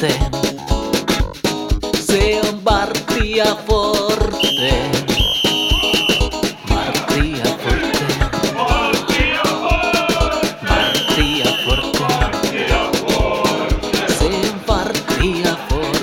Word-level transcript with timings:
Forte. 0.00 0.18
Se 2.00 2.40
on 2.48 2.64
ja 3.24 3.56
Forte. 3.66 4.90
Se 14.08 14.30
Forte. 15.68 16.00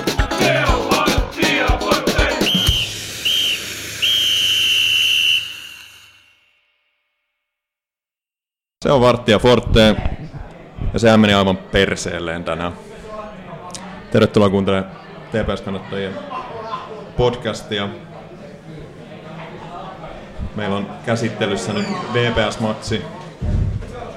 Se 8.82 8.92
on 8.92 9.00
Varttia 9.00 9.38
Forte 9.38 9.96
ja 10.92 10.98
sehän 10.98 11.20
meni 11.20 11.34
aivan 11.34 11.56
perseelleen 11.56 12.44
tänään. 12.44 12.87
Tervetuloa 14.10 14.50
kuuntelemaan 14.50 14.92
TPS-kannattajien 15.32 16.12
podcastia. 17.16 17.88
Meillä 20.56 20.76
on 20.76 20.86
käsittelyssä 21.06 21.72
nyt 21.72 21.86
VPS-matsi. 22.12 23.02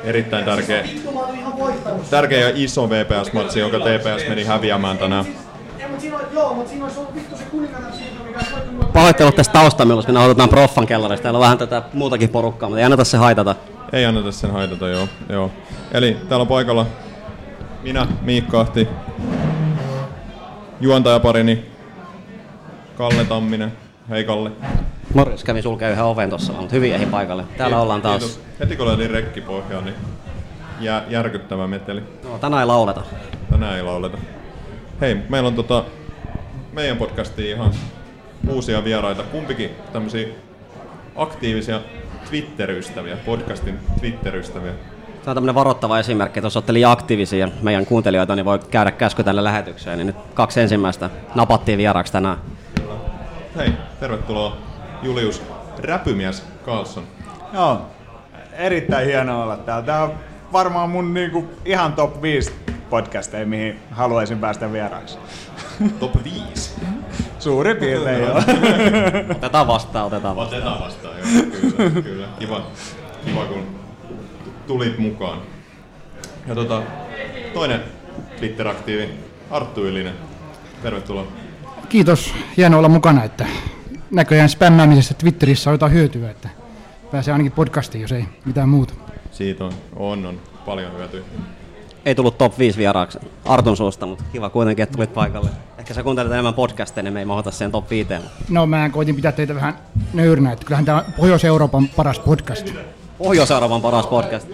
Erittäin 0.03 0.45
tärkeä, 0.45 0.83
tärkeä 2.09 2.39
ja 2.39 2.51
iso 2.55 2.89
VPS-matsi, 2.89 3.59
jonka 3.59 3.77
TPS 3.79 4.29
meni 4.29 4.43
häviämään 4.43 4.97
tänään. 4.97 5.25
Pahoittelut 8.93 9.35
tästä 9.35 9.53
taustamilusta, 9.53 10.11
me 10.11 10.13
nauhoitetaan 10.13 10.49
Proffan 10.49 10.87
kellarista. 10.87 11.23
Täällä 11.23 11.37
on 11.37 11.43
vähän 11.43 11.57
tätä 11.57 11.83
muutakin 11.93 12.29
porukkaa, 12.29 12.69
mutta 12.69 12.79
ei 12.79 12.85
anneta 12.85 13.03
se 13.03 13.17
haitata. 13.17 13.55
Ei 13.93 14.05
anneta 14.05 14.31
sen 14.31 14.51
haitata, 14.51 14.87
joo. 14.87 15.07
joo. 15.29 15.51
Eli 15.91 16.17
täällä 16.29 16.41
on 16.41 16.47
paikalla 16.47 16.85
minä, 17.83 18.07
Miikka 18.21 18.59
Ahti, 18.59 18.87
juontajaparini 20.81 21.65
Kalle 22.95 23.25
Tamminen. 23.25 23.73
Hei 24.09 24.23
Kalle. 24.23 24.51
Morjes 25.13 25.43
kävi 25.43 25.61
sulkea 25.61 25.89
yhden 25.89 26.03
oven 26.03 26.29
tossa, 26.29 26.53
mutta 26.53 26.75
hyvin 26.75 26.93
ehi 26.93 27.05
paikalle. 27.05 27.43
Täällä 27.57 27.81
ollaan 27.81 28.01
taas. 28.01 28.19
Kiitos. 28.19 28.41
Heti 28.59 28.75
kun 28.75 28.87
löin 28.87 29.09
rekkipohjaan, 29.09 29.85
niin 29.85 29.95
jää, 30.79 31.03
järkyttävä 31.09 31.67
meteli. 31.67 32.03
No, 32.23 32.39
tänään 32.39 32.59
ei 32.59 32.65
lauleta. 32.65 33.03
Tänään 33.49 33.75
ei 33.75 33.83
lauleta. 33.83 34.17
Hei, 35.01 35.17
meillä 35.29 35.47
on 35.47 35.55
tota, 35.55 35.83
meidän 36.73 36.97
podcastiin 36.97 37.55
ihan 37.55 37.71
uusia 38.49 38.83
vieraita. 38.83 39.23
Kumpikin 39.23 39.69
tämmöisiä 39.93 40.27
aktiivisia 41.15 41.81
Twitter-ystäviä, 42.29 43.17
podcastin 43.25 43.79
Twitter-ystäviä. 43.99 44.73
Tämä 45.23 45.31
on 45.31 45.35
tämmönen 45.35 45.55
varoittava 45.55 45.99
esimerkki, 45.99 46.39
että 46.39 46.45
jos 46.45 46.57
olette 46.57 46.73
liian 46.73 46.91
aktiivisia 46.91 47.49
meidän 47.61 47.85
kuuntelijoita, 47.85 48.35
niin 48.35 48.45
voi 48.45 48.59
käydä 48.59 48.91
käsky 48.91 49.23
tänne 49.23 49.43
lähetykseen. 49.43 49.97
Niin 49.97 50.07
nyt 50.07 50.15
kaksi 50.33 50.61
ensimmäistä 50.61 51.09
napattiin 51.35 51.77
vieraaksi 51.77 52.13
tänään. 52.13 52.37
Hei, 53.55 53.73
tervetuloa 53.99 54.57
Julius 55.03 55.43
Räpymies 55.83 56.43
Carlson. 56.65 57.03
Joo, 57.53 57.81
erittäin 58.53 59.07
hienoa 59.07 59.43
olla 59.43 59.57
täällä. 59.57 59.85
Tää 59.85 60.03
on 60.03 60.13
varmaan 60.53 60.89
mun 60.89 61.13
niinku 61.13 61.49
ihan 61.65 61.93
top 61.93 62.21
5 62.21 62.53
podcasteja, 62.89 63.45
mihin 63.45 63.79
haluaisin 63.91 64.39
päästä 64.39 64.71
vieraaksi. 64.71 65.17
Top 65.99 66.23
5. 66.23 66.75
Suurin 67.39 67.77
piirtein 67.77 68.23
joo. 68.23 68.41
Otetaan 69.31 69.67
vastaan, 69.67 70.05
otetaan 70.05 70.35
vastaan. 70.35 70.61
Otetaan 70.61 70.81
vastaan, 70.81 71.15
joo. 71.17 71.43
Kyllä, 71.77 72.01
kyllä. 72.01 72.27
Kiva, 72.39 72.61
kiva 73.25 73.45
kun 73.45 73.80
tulit 74.67 74.97
mukaan. 74.97 75.39
Ja 76.47 76.55
tota, 76.55 76.81
toinen 77.53 77.81
Twitter-aktiivi, 78.37 79.09
Arttu 79.49 79.85
Ylinen. 79.85 80.13
Tervetuloa. 80.81 81.27
Kiitos, 81.89 82.33
hienoa 82.57 82.77
olla 82.77 82.89
mukana, 82.89 83.23
että 83.23 83.45
näköjään 84.11 84.49
spämmäämisestä 84.49 85.13
Twitterissä 85.13 85.69
on 85.69 85.73
jotain 85.73 85.93
hyötyä, 85.93 86.31
että 86.31 86.49
pääsee 87.11 87.31
ainakin 87.31 87.51
podcastiin, 87.51 88.01
jos 88.01 88.11
ei 88.11 88.25
mitään 88.45 88.69
muuta. 88.69 88.93
Siitä 89.31 89.65
on, 89.65 89.73
on, 89.95 90.25
on 90.25 90.39
paljon 90.65 90.93
hyötyä. 90.93 91.21
Ei 92.05 92.15
tullut 92.15 92.37
top 92.37 92.59
5 92.59 92.77
vieraaksi 92.77 93.19
Artun 93.45 93.77
suusta, 93.77 94.05
mutta 94.05 94.23
kiva 94.31 94.49
kuitenkin, 94.49 94.83
että 94.83 94.95
tulit 94.95 95.13
paikalle. 95.13 95.49
Ehkä 95.77 95.93
sä 95.93 96.03
kuuntelet 96.03 96.31
enemmän 96.31 96.53
podcasteja, 96.53 97.03
niin 97.03 97.13
me 97.13 97.19
ei 97.19 97.25
mahota 97.25 97.51
siihen 97.51 97.71
top 97.71 97.89
5. 97.89 98.09
No 98.49 98.65
mä 98.65 98.89
koitin 98.89 99.15
pitää 99.15 99.31
teitä 99.31 99.55
vähän 99.55 99.77
nöyränä, 100.13 100.51
että 100.51 100.65
kyllähän 100.65 100.85
tämä 100.85 100.97
on 100.97 101.13
Pohjois-Euroopan 101.17 101.87
paras 101.87 102.19
podcast. 102.19 102.73
Pohjois-Euroopan 103.23 103.81
paras 103.81 104.07
podcast. 104.07 104.47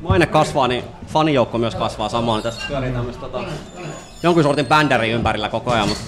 Maine 0.00 0.26
kasvaa, 0.26 0.68
niin 0.68 0.84
fanijoukko 1.06 1.58
myös 1.58 1.74
kasvaa 1.74 2.08
samaan. 2.08 2.42
Tässä 2.42 2.62
pyörii 2.68 2.92
tämmöistä 2.92 3.20
tota, 3.20 3.44
jonkun 4.22 4.42
sortin 4.42 4.66
bändäri 4.66 5.10
ympärillä 5.10 5.48
koko 5.48 5.70
ajan, 5.70 5.88
mutta 5.88 6.04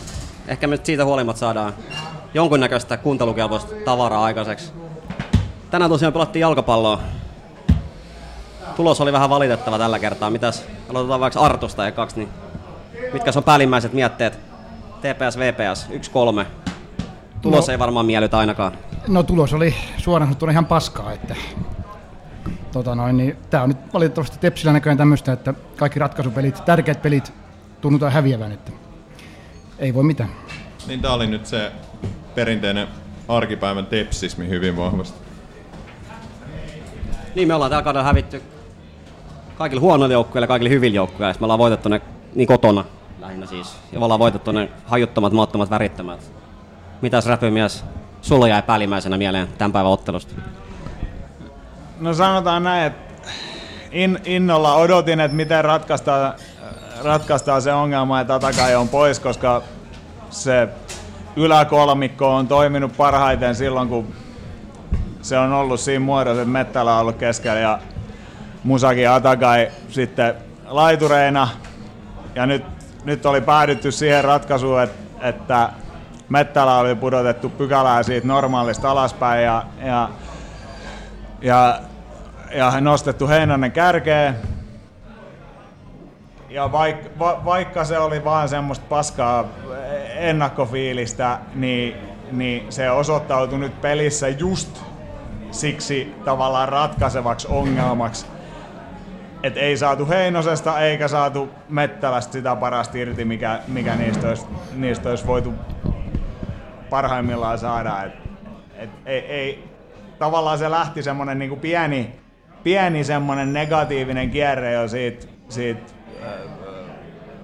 ehkä 0.48 0.66
me 0.66 0.70
nyt 0.74 0.86
siitä 0.86 1.04
huolimatta 1.04 1.40
saadaan 1.40 1.74
jonkunnäköistä 2.34 2.96
kuuntelukelpoista 2.96 3.74
tavaraa 3.84 4.24
aikaiseksi. 4.24 4.72
Tänään 5.70 5.90
tosiaan 5.90 6.12
pelattiin 6.12 6.40
jalkapalloa. 6.40 6.98
Tulos 8.76 9.00
oli 9.00 9.12
vähän 9.12 9.30
valitettava 9.30 9.78
tällä 9.78 9.98
kertaa. 9.98 10.30
Mitäs, 10.30 10.64
aloitetaan 10.90 11.20
vaikka 11.20 11.40
Artusta 11.40 11.86
ekaksi, 11.88 12.16
niin 12.16 12.28
mitkä 13.12 13.30
on 13.36 13.44
päällimmäiset 13.44 13.92
mietteet? 13.92 14.38
TPS, 15.00 15.38
VPS, 15.38 15.86
1-3. 16.42 16.46
Tulos 17.42 17.66
No. 17.66 17.72
ei 17.72 17.78
varmaan 17.78 18.06
miellytä 18.06 18.38
ainakaan. 18.38 18.72
No 19.08 19.22
tulos 19.22 19.52
oli 19.52 19.74
suoraan 19.98 20.28
sanottuna 20.28 20.52
ihan 20.52 20.66
paskaa, 20.66 21.12
että 21.12 21.34
tota 22.72 22.94
noin, 22.94 23.16
niin, 23.16 23.36
tää 23.50 23.62
on 23.62 23.68
nyt 23.68 23.94
valitettavasti 23.94 24.38
Tepsillä 24.38 24.72
näköjään 24.72 24.98
tämmöistä, 24.98 25.32
että 25.32 25.54
kaikki 25.76 25.98
ratkaisupelit, 25.98 26.64
tärkeät 26.64 27.02
pelit 27.02 27.32
tunnutaan 27.80 28.12
häviävän, 28.12 28.52
että 28.52 28.72
ei 29.78 29.94
voi 29.94 30.04
mitään. 30.04 30.30
Niin 30.86 31.00
tää 31.00 31.12
oli 31.12 31.26
nyt 31.26 31.46
se 31.46 31.72
perinteinen 32.34 32.88
arkipäivän 33.28 33.86
tepsismi 33.86 34.48
hyvin 34.48 34.76
vahvasti. 34.76 35.18
Niin, 37.34 37.48
me 37.48 37.54
ollaan 37.54 37.70
tällä 37.70 37.82
kaudella 37.82 38.04
hävitty 38.04 38.42
kaikille 39.58 39.80
huonoille 39.80 40.12
joukkueille 40.12 40.44
ja 40.44 40.48
kaikille 40.48 40.70
hyville 40.70 40.96
joukkueille. 40.96 41.36
Me 41.40 41.44
ollaan 41.44 41.58
voitettu 41.58 41.88
ne 41.88 42.00
niin 42.34 42.46
kotona 42.46 42.84
lähinnä 43.20 43.46
siis. 43.46 43.76
Ja 43.92 43.98
me 43.98 44.04
ollaan 44.04 44.20
voitettu 44.20 44.52
ne 44.52 44.68
hajuttomat, 44.86 45.32
maattomat, 45.32 45.70
värittömät. 45.70 46.32
Mitäs 47.02 47.26
räpymies 47.26 47.84
sulla 48.22 48.48
jäi 48.48 48.62
päällimmäisenä 48.62 49.18
mieleen 49.18 49.48
tämän 49.58 49.72
päivän 49.72 49.92
ottelusta? 49.92 50.34
No 52.02 52.14
sanotaan 52.14 52.62
näin, 52.62 52.86
että 52.86 53.30
in, 53.90 54.18
innolla 54.24 54.74
odotin, 54.74 55.20
että 55.20 55.36
miten 55.36 55.64
ratkaistaan, 55.64 56.34
ratkaistaan 57.04 57.62
se 57.62 57.72
ongelma, 57.72 58.20
että 58.20 58.34
Atakai 58.34 58.74
on 58.74 58.88
pois, 58.88 59.20
koska 59.20 59.62
se 60.30 60.68
yläkolmikko 61.36 62.34
on 62.34 62.48
toiminut 62.48 62.96
parhaiten 62.96 63.54
silloin, 63.54 63.88
kun 63.88 64.14
se 65.20 65.38
on 65.38 65.52
ollut 65.52 65.80
siinä 65.80 66.04
muodossa, 66.04 66.42
että 66.42 66.52
Mettälä 66.52 66.94
on 66.94 67.00
ollut 67.00 67.16
keskellä 67.16 67.60
ja 67.60 67.78
Musaki 68.64 69.06
Atakai 69.06 69.70
sitten 69.88 70.34
laitureina. 70.66 71.48
Ja 72.34 72.46
nyt, 72.46 72.64
nyt 73.04 73.26
oli 73.26 73.40
päädytty 73.40 73.92
siihen 73.92 74.24
ratkaisuun, 74.24 74.82
että, 74.82 75.28
että 75.28 75.68
Mettälä 76.28 76.76
oli 76.76 76.94
pudotettu 76.94 77.48
pykälää 77.48 78.02
siitä 78.02 78.26
normaalista 78.26 78.90
alaspäin 78.90 79.44
ja, 79.44 79.64
ja 79.84 80.08
ja, 81.42 81.80
ja 82.54 82.80
nostettu 82.80 83.28
Heinonen 83.28 83.72
kärkeen. 83.72 84.36
Ja 86.48 86.72
vaikka, 86.72 87.08
va, 87.18 87.42
vaikka 87.44 87.84
se 87.84 87.98
oli 87.98 88.24
vaan 88.24 88.48
semmoista 88.48 88.86
paskaa 88.88 89.44
ennakkofiilistä, 90.14 91.38
niin, 91.54 91.96
niin 92.32 92.72
se 92.72 92.90
osoittautui 92.90 93.58
nyt 93.58 93.80
pelissä 93.80 94.28
just 94.28 94.82
siksi 95.50 96.14
tavallaan 96.24 96.68
ratkaisevaksi 96.68 97.48
ongelmaksi. 97.50 98.26
Et 99.42 99.56
ei 99.56 99.76
saatu 99.76 100.08
Heinosesta 100.08 100.80
eikä 100.80 101.08
saatu 101.08 101.50
Mettälästä 101.68 102.32
sitä 102.32 102.56
parasta 102.56 102.98
irti, 102.98 103.24
mikä, 103.24 103.60
mikä 103.68 103.94
niistä, 103.94 104.28
olisi, 104.28 104.46
niistä 104.74 105.10
olisi 105.10 105.26
voitu 105.26 105.54
parhaimmillaan 106.90 107.58
saada. 107.58 108.02
Et, 108.02 108.12
et, 108.76 108.90
ei, 109.06 109.18
ei, 109.18 109.64
tavallaan 110.18 110.58
se 110.58 110.70
lähti 110.70 111.02
semmonen 111.02 111.38
niinku 111.38 111.56
pieni, 111.56 112.21
pieni 112.64 113.04
semmonen 113.04 113.52
negatiivinen 113.52 114.30
kierre 114.30 114.72
jo 114.72 114.88
siitä, 114.88 115.26
siitä 115.48 115.80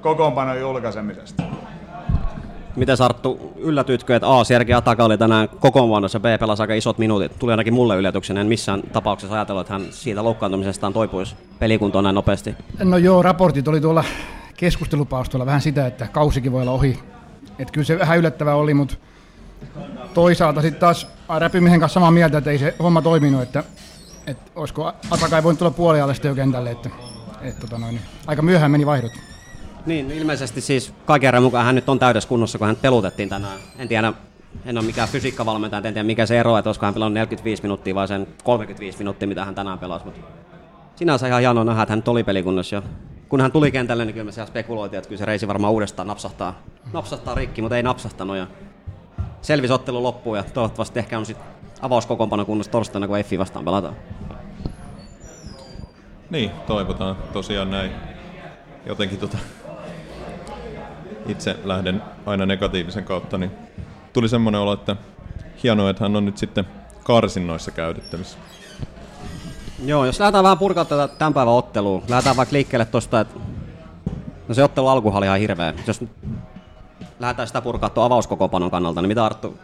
kokoonpanon 0.00 0.61
julkaisemisesta. 0.61 1.43
Miten 2.76 2.97
Sarttu, 2.97 3.53
yllätyitkö, 3.56 4.17
että 4.17 4.38
A, 4.38 4.44
Sergei 4.44 4.75
Ataka 4.75 5.05
oli 5.05 5.19
tänään 5.19 5.49
kokoonpanossa, 5.49 6.20
B, 6.20 6.25
pelasi 6.41 6.62
aika 6.62 6.75
isot 6.75 6.99
minuutit. 6.99 7.38
Tuli 7.38 7.53
ainakin 7.53 7.75
mulle 7.75 7.97
yllätyksenä, 7.97 8.41
en 8.41 8.47
missään 8.47 8.82
tapauksessa 8.93 9.35
ajatellut, 9.35 9.61
että 9.61 9.73
hän 9.73 9.87
siitä 9.91 10.25
loukkaantumisestaan 10.25 10.93
toipuisi 10.93 11.37
pelikuntoon 11.59 12.05
näin 12.05 12.14
nopeasti. 12.14 12.55
No 12.82 12.97
joo, 12.97 13.23
raportit 13.23 13.69
oli 13.69 13.81
tuolla 13.81 14.05
keskustelupalstoilla 14.56 15.47
vähän 15.47 15.61
sitä, 15.61 15.87
että 15.87 16.06
kausikin 16.12 16.53
voi 16.53 16.62
olla 16.62 16.71
ohi. 16.71 16.99
Että 17.59 17.73
kyllä 17.73 17.85
se 17.85 17.99
vähän 17.99 18.19
yllättävää 18.19 18.55
oli, 18.55 18.75
mutta 18.75 18.94
toisaalta 20.14 20.62
sitten 20.62 20.81
taas 20.81 21.06
räpymisen 21.38 21.81
kanssa 21.81 21.94
samaa 21.94 22.11
mieltä, 22.11 22.38
että 22.38 22.50
ei 22.50 22.59
se 22.59 22.75
homma 22.82 23.03
toiminut, 23.03 23.43
että, 23.43 23.64
että 24.29 24.51
olisiko 24.57 24.93
Ataka 25.11 25.37
ei 25.37 25.43
voinut 25.43 25.59
tulla 25.59 25.71
puolialle 25.71 26.15
sitten 26.15 26.29
jo 26.29 26.35
kentälle, 26.35 26.71
että, 26.71 26.91
että 27.41 27.61
tota 27.61 27.79
noin, 27.79 27.95
niin 27.95 28.05
aika 28.27 28.43
myöhään 28.43 28.71
meni 28.71 28.87
vaihdot. 28.87 29.13
Niin, 29.87 30.11
ilmeisesti 30.11 30.61
siis 30.61 30.95
kaiken 31.07 31.43
mukaan 31.43 31.67
hän 31.67 31.75
nyt 31.75 31.89
on 31.89 31.99
täydessä 31.99 32.29
kunnossa, 32.29 32.59
kun 32.59 32.67
hän 32.67 32.77
pelutettiin 32.77 33.29
tänään. 33.29 33.59
En 33.79 33.89
tiedä, 33.89 34.13
en 34.65 34.79
ole 34.79 34.87
mikään 34.87 35.09
fysiikkavalmentaja, 35.09 35.79
en 35.79 35.95
tiedä 35.95 36.03
mikä 36.03 36.27
se 36.27 36.41
ero, 36.41 36.59
että 36.59 36.69
olisiko 36.69 36.87
hän 36.87 36.95
pelannut 36.95 37.15
45 37.15 37.63
minuuttia 37.63 37.95
vai 37.95 38.09
sen 38.09 38.27
35 38.45 38.99
minuuttia, 38.99 39.29
mitä 39.29 39.45
hän 39.45 39.55
tänään 39.55 39.79
pelasi. 39.79 40.05
Mutta 40.05 40.21
sinänsä 40.97 41.27
ihan 41.27 41.41
hienoa 41.41 41.65
nähdä, 41.65 41.83
että 41.83 41.93
hän 41.93 42.03
oli 42.07 42.25
pelikunnossa 42.25 42.77
jo. 42.77 42.83
Kun 43.29 43.41
hän 43.41 43.53
tuli 43.53 43.71
kentälle, 43.71 44.05
niin 44.05 44.15
kyllä 44.15 44.25
me 44.25 44.33
siellä 44.33 44.49
spekuloitiin, 44.49 44.99
että 44.99 45.09
kyllä 45.09 45.19
se 45.19 45.25
reisi 45.25 45.49
varmaan 45.49 45.73
uudestaan 45.73 46.09
napsahtaa, 46.09 46.63
napsahtaa 46.93 47.35
rikki, 47.35 47.63
mutta 47.63 47.77
ei 47.77 47.83
napsahtanut. 47.83 48.37
Ja 48.37 48.47
selvisi 49.43 49.73
ottelu 49.73 50.03
loppuun 50.03 50.37
ja 50.37 50.43
toivottavasti 50.43 50.99
ehkä 50.99 51.19
on 51.19 51.27
sitten 51.27 51.47
avauskokoonpano 51.81 52.45
kunnossa 52.45 52.73
torstaina, 52.73 53.09
kun 53.09 53.19
Effi 53.19 53.39
vastaan 53.39 53.65
pelataan. 53.65 53.97
Niin, 56.31 56.51
toivotaan 56.67 57.17
tosiaan 57.33 57.71
näin. 57.71 57.91
Jotenkin 58.87 59.19
tota, 59.19 59.39
itse 61.29 61.57
lähden 61.65 62.03
aina 62.27 62.47
negatiivisen 62.47 63.05
kautta, 63.05 63.39
niin 63.39 63.51
tuli 64.13 64.29
semmoinen 64.29 64.61
olo, 64.61 64.73
että 64.73 64.97
hienoa, 65.63 65.91
että 65.91 66.05
hän 66.05 66.17
on 66.17 66.25
nyt 66.25 66.39
sitten 66.39 66.65
karsinnoissa 67.05 67.71
käytettävissä. 67.71 68.39
Joo, 69.85 70.05
jos 70.05 70.21
lähdetään 70.21 70.45
vähän 70.45 70.59
purkaa 70.59 70.85
tätä 70.85 71.09
tämän 71.09 71.35
päivän 71.35 71.55
ottelua, 71.55 72.03
lähdetään 72.09 72.37
vaikka 72.37 72.53
liikkeelle 72.53 72.85
tuosta, 72.85 73.21
että 73.21 73.41
no 74.49 74.55
se 74.55 74.65
ottelu 74.65 74.89
alkuhan 74.89 75.19
oli 75.19 75.27
ihan 75.27 75.39
hirveä. 75.39 75.75
Jos 75.87 76.05
lähdetään 77.21 77.49
sitä 77.49 77.61
purkaa 77.61 77.91
tuon 77.91 78.07
avauskokopanon 78.07 78.71
kannalta, 78.71 79.03
niin 79.03 79.09
mitä 79.09 79.25
Arttu 79.25 79.59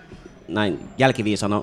näin 0.48 0.88
jälkiviisana, 0.98 1.62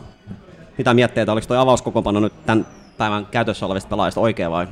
mitä 0.78 0.94
mietteitä, 0.94 1.31
oliko 1.31 1.48
tuo 1.48 1.57
avauskokopano 1.57 2.19
nyt 2.19 2.45
tämän 2.45 2.68
päivän 2.98 3.25
käytössä 3.25 3.66
olevista 3.66 3.89
pelaajista 3.89 4.22
oikea 4.22 4.51
vai 4.51 4.68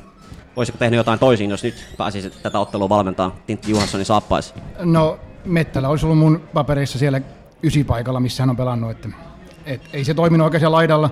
olisiko 0.56 0.78
tehnyt 0.78 0.96
jotain 0.96 1.18
toisin, 1.18 1.50
jos 1.50 1.62
nyt 1.62 1.86
pääsisi 1.96 2.30
tätä 2.30 2.58
ottelua 2.58 2.88
valmentaa 2.88 3.36
Tintti 3.46 3.70
Johanssonin 3.70 4.06
saappaisi? 4.06 4.54
No 4.78 5.18
Mettälä 5.44 5.88
olisi 5.88 6.06
ollut 6.06 6.18
mun 6.18 6.42
papereissa 6.54 6.98
siellä 6.98 7.20
ysipaikalla, 7.62 8.20
missä 8.20 8.42
hän 8.42 8.50
on 8.50 8.56
pelannut. 8.56 8.90
Että, 8.90 9.08
et, 9.66 9.80
ei 9.92 10.04
se 10.04 10.14
toiminut 10.14 10.44
oikein 10.44 10.72
laidalla, 10.72 11.10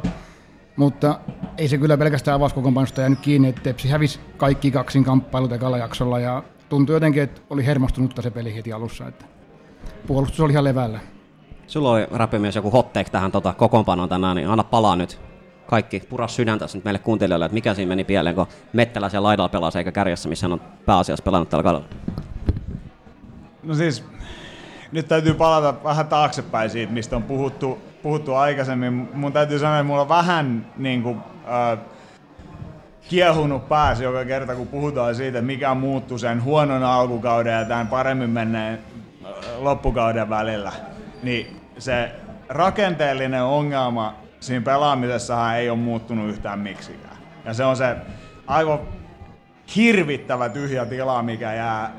mutta 0.76 1.20
ei 1.58 1.68
se 1.68 1.78
kyllä 1.78 1.96
pelkästään 1.96 2.34
avauskokoonpanosta 2.34 3.00
jäänyt 3.00 3.18
kiinni, 3.20 3.48
että 3.48 3.60
Tepsi 3.60 3.88
hävisi 3.88 4.20
kaikki 4.36 4.70
kaksin 4.70 5.04
kamppailut 5.04 5.52
ekalla 5.52 5.78
jaksolla 5.78 6.18
ja 6.18 6.42
tuntui 6.68 6.96
jotenkin, 6.96 7.22
että 7.22 7.40
oli 7.50 7.66
hermostunutta 7.66 8.22
se 8.22 8.30
peli 8.30 8.54
heti 8.54 8.72
alussa. 8.72 9.08
Että 9.08 9.24
puolustus 10.06 10.40
oli 10.40 10.52
ihan 10.52 10.64
levällä. 10.64 11.00
Sulla 11.68 11.90
oli 11.90 12.06
räpimies 12.10 12.56
joku 12.56 12.70
hot 12.70 12.92
take 12.92 13.10
tähän 13.10 13.32
tota, 13.32 13.52
kokoonpanoon 13.52 14.08
tänään, 14.08 14.36
niin 14.36 14.48
anna 14.48 14.64
palaa 14.64 14.96
nyt. 14.96 15.20
Kaikki 15.66 16.00
puras 16.00 16.36
sydäntä 16.36 16.66
nyt 16.74 16.84
meille 16.84 16.98
kuuntelijoille, 16.98 17.44
että 17.44 17.54
mikä 17.54 17.74
siinä 17.74 17.88
meni 17.88 18.04
pieleen, 18.04 18.34
kun 18.34 18.46
Mettälä 18.72 19.08
siellä 19.08 19.26
laidalla 19.26 19.48
pelasi 19.48 19.78
eikä 19.78 19.92
kärjessä, 19.92 20.28
missä 20.28 20.44
hän 20.44 20.52
on 20.52 20.60
pääasiassa 20.86 21.22
pelannut 21.22 21.48
tällä 21.48 21.62
kaudella. 21.62 21.86
No 23.62 23.74
siis, 23.74 24.04
nyt 24.92 25.08
täytyy 25.08 25.34
palata 25.34 25.74
vähän 25.84 26.06
taaksepäin 26.06 26.70
siitä, 26.70 26.92
mistä 26.92 27.16
on 27.16 27.22
puhuttu, 27.22 27.78
puhuttu 28.02 28.34
aikaisemmin. 28.34 29.08
Mun 29.14 29.32
täytyy 29.32 29.58
sanoa, 29.58 29.76
että 29.76 29.84
mulla 29.84 30.02
on 30.02 30.08
vähän 30.08 30.66
niin 30.76 31.02
kuin, 31.02 31.18
äh, 31.48 31.78
kiehunut 33.08 33.68
pääsi 33.68 34.04
joka 34.04 34.24
kerta, 34.24 34.54
kun 34.54 34.66
puhutaan 34.66 35.14
siitä, 35.14 35.42
mikä 35.42 35.74
muuttui 35.74 36.18
sen 36.18 36.44
huonon 36.44 36.82
alkukauden 36.82 37.52
ja 37.52 37.64
tämän 37.64 37.86
paremmin 37.86 38.30
menneen 38.30 38.78
äh, 39.24 39.30
loppukauden 39.58 40.30
välillä. 40.30 40.72
Niin 41.22 41.60
se 41.78 42.12
rakenteellinen 42.48 43.42
ongelma 43.42 44.14
siinä 44.40 44.64
pelaamisessahan 44.64 45.56
ei 45.56 45.70
ole 45.70 45.78
muuttunut 45.78 46.28
yhtään 46.28 46.58
miksikään. 46.58 47.16
Ja 47.44 47.54
se 47.54 47.64
on 47.64 47.76
se 47.76 47.96
aivan 48.46 48.80
hirvittävä 49.76 50.48
tyhjä 50.48 50.86
tila, 50.86 51.22
mikä 51.22 51.54
jää 51.54 51.92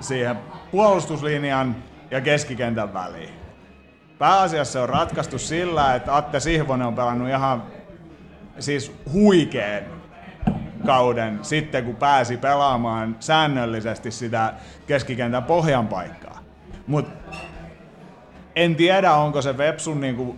siihen 0.00 0.36
puolustuslinjan 0.70 1.76
ja 2.10 2.20
keskikentän 2.20 2.94
väliin. 2.94 3.34
Pääasiassa 4.18 4.72
se 4.72 4.78
on 4.78 4.88
ratkaistu 4.88 5.38
sillä, 5.38 5.94
että 5.94 6.16
Atte 6.16 6.40
Sihvonen 6.40 6.86
on 6.86 6.94
pelannut 6.94 7.28
ihan 7.28 7.62
siis 8.58 8.96
huikeen 9.12 9.84
kauden 10.86 11.38
sitten, 11.42 11.84
kun 11.84 11.96
pääsi 11.96 12.36
pelaamaan 12.36 13.16
säännöllisesti 13.20 14.10
sitä 14.10 14.52
keskikentän 14.86 15.44
pohjan 15.44 15.88
paikkaa. 15.88 16.38
Mutta 16.86 17.12
en 18.56 18.76
tiedä, 18.76 19.12
onko 19.12 19.42
se 19.42 19.58
Vepsun 19.58 20.00
niinku 20.00 20.36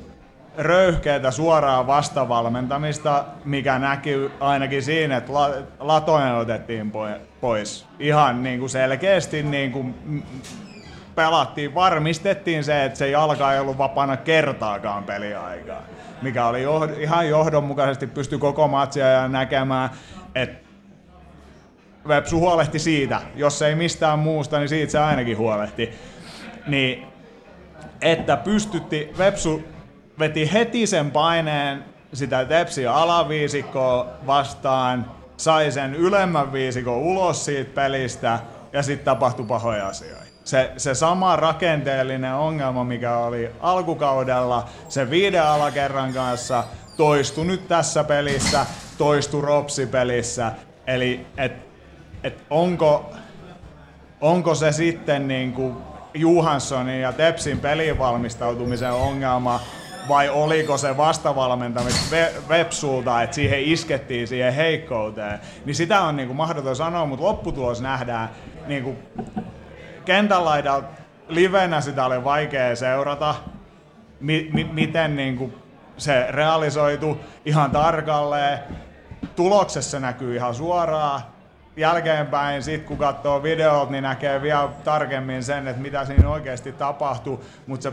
röyhkeätä 0.59 1.31
suoraa 1.31 1.87
vastavalmentamista, 1.87 3.25
mikä 3.45 3.79
näkyy 3.79 4.33
ainakin 4.41 4.83
siinä, 4.83 5.17
että 5.17 5.33
Latonen 5.81 6.35
otettiin 6.35 6.93
pois. 7.41 7.87
Ihan 7.99 8.43
niin 8.43 8.59
kuin 8.59 8.71
selkeästi 8.71 9.43
niin 9.43 9.73
kuin 9.73 9.95
pelattiin, 11.15 11.75
varmistettiin 11.75 12.65
se, 12.65 12.85
että 12.85 12.99
se 12.99 13.11
jalka 13.11 13.53
ei 13.53 13.61
ollut 13.61 13.79
vapaana 13.79 14.17
kertaakaan 14.17 15.05
peliaikaa. 15.05 15.83
Mikä 16.23 16.47
oli 16.47 16.65
johd- 16.65 17.01
ihan 17.01 17.29
johdonmukaisesti, 17.29 18.07
pysty 18.07 18.39
koko 18.39 18.69
matsia 18.69 19.07
ja 19.07 19.29
näkemään, 19.29 19.91
että 20.35 20.69
Vepsu 22.09 22.41
huolehti 22.41 22.79
siitä. 22.79 23.21
Jos 23.37 23.63
ei 23.63 23.75
mistään 23.75 24.19
muusta, 24.19 24.59
niin 24.59 24.69
siitä 24.69 24.93
se 24.93 24.99
ainakin 24.99 25.39
huolehti. 25.39 25.91
Niin, 26.67 27.12
että 28.03 28.37
pystytti, 28.37 29.13
Vepsu 29.19 29.63
veti 30.19 30.53
heti 30.53 30.87
sen 30.87 31.11
paineen 31.11 31.85
sitä 32.13 32.45
Tepsiä 32.45 32.95
alaviisikkoa 32.95 34.07
vastaan, 34.27 35.11
sai 35.37 35.73
sen 35.73 35.95
ylemmän 35.95 36.53
viisikon 36.53 36.97
ulos 36.97 37.45
siitä 37.45 37.75
pelistä 37.75 38.39
ja 38.73 38.83
sitten 38.83 39.05
tapahtui 39.05 39.47
pahoja 39.47 39.87
asioita. 39.87 40.23
Se, 40.45 40.73
se 40.77 40.95
sama 40.95 41.37
rakenteellinen 41.37 42.35
ongelma, 42.35 42.85
mikä 42.85 43.17
oli 43.17 43.51
alkukaudella 43.61 44.69
se 44.89 45.11
viiden 45.11 45.43
alakerran 45.43 46.13
kanssa, 46.13 46.65
toistui 46.97 47.45
nyt 47.45 47.69
tässä 47.69 48.05
pelissä, 48.05 48.67
toistui 48.99 49.43
Ropsi-pelissä. 49.43 50.53
Eli 50.87 51.27
et, 51.37 51.53
et 52.25 52.45
onko, 52.51 53.13
onko 54.21 54.55
se 54.55 54.73
sitten 54.73 55.29
niin 55.29 55.53
kuin 55.53 55.77
Johanssonin 56.15 57.01
ja 57.01 57.13
Tepsin 57.13 57.59
pelivalmistautumisen 57.59 58.93
ongelma 58.93 59.61
vai 60.09 60.29
oliko 60.29 60.79
se 60.79 60.97
vastavalmentamista 60.97 62.17
Vepsulta, 62.49 63.23
että 63.23 63.35
siihen 63.35 63.63
iskettiin 63.63 64.29
siihen 64.29 64.55
heikkouteen, 64.55 65.39
niin 65.65 65.75
sitä 65.75 66.01
on 66.01 66.17
niin 66.17 66.27
kuin 66.27 66.37
mahdoton 66.37 66.77
sanoa, 66.77 67.07
mutta 67.07 67.25
lopputulos 67.25 67.81
nähdään 67.81 68.31
niin 68.67 68.83
kuin 68.83 68.99
kentän 70.05 70.45
laidalta 70.45 70.89
livenä 71.29 71.81
sitä 71.81 72.05
oli 72.05 72.25
vaikea 72.25 72.77
seurata, 72.77 73.35
mi- 74.21 74.49
mi- 74.53 74.71
miten 74.73 75.17
niin 75.17 75.37
kuin 75.37 75.55
se 75.97 76.27
realisoitu 76.31 77.19
ihan 77.45 77.71
tarkalleen. 77.71 78.59
Tuloksessa 79.37 80.01
näkyy 80.01 80.37
ihan 80.37 80.55
suoraan. 80.55 81.21
Jälkeenpäin, 81.77 82.63
sit 82.63 82.85
kun 82.85 82.99
katsoo 82.99 83.43
videot, 83.43 83.91
niin 83.91 84.03
näkee 84.03 84.43
vielä 84.43 84.69
tarkemmin 84.85 85.43
sen, 85.43 85.69
että 85.69 85.83
mitä 85.83 86.05
siinä 86.05 86.31
oikeasti 86.31 86.73
tapahtui. 86.73 87.39
Mutta 87.67 87.83
se 87.83 87.93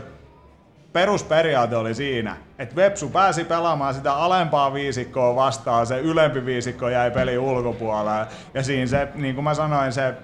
perusperiaate 0.92 1.76
oli 1.76 1.94
siinä, 1.94 2.36
että 2.58 2.76
Vepsu 2.76 3.08
pääsi 3.08 3.44
pelaamaan 3.44 3.94
sitä 3.94 4.14
alempaa 4.14 4.74
viisikkoa 4.74 5.36
vastaan, 5.36 5.86
se 5.86 5.98
ylempi 5.98 6.46
viisikko 6.46 6.88
jäi 6.88 7.10
peli 7.10 7.38
ulkopuolelle. 7.38 8.26
Ja 8.54 8.62
siinä 8.62 8.86
se, 8.86 9.08
niin 9.14 9.34
kuin 9.34 9.44
mä 9.44 9.54
sanoin, 9.54 9.92
se 9.92 10.14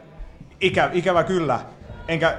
ikä, 0.61 0.91
ikävä 0.93 1.25
kyllä, 1.25 1.61
enkä 2.09 2.35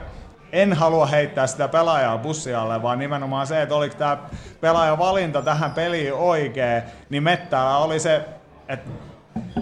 en 0.52 0.74
halua 0.74 1.06
heittää 1.06 1.48
sitä 1.48 1.68
pelaajaa 1.68 2.18
bussialle, 2.18 2.82
vaan 2.82 3.00
nimenomaan 3.00 3.48
se, 3.48 3.62
että 3.62 3.76
oliko 3.76 3.96
tämä 3.96 4.18
pelaajan 4.62 4.98
valinta 4.98 5.42
tähän 5.42 5.72
peliin 5.72 6.14
oikea, 6.14 6.82
niin 7.10 7.24
Mettälä 7.24 7.78
oli 7.78 8.00
se, 8.00 8.26
että 8.68 8.90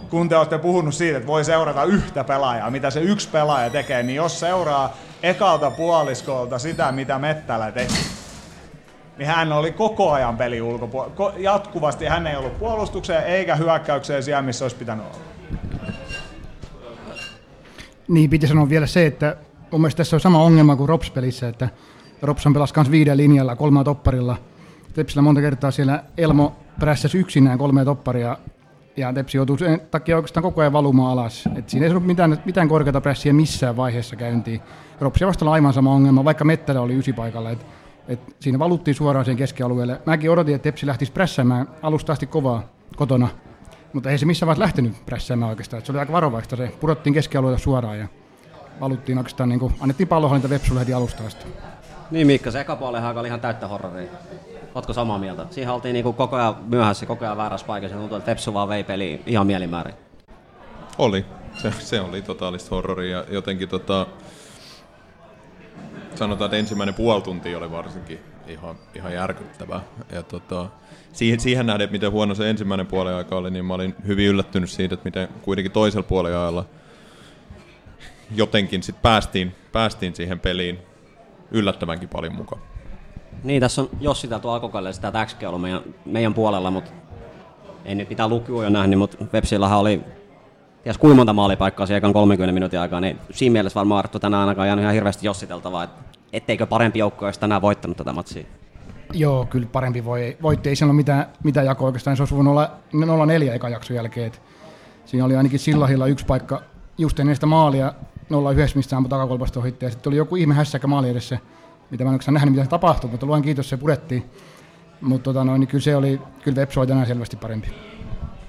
kun 0.10 0.30
te 0.30 0.38
olette 0.38 0.58
puhunut 0.58 0.96
siitä, 0.96 1.18
että 1.18 1.28
voi 1.28 1.44
seurata 1.46 1.84
yhtä 1.84 2.24
pelaajaa, 2.24 2.72
mitä 2.72 2.90
se 2.90 3.02
yksi 3.02 3.30
pelaaja 3.30 3.70
tekee, 3.70 4.04
niin 4.04 4.16
jos 4.16 4.40
seuraa 4.40 4.98
ekalta 5.24 5.72
puoliskolta 5.72 6.60
sitä, 6.60 6.92
mitä 6.92 7.20
Mettälä 7.20 7.72
teki, 7.72 7.94
niin 9.18 9.28
hän 9.28 9.52
oli 9.52 9.72
koko 9.72 10.12
ajan 10.12 10.38
peli 10.38 10.62
ulkopuolella. 10.62 11.34
Jatkuvasti 11.38 12.06
hän 12.06 12.28
ei 12.28 12.36
ollut 12.36 12.60
puolustukseen 12.60 13.24
eikä 13.24 13.56
hyökkäykseen 13.56 14.24
siellä, 14.24 14.42
missä 14.42 14.66
olisi 14.66 14.76
pitänyt 14.76 15.06
olla. 15.06 15.18
Niin, 18.08 18.30
piti 18.30 18.48
sanoa 18.48 18.70
vielä 18.70 18.88
se, 18.88 19.06
että 19.06 19.36
mun 19.72 19.82
mielestä 19.82 19.98
tässä 19.98 20.16
on 20.16 20.20
sama 20.20 20.44
ongelma 20.44 20.76
kuin 20.76 20.90
Rops-pelissä, 20.90 21.48
että 21.48 21.70
Rops 22.22 22.46
on 22.46 22.54
pelas 22.54 22.74
kanssa 22.74 22.92
viiden 22.92 23.18
linjalla, 23.18 23.56
kolmea 23.56 23.84
topparilla. 23.84 24.38
Tepsillä 24.94 25.22
monta 25.22 25.42
kertaa 25.42 25.72
siellä 25.72 26.04
Elmo 26.18 26.56
prässäsi 26.80 27.18
yksinään 27.18 27.58
kolmea 27.58 27.86
topparia, 27.86 28.38
ja 28.98 29.14
Tepsi 29.14 29.38
joutuu 29.38 29.58
sen 29.58 29.82
takia 29.92 30.16
oikeastaan 30.16 30.42
koko 30.44 30.62
ajan 30.62 30.74
valumaan 30.74 31.12
alas. 31.12 31.50
Et 31.56 31.70
siinä 31.70 31.86
ei 31.86 31.92
ollut 31.92 32.06
mitään, 32.06 32.42
mitään 32.46 32.68
korkeata 32.68 33.02
prässiä 33.02 33.34
missään 33.34 33.78
vaiheessa 33.78 34.16
käyntiin. 34.16 34.62
Ropsia 35.00 35.28
vastalla 35.28 35.54
aivan 35.54 35.74
sama 35.74 35.94
ongelma, 35.94 36.26
vaikka 36.26 36.46
Mettälä 36.46 36.82
oli 36.82 36.96
ysi 36.96 37.14
paikalla. 37.14 37.52
Et, 37.52 37.66
et 38.08 38.20
siinä 38.40 38.60
valuttiin 38.60 38.96
suoraan 38.96 39.26
sen 39.26 39.38
keskialueelle. 39.38 40.02
Mäkin 40.06 40.32
odotin, 40.32 40.56
että 40.56 40.64
Tepsi 40.64 40.88
lähtisi 40.88 41.12
prässäämään 41.12 41.68
alusta 41.82 42.14
asti 42.14 42.28
kovaa 42.28 42.64
kotona, 42.96 43.28
mutta 43.94 44.10
ei 44.10 44.18
se 44.18 44.26
missään 44.26 44.48
vaiheessa 44.48 44.64
lähtenyt 44.64 45.06
prässäämään 45.06 45.50
oikeastaan. 45.50 45.80
Et 45.80 45.86
se 45.86 45.92
oli 45.92 46.00
aika 46.00 46.14
varovaista 46.14 46.56
se. 46.56 46.72
Pudottiin 46.80 47.14
keskialueelle 47.14 47.60
suoraan 47.60 48.00
ja 48.00 48.08
valuttiin 48.80 49.18
oikeastaan, 49.18 49.50
niin 49.50 49.60
kuin, 49.60 49.74
annettiin 49.80 50.08
pallohallinta 50.08 50.50
Vepsulle 50.50 50.80
heti 50.80 50.94
alusta 50.94 51.24
asti. 51.26 51.46
Niin 52.12 52.28
Mikka, 52.28 52.52
se 52.52 52.62
eka 52.62 52.78
oli 52.82 53.28
ihan 53.28 53.42
täyttä 53.42 53.68
horroria. 53.68 54.10
Ootko 54.76 54.94
samaa 54.94 55.20
mieltä? 55.20 55.46
Siihen 55.50 55.74
oltiin 55.74 55.94
niinku 55.94 56.14
koko 56.14 56.36
ajan 56.36 56.56
myöhässä, 56.68 57.06
koko 57.06 57.26
ajan 57.26 57.38
väärässä 57.38 57.68
paikassa 57.68 57.96
ja 57.96 58.00
tuntui, 58.00 58.18
että 58.18 58.32
Vepsu 58.32 58.54
vaan 58.54 58.70
vei 58.70 58.84
peli 58.84 59.22
ihan 59.26 59.48
mielimäärin. 59.48 59.94
Oli. 60.98 61.26
Se, 61.58 61.74
se 61.80 62.02
oli 62.02 62.22
totaalista 62.22 62.76
horroria 62.76 63.18
ja 63.18 63.26
jotenkin 63.30 63.70
tota, 63.70 64.08
sanotaan, 66.16 66.46
että 66.46 66.58
ensimmäinen 66.58 66.96
puoli 66.96 67.22
tuntia 67.22 67.58
oli 67.58 67.72
varsinkin 67.72 68.20
ihan, 68.48 68.76
ihan 68.96 69.14
järkyttävää. 69.14 69.82
Ja 70.12 70.24
tota, 70.24 70.70
siihen, 71.14 71.40
siihen 71.40 71.66
nähden, 71.66 71.92
miten 71.92 72.12
huono 72.12 72.36
se 72.36 72.50
ensimmäinen 72.50 72.88
puoli 72.88 73.14
aika 73.14 73.36
oli, 73.36 73.52
niin 73.52 73.66
mä 73.66 73.74
olin 73.74 73.96
hyvin 74.08 74.28
yllättynyt 74.28 74.70
siitä, 74.70 74.94
että 74.94 75.06
miten 75.06 75.28
kuitenkin 75.42 75.72
toisella 75.72 76.08
puoliajalla 76.08 76.66
jotenkin 78.36 78.84
sit 78.84 79.02
päästiin, 79.02 79.56
päästiin 79.72 80.16
siihen 80.16 80.40
peliin 80.40 80.80
yllättävänkin 81.52 82.10
paljon 82.10 82.36
mukaan. 82.36 82.62
Niin, 83.44 83.60
tässä 83.60 83.82
on 83.82 83.90
Jossi 84.00 84.28
täältä 84.28 84.52
alkukaudella 84.52 84.94
sitä 84.94 85.26
XG 85.26 85.44
ollut 85.44 85.62
meidän, 85.62 85.82
meidän 86.06 86.34
puolella, 86.34 86.72
mutta 86.72 86.92
ei 87.86 87.96
nyt 87.96 88.10
mitään 88.10 88.30
lukuja 88.30 88.70
nähnyt, 88.70 89.00
mutta 89.00 89.26
Vepsillähän 89.34 89.80
oli 89.80 90.02
ties 90.84 90.98
kuinka 90.98 91.16
monta 91.16 91.34
maalipaikkaa 91.34 91.86
siihen 91.86 92.14
30 92.14 92.54
minuutin 92.54 92.80
aikaa, 92.80 93.02
niin 93.02 93.20
siinä 93.32 93.54
mielessä 93.54 93.76
varmaan 93.76 94.00
Arttu 94.00 94.20
tänään 94.20 94.42
ainakaan 94.42 94.68
jäänyt 94.68 94.84
ihan 94.84 94.94
hirveästi 94.94 95.28
jossiteltavaa, 95.28 95.84
että 95.84 96.04
etteikö 96.34 96.66
parempi 96.66 97.00
joukko 97.00 97.26
olisi 97.26 97.40
tänään 97.40 97.62
voittanut 97.62 97.98
tätä 97.98 98.14
matsia. 98.14 98.46
Joo, 99.14 99.46
kyllä 99.46 99.68
parempi 99.72 100.06
voi, 100.06 100.38
voitti. 100.42 100.70
Ei 100.70 100.76
siinä 100.76 100.90
ole 100.90 100.96
mitään, 100.96 101.26
mitään 101.44 101.66
jakoa 101.66 101.86
oikeastaan. 101.86 102.18
Se 102.18 102.22
olisi 102.24 102.36
voinut 102.36 102.52
olla 102.52 102.72
0-4 103.52 103.54
eka 103.54 103.70
jakson 103.70 103.96
jälkeen. 103.96 104.28
Et 104.28 104.42
siinä 105.06 105.26
oli 105.26 105.36
ainakin 105.36 105.60
Sillahilla 105.60 106.08
yksi 106.08 106.26
paikka 106.26 106.62
just 106.98 107.20
ennen 107.20 107.36
sitä 107.36 107.46
maalia 107.46 107.94
0-9, 108.24 108.32
mistä 108.76 108.98
ampui 108.98 109.10
takakolpasta 109.10 109.60
ohitti. 109.60 109.86
Ja 109.86 109.92
sitten 109.92 110.10
oli 110.10 110.18
joku 110.18 110.36
ihme 110.36 110.54
hässäkä 110.54 110.88
maali 110.88 111.10
edessä, 111.10 111.40
mitä 111.92 112.04
mä 112.04 112.10
en 112.10 112.14
oikeastaan 112.14 112.34
nähnyt, 112.34 112.54
mitä 112.54 112.64
se 112.64 112.70
tapahtui, 112.70 113.10
mutta 113.10 113.26
luen 113.26 113.42
kiitos, 113.42 113.70
se 113.70 113.78
purettiin. 113.78 114.30
Mutta 115.02 115.24
tota, 115.24 115.44
no, 115.44 115.58
niin 115.58 115.68
kyllä 115.68 115.82
se 115.82 115.96
oli, 115.96 116.22
kyllä 116.44 116.56
Vepsu 116.56 116.80
oli 116.80 116.88
tänään 116.88 117.08
selvästi 117.08 117.36
parempi. 117.36 117.68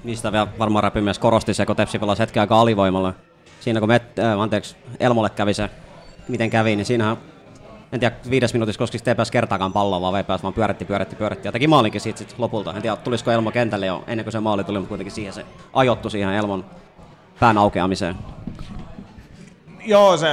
Niistä 0.03 0.31
vielä 0.31 0.47
varmaan 0.59 0.83
räpymies 0.83 1.19
korosti 1.19 1.53
se, 1.53 1.65
kun 1.65 1.75
Tepsi 1.75 1.99
pelasi 1.99 2.21
hetken 2.21 2.41
aikaa 2.41 2.61
alivoimalla. 2.61 3.13
Siinä 3.59 3.79
kun 3.79 3.89
met, 3.89 4.19
äh, 4.19 4.39
anteeksi, 4.39 4.75
Elmolle 4.99 5.29
kävi 5.29 5.53
se, 5.53 5.69
miten 6.27 6.49
kävi, 6.49 6.75
niin 6.75 6.85
siinähän 6.85 7.17
en 7.91 7.99
tiedä 7.99 8.15
viides 8.29 8.53
minuutissa 8.53 8.83
ei 9.05 9.15
pääsi 9.15 9.31
kertaakaan 9.31 9.73
palloa, 9.73 10.01
vaan 10.01 10.13
VPS 10.13 10.43
vaan 10.43 10.53
pyöritti, 10.53 10.85
pyöritti, 10.85 11.15
pyöritti 11.15 11.47
ja 11.47 11.51
teki 11.51 11.67
maalinkin 11.67 12.01
siitä 12.01 12.19
sit 12.19 12.35
lopulta. 12.37 12.73
En 12.73 12.81
tiedä, 12.81 12.95
tulisiko 12.95 13.31
Elmo 13.31 13.51
kentälle 13.51 13.85
jo 13.85 14.03
ennen 14.07 14.25
kuin 14.25 14.31
se 14.31 14.39
maali 14.39 14.63
tuli, 14.63 14.77
mutta 14.77 14.89
kuitenkin 14.89 15.11
siihen 15.11 15.33
se 15.33 15.45
ajoittu 15.73 16.09
siihen 16.09 16.33
Elmon 16.33 16.65
pään 17.39 17.57
aukeamiseen. 17.57 18.15
Joo, 19.85 20.17
se 20.17 20.27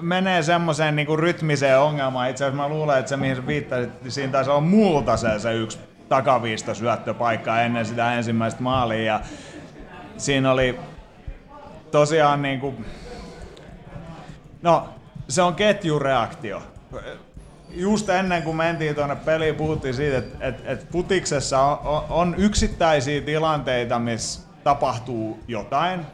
menee 0.00 0.42
semmoiseen 0.42 0.96
niinku 0.96 1.16
rytmiseen 1.16 1.78
ongelmaan. 1.78 2.30
Itse 2.30 2.44
asiassa 2.44 2.62
mä 2.62 2.68
luulen, 2.68 2.98
että 2.98 3.08
se 3.08 3.16
mihin 3.16 3.46
viittasit, 3.46 3.90
siinä 4.08 4.32
taisi 4.32 4.50
olla 4.50 4.60
multa 4.60 5.16
se, 5.16 5.38
se 5.38 5.54
yksi 5.54 5.78
takaviista 6.08 6.74
syöttöpaikka 6.74 7.60
ennen 7.60 7.86
sitä 7.86 8.14
ensimmäistä 8.14 8.62
maalia. 8.62 9.04
Ja 9.04 9.20
siinä 10.16 10.52
oli 10.52 10.80
tosiaan 11.90 12.42
niinku, 12.42 12.74
no 14.62 14.88
se 15.28 15.42
on 15.42 15.54
ketjureaktio. 15.54 16.62
Just 17.70 18.08
ennen 18.08 18.42
kuin 18.42 18.56
mentiin 18.56 18.94
tuonne 18.94 19.16
peliin, 19.16 19.54
puhuttiin 19.54 19.94
siitä, 19.94 20.18
että 20.18 20.48
et, 20.48 20.62
et 20.64 20.86
putiksessa 20.90 21.62
on, 21.62 22.04
on 22.08 22.34
yksittäisiä 22.38 23.20
tilanteita, 23.20 23.98
missä 23.98 24.40
tapahtuu 24.64 25.40
jotain, 25.48 26.06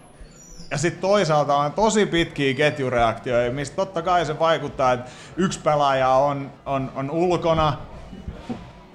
ja 0.70 0.78
sitten 0.78 1.00
toisaalta 1.00 1.56
on 1.56 1.73
tosi 1.73 2.06
pitkiä 2.06 2.54
ketjureaktioita, 2.54 3.54
mistä 3.54 3.76
totta 3.76 4.02
kai 4.02 4.26
se 4.26 4.38
vaikuttaa, 4.38 4.92
että 4.92 5.11
yksi 5.37 5.61
pelaaja 5.61 6.08
on, 6.08 6.50
on, 6.66 6.92
on 6.94 7.11
ulkona, 7.11 7.78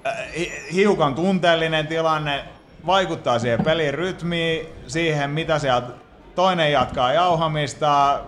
äh, 0.06 0.16
hiukan 0.72 1.14
tunteellinen 1.14 1.86
tilanne, 1.86 2.44
vaikuttaa 2.86 3.38
siihen 3.38 3.64
pelin 3.64 3.94
rytmiin, 3.94 4.66
siihen 4.86 5.30
mitä 5.30 5.58
sieltä 5.58 5.88
toinen 6.34 6.72
jatkaa 6.72 7.12
jauhamista, 7.12 8.20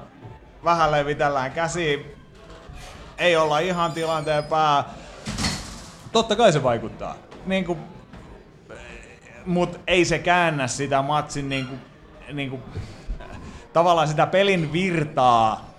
vähän 0.64 0.90
levitellään 0.90 1.52
käsi, 1.52 2.16
ei 3.18 3.36
olla 3.36 3.58
ihan 3.58 3.92
tilanteen 3.92 4.44
pää. 4.44 4.84
Totta 6.12 6.36
kai 6.36 6.52
se 6.52 6.62
vaikuttaa. 6.62 7.16
Niin 7.46 7.64
kuin, 7.64 7.78
mut 9.46 9.80
ei 9.86 10.04
se 10.04 10.18
käännä 10.18 10.66
sitä 10.66 11.02
matsin 11.02 11.48
niin 11.48 11.66
kuin, 11.66 11.80
niin 12.32 12.50
kuin, 12.50 12.62
tavallaan 13.74 14.08
sitä 14.08 14.26
pelin 14.26 14.72
virtaa, 14.72 15.70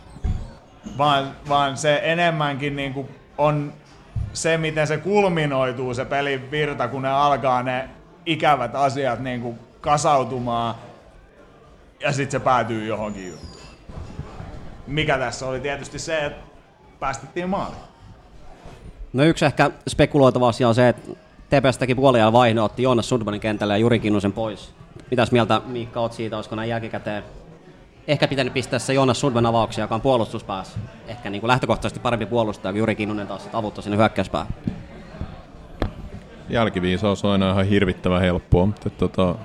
vaan, 0.98 1.32
vaan 1.50 1.78
se 1.78 2.02
enemmänkin 2.04 2.76
niin 2.76 2.94
kuin 2.94 3.08
on 3.38 3.74
se, 4.34 4.58
miten 4.58 4.88
se 4.88 4.98
kulminoituu 4.98 5.94
se 5.94 6.06
pelin 6.06 6.52
virta, 6.52 6.88
kun 6.88 7.02
ne 7.02 7.10
alkaa 7.10 7.64
ne 7.64 7.90
ikävät 8.26 8.76
asiat 8.76 9.20
niin 9.20 9.42
kuin 9.42 9.60
kasautumaan 9.82 10.76
ja 12.00 12.12
sitten 12.12 12.32
se 12.32 12.44
päätyy 12.44 12.86
johonkin 12.86 13.28
juttuun. 13.28 13.66
Mikä 14.88 15.18
tässä 15.18 15.46
oli 15.46 15.60
tietysti 15.60 16.00
se, 16.00 16.26
että 16.26 16.44
päästettiin 17.00 17.50
maaliin. 17.50 17.82
No 19.14 19.24
yksi 19.24 19.46
ehkä 19.46 19.72
spekuloitava 19.90 20.48
asia 20.48 20.68
on 20.68 20.76
se, 20.76 20.90
että 20.90 21.12
TPS 21.50 21.78
teki 21.78 21.96
puoliajan 21.96 22.34
vaihdo, 22.34 22.64
otti 22.64 22.84
Joonas 22.84 23.10
Sundmanin 23.10 23.42
kentälle 23.42 23.74
ja 23.74 23.78
Juri 23.78 24.00
Kinnusen 24.00 24.32
pois. 24.32 24.74
Mitäs 25.12 25.32
mieltä 25.32 25.62
Miikka 25.66 26.00
oot 26.00 26.14
siitä, 26.14 26.36
olisiko 26.36 26.56
näin 26.56 26.70
jälkikäteen 26.70 27.24
ehkä 28.08 28.28
pitänyt 28.28 28.54
pistää 28.54 28.80
se 28.80 28.94
Joonas 28.94 29.20
Sundman 29.20 29.46
avauksia, 29.46 29.84
joka 29.84 29.96
on 29.96 30.02
puolustuspäässä. 30.02 30.80
Ehkä 31.08 31.30
niin 31.30 31.42
kuin 31.42 31.48
lähtökohtaisesti 31.48 32.00
parempi 32.00 32.26
puolustaja 32.26 32.72
kuin 32.72 32.80
Juri 32.80 32.96
Kinnunen 32.96 33.28
taas 33.28 33.50
avuttaa 33.54 33.82
sinne 33.82 33.98
hyökkäyspäähän. 33.98 34.54
Jälkiviisaus 36.50 37.26
on 37.26 37.32
aina 37.32 37.52
ihan 37.52 37.66
hirvittävän 37.66 38.22
helppoa, 38.22 38.66
mutta 38.66 38.90
tota, 38.90 39.36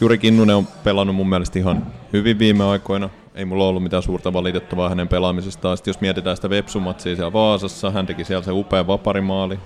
Juri 0.00 0.18
Kinnunen 0.18 0.56
on 0.56 0.66
pelannut 0.84 1.16
mun 1.16 1.28
mielestä 1.28 1.58
ihan 1.58 1.86
hyvin 2.12 2.38
viime 2.38 2.64
aikoina. 2.64 3.10
Ei 3.34 3.44
mulla 3.44 3.64
ollut 3.64 3.82
mitään 3.82 4.02
suurta 4.02 4.32
valitettavaa 4.32 4.88
hänen 4.88 5.08
pelaamisestaan. 5.08 5.76
Sitten 5.76 5.90
jos 5.90 6.00
mietitään 6.00 6.36
sitä 6.36 6.50
Vepsumatsia 6.50 7.16
siellä 7.16 7.32
Vaasassa, 7.32 7.90
hän 7.90 8.06
teki 8.06 8.24
siellä 8.24 8.44
se 8.44 8.52
upea 8.52 8.86
vaparimaali. 8.86 9.58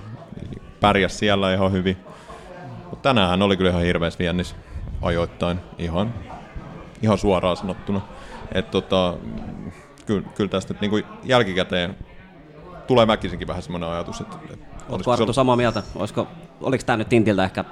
Pärjäs 0.80 1.18
siellä 1.18 1.54
ihan 1.54 1.72
hyvin. 1.72 1.96
Mutta 2.90 3.08
tänään 3.08 3.30
hän 3.30 3.42
oli 3.42 3.56
kyllä 3.56 3.70
ihan 3.70 3.82
hirveässä 3.82 4.18
viennissä 4.18 4.56
ajoittain. 5.02 5.60
Ihan, 5.78 6.14
ihan 7.04 7.18
suoraan 7.18 7.56
sanottuna. 7.56 8.00
Et 8.52 8.70
tota, 8.70 9.14
kyllä, 10.06 10.28
kyllä 10.34 10.50
tästä 10.50 10.74
niinku 10.80 11.00
jälkikäteen 11.24 11.96
tulee 12.86 13.06
väkisinkin 13.06 13.48
vähän 13.48 13.62
semmoinen 13.62 13.88
ajatus, 13.88 14.20
että, 14.20 14.36
että 14.52 14.66
Oletko 14.88 15.12
Arttu 15.12 15.32
samaa 15.32 15.56
mieltä? 15.56 15.82
Olisiko, 15.94 16.26
oliko 16.60 16.84
tämä 16.86 16.96
nyt 16.96 17.08
Tintiltä 17.08 17.44
ehkä 17.44 17.64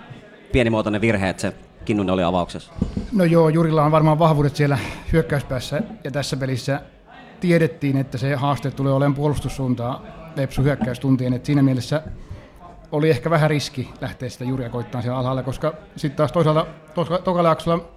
pienimuotoinen 0.52 1.00
virhe, 1.00 1.28
että 1.28 1.40
se 1.40 1.52
Kinnunen 1.84 2.14
oli 2.14 2.22
avauksessa? 2.22 2.72
No 3.12 3.24
joo, 3.24 3.48
Jurilla 3.48 3.84
on 3.84 3.92
varmaan 3.92 4.18
vahvuudet 4.18 4.56
siellä 4.56 4.78
hyökkäyspäässä 5.12 5.82
ja 6.04 6.10
tässä 6.10 6.36
pelissä 6.36 6.80
tiedettiin, 7.40 7.96
että 7.96 8.18
se 8.18 8.34
haaste 8.34 8.70
tulee 8.70 8.92
olemaan 8.92 9.14
puolustussuuntaa 9.14 10.02
Vepsu 10.36 10.62
hyökkäystuntien, 10.62 11.32
että 11.32 11.46
siinä 11.46 11.62
mielessä 11.62 12.02
oli 12.92 13.10
ehkä 13.10 13.30
vähän 13.30 13.50
riski 13.50 13.90
lähteä 14.00 14.28
sitä 14.28 14.44
Juria 14.44 14.70
koittaa 14.70 15.02
siellä 15.02 15.18
alhaalla, 15.18 15.42
koska 15.42 15.74
sitten 15.96 16.16
taas 16.16 16.32
toisaalta 16.32 16.66
tokalla 17.24 17.48
jaksolla 17.48 17.88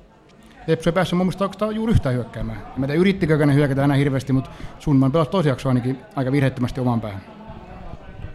Vepsu 0.67 0.89
ei 0.89 0.93
päässyt 0.93 1.17
mun 1.17 1.27
mielestä 1.27 1.65
juuri 1.65 1.91
yhtään 1.91 2.15
hyökkäämään. 2.15 2.57
Mä 2.77 2.88
tiedän, 2.88 3.01
yrittikö 3.01 3.45
ne 3.45 3.53
hyökätä 3.53 3.84
enää 3.84 3.98
hirveästi, 3.98 4.34
mutta 4.34 4.50
Sundman 4.79 5.12
pelasi 5.12 5.31
tosi 5.31 5.50
jaksoa 5.50 5.69
ainakin 5.69 6.00
aika 6.15 6.31
virheettömästi 6.31 6.81
oman 6.81 7.01
päähän. 7.01 7.22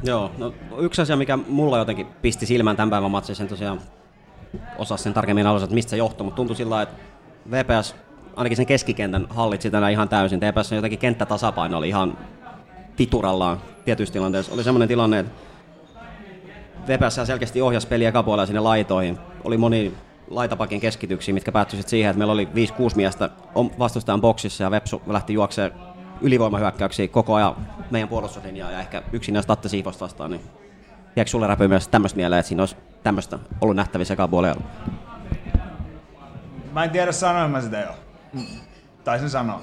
Joo, 0.02 0.30
no 0.38 0.52
yksi 0.78 1.02
asia, 1.02 1.16
mikä 1.16 1.37
mulla 1.37 1.78
jotenkin 1.78 2.06
pisti 2.22 2.46
silmään 2.46 2.76
tämän 2.76 2.90
päivän 2.90 3.10
matsissa, 3.10 3.46
tosiaan 3.46 3.80
osaa 4.78 4.96
sen 4.96 5.14
tarkemmin 5.14 5.46
alussa, 5.46 5.64
että 5.64 5.75
mistä 5.75 5.90
se 5.90 5.96
johtuu, 5.96 6.25
mutta 6.25 6.37
tuntui 6.37 6.56
sillä 6.56 6.82
että 6.82 6.96
VPS 7.50 7.96
ainakin 8.37 8.56
sen 8.56 8.66
keskikentän 8.66 9.26
hallitsi 9.30 9.70
tänään 9.70 9.92
ihan 9.92 10.08
täysin. 10.08 10.40
TPS 10.40 10.72
jotenkin 10.72 10.99
kenttätasapaino 10.99 11.78
oli 11.78 11.88
ihan 11.88 12.18
titurallaan 12.96 13.58
tietyissä 13.84 14.12
tilanteissa. 14.12 14.54
Oli 14.54 14.64
semmoinen 14.64 14.88
tilanne, 14.88 15.18
että 15.18 15.32
VPS 16.88 17.20
selkeästi 17.25 17.62
ohjasi 17.62 17.88
peliä 17.88 18.08
ekapuolella 18.08 18.46
sinne 18.46 18.60
laitoihin. 18.60 19.18
Oli 19.44 19.56
moni 19.56 19.94
laitapakin 20.30 20.80
keskityksiä, 20.80 21.34
mitkä 21.34 21.52
päättyivät 21.52 21.88
siihen, 21.88 22.10
että 22.10 22.18
meillä 22.18 22.32
oli 22.32 22.49
5-6 22.54 22.96
miestä 22.96 23.30
vastustajan 23.78 24.20
boksissa 24.20 24.64
ja 24.64 24.70
Vepsu 24.70 25.02
lähti 25.06 25.32
juoksemaan 25.32 25.90
ylivoimahyökkäyksiä 26.20 27.08
koko 27.08 27.34
ajan 27.34 27.56
meidän 27.90 28.08
puolustuslinjaa 28.08 28.70
ja 28.70 28.80
ehkä 28.80 29.02
yksin 29.12 29.32
näistä 29.32 29.49
Tatte 29.49 29.68
Siifosta 29.68 30.04
vastaan. 30.04 30.30
Niin 30.30 30.42
Jääkö 31.16 31.30
sulle 31.30 31.46
räpy 31.46 31.68
myös 31.68 31.88
tämmöistä 31.88 32.16
mieleen, 32.16 32.40
että 32.40 32.49
siinä 32.49 32.62
olisi 32.62 32.76
tämmöistä 33.02 33.38
ollut 33.60 33.76
nähtävissä 33.76 34.14
ekapuolella? 34.14 34.62
Mä 36.72 36.84
en 36.84 36.90
tiedä 36.90 37.12
sanoin 37.12 37.50
mä 37.50 37.60
sitä 37.60 37.80
jo. 37.80 37.94
Taisin 39.04 39.30
sanoa. 39.30 39.60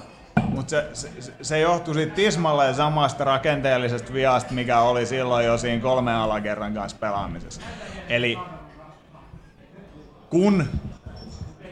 Mutta 0.48 0.70
se, 0.70 1.10
se, 1.18 1.32
se 1.42 1.60
johtui 1.60 1.94
siitä 1.94 2.14
tismalleen 2.14 2.74
samasta 2.74 3.24
rakenteellisesta 3.24 4.12
viasta, 4.12 4.54
mikä 4.54 4.80
oli 4.80 5.06
silloin 5.06 5.46
jo 5.46 5.58
siinä 5.58 5.82
kolme 5.82 6.14
alakerran 6.14 6.74
kanssa 6.74 6.98
pelaamisessa. 6.98 7.60
Eli 8.08 8.38
kun 10.30 10.66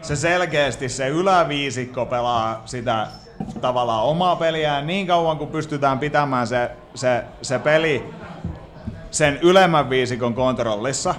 se 0.03 0.17
selkeästi 0.17 0.89
se 0.89 1.09
yläviisikko 1.09 2.07
pelaa 2.07 2.63
sitä 2.65 3.07
tavallaan 3.61 4.05
omaa 4.05 4.37
peliään 4.37 4.87
niin 4.87 5.07
kauan 5.07 5.39
kuin 5.39 5.51
pystytään 5.51 5.99
pitämään 5.99 6.47
se, 6.47 6.71
se, 6.95 7.25
se 7.43 7.59
peli 7.59 8.05
sen 9.11 9.39
ylemmän 9.43 9.91
viisikon 9.91 10.35
kontrollissa, 10.35 11.15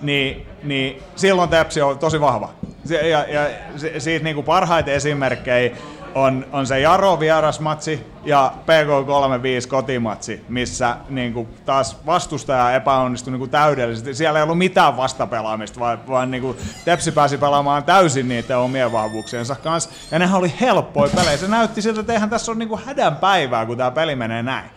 niin, 0.00 0.46
niin 0.62 1.02
silloin 1.16 1.50
Tepsi 1.50 1.82
on 1.82 1.98
tosi 1.98 2.20
vahva. 2.20 2.50
Ja, 2.88 3.24
ja 3.24 3.48
se- 3.76 4.00
siitä 4.00 4.24
niin 4.24 4.34
kuin 4.34 4.44
parhaita 4.44 4.90
esimerkkejä 4.90 5.76
on, 6.14 6.46
on 6.52 6.66
se 6.66 6.80
Jaro 6.80 7.20
vierasmatsi 7.20 8.06
ja 8.24 8.52
PK35 8.66 9.68
kotimatsi, 9.68 10.44
missä 10.48 10.96
niin 11.08 11.32
kuin 11.32 11.48
taas 11.64 12.06
vastustaja 12.06 12.74
epäonnistui 12.74 13.30
niin 13.30 13.38
kuin 13.38 13.50
täydellisesti. 13.50 14.14
Siellä 14.14 14.38
ei 14.38 14.42
ollut 14.42 14.58
mitään 14.58 14.96
vastapelaamista, 14.96 15.80
vaan, 15.80 16.08
vaan 16.08 16.30
niin 16.30 16.42
kuin 16.42 16.56
Tepsi 16.84 17.12
pääsi 17.12 17.38
pelaamaan 17.38 17.84
täysin 17.84 18.28
niiden 18.28 18.58
omien 18.58 18.92
vahvuuksiensa 18.92 19.54
kanssa. 19.54 19.90
Ja 20.10 20.18
nehän 20.18 20.38
oli 20.38 20.54
helppoja 20.60 21.10
pelejä. 21.16 21.36
Se 21.36 21.48
näytti 21.48 21.82
siltä, 21.82 22.00
että 22.00 22.12
eihän 22.12 22.30
tässä 22.30 22.52
ole 22.52 22.58
niin 22.58 22.68
kuin 22.68 22.80
hädän 22.84 23.16
päivää, 23.16 23.66
kun 23.66 23.76
tämä 23.76 23.90
peli 23.90 24.16
menee 24.16 24.42
näin. 24.42 24.70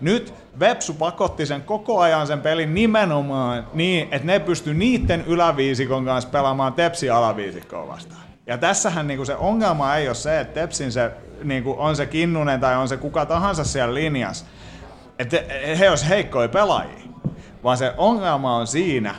Nyt 0.00 0.34
Vepsu 0.60 0.94
pakotti 0.94 1.46
sen 1.46 1.62
koko 1.62 2.00
ajan 2.00 2.26
sen 2.26 2.40
pelin 2.40 2.74
nimenomaan 2.74 3.66
niin, 3.74 4.08
että 4.10 4.26
ne 4.26 4.38
pysty 4.38 4.74
niiden 4.74 5.24
yläviisikon 5.26 6.04
kanssa 6.04 6.30
pelaamaan 6.30 6.72
Tepsi 6.72 7.10
alaviisikkoa 7.10 7.88
vastaan. 7.88 8.21
Ja 8.46 8.58
tässähän 8.58 9.06
niinku 9.06 9.24
se 9.24 9.36
ongelma 9.36 9.96
ei 9.96 10.08
ole 10.08 10.14
se, 10.14 10.40
että 10.40 10.60
Tepsin 10.60 10.92
se, 10.92 11.10
niinku 11.44 11.74
on 11.78 11.96
se 11.96 12.06
Kinnunen 12.06 12.60
tai 12.60 12.76
on 12.76 12.88
se 12.88 12.96
kuka 12.96 13.26
tahansa 13.26 13.64
siellä 13.64 13.94
linjassa, 13.94 14.44
että 15.18 15.36
he 15.78 15.90
olisi 15.90 16.08
heikkoja 16.08 16.48
pelaajia. 16.48 17.02
Vaan 17.64 17.76
se 17.76 17.94
ongelma 17.96 18.56
on 18.56 18.66
siinä, 18.66 19.14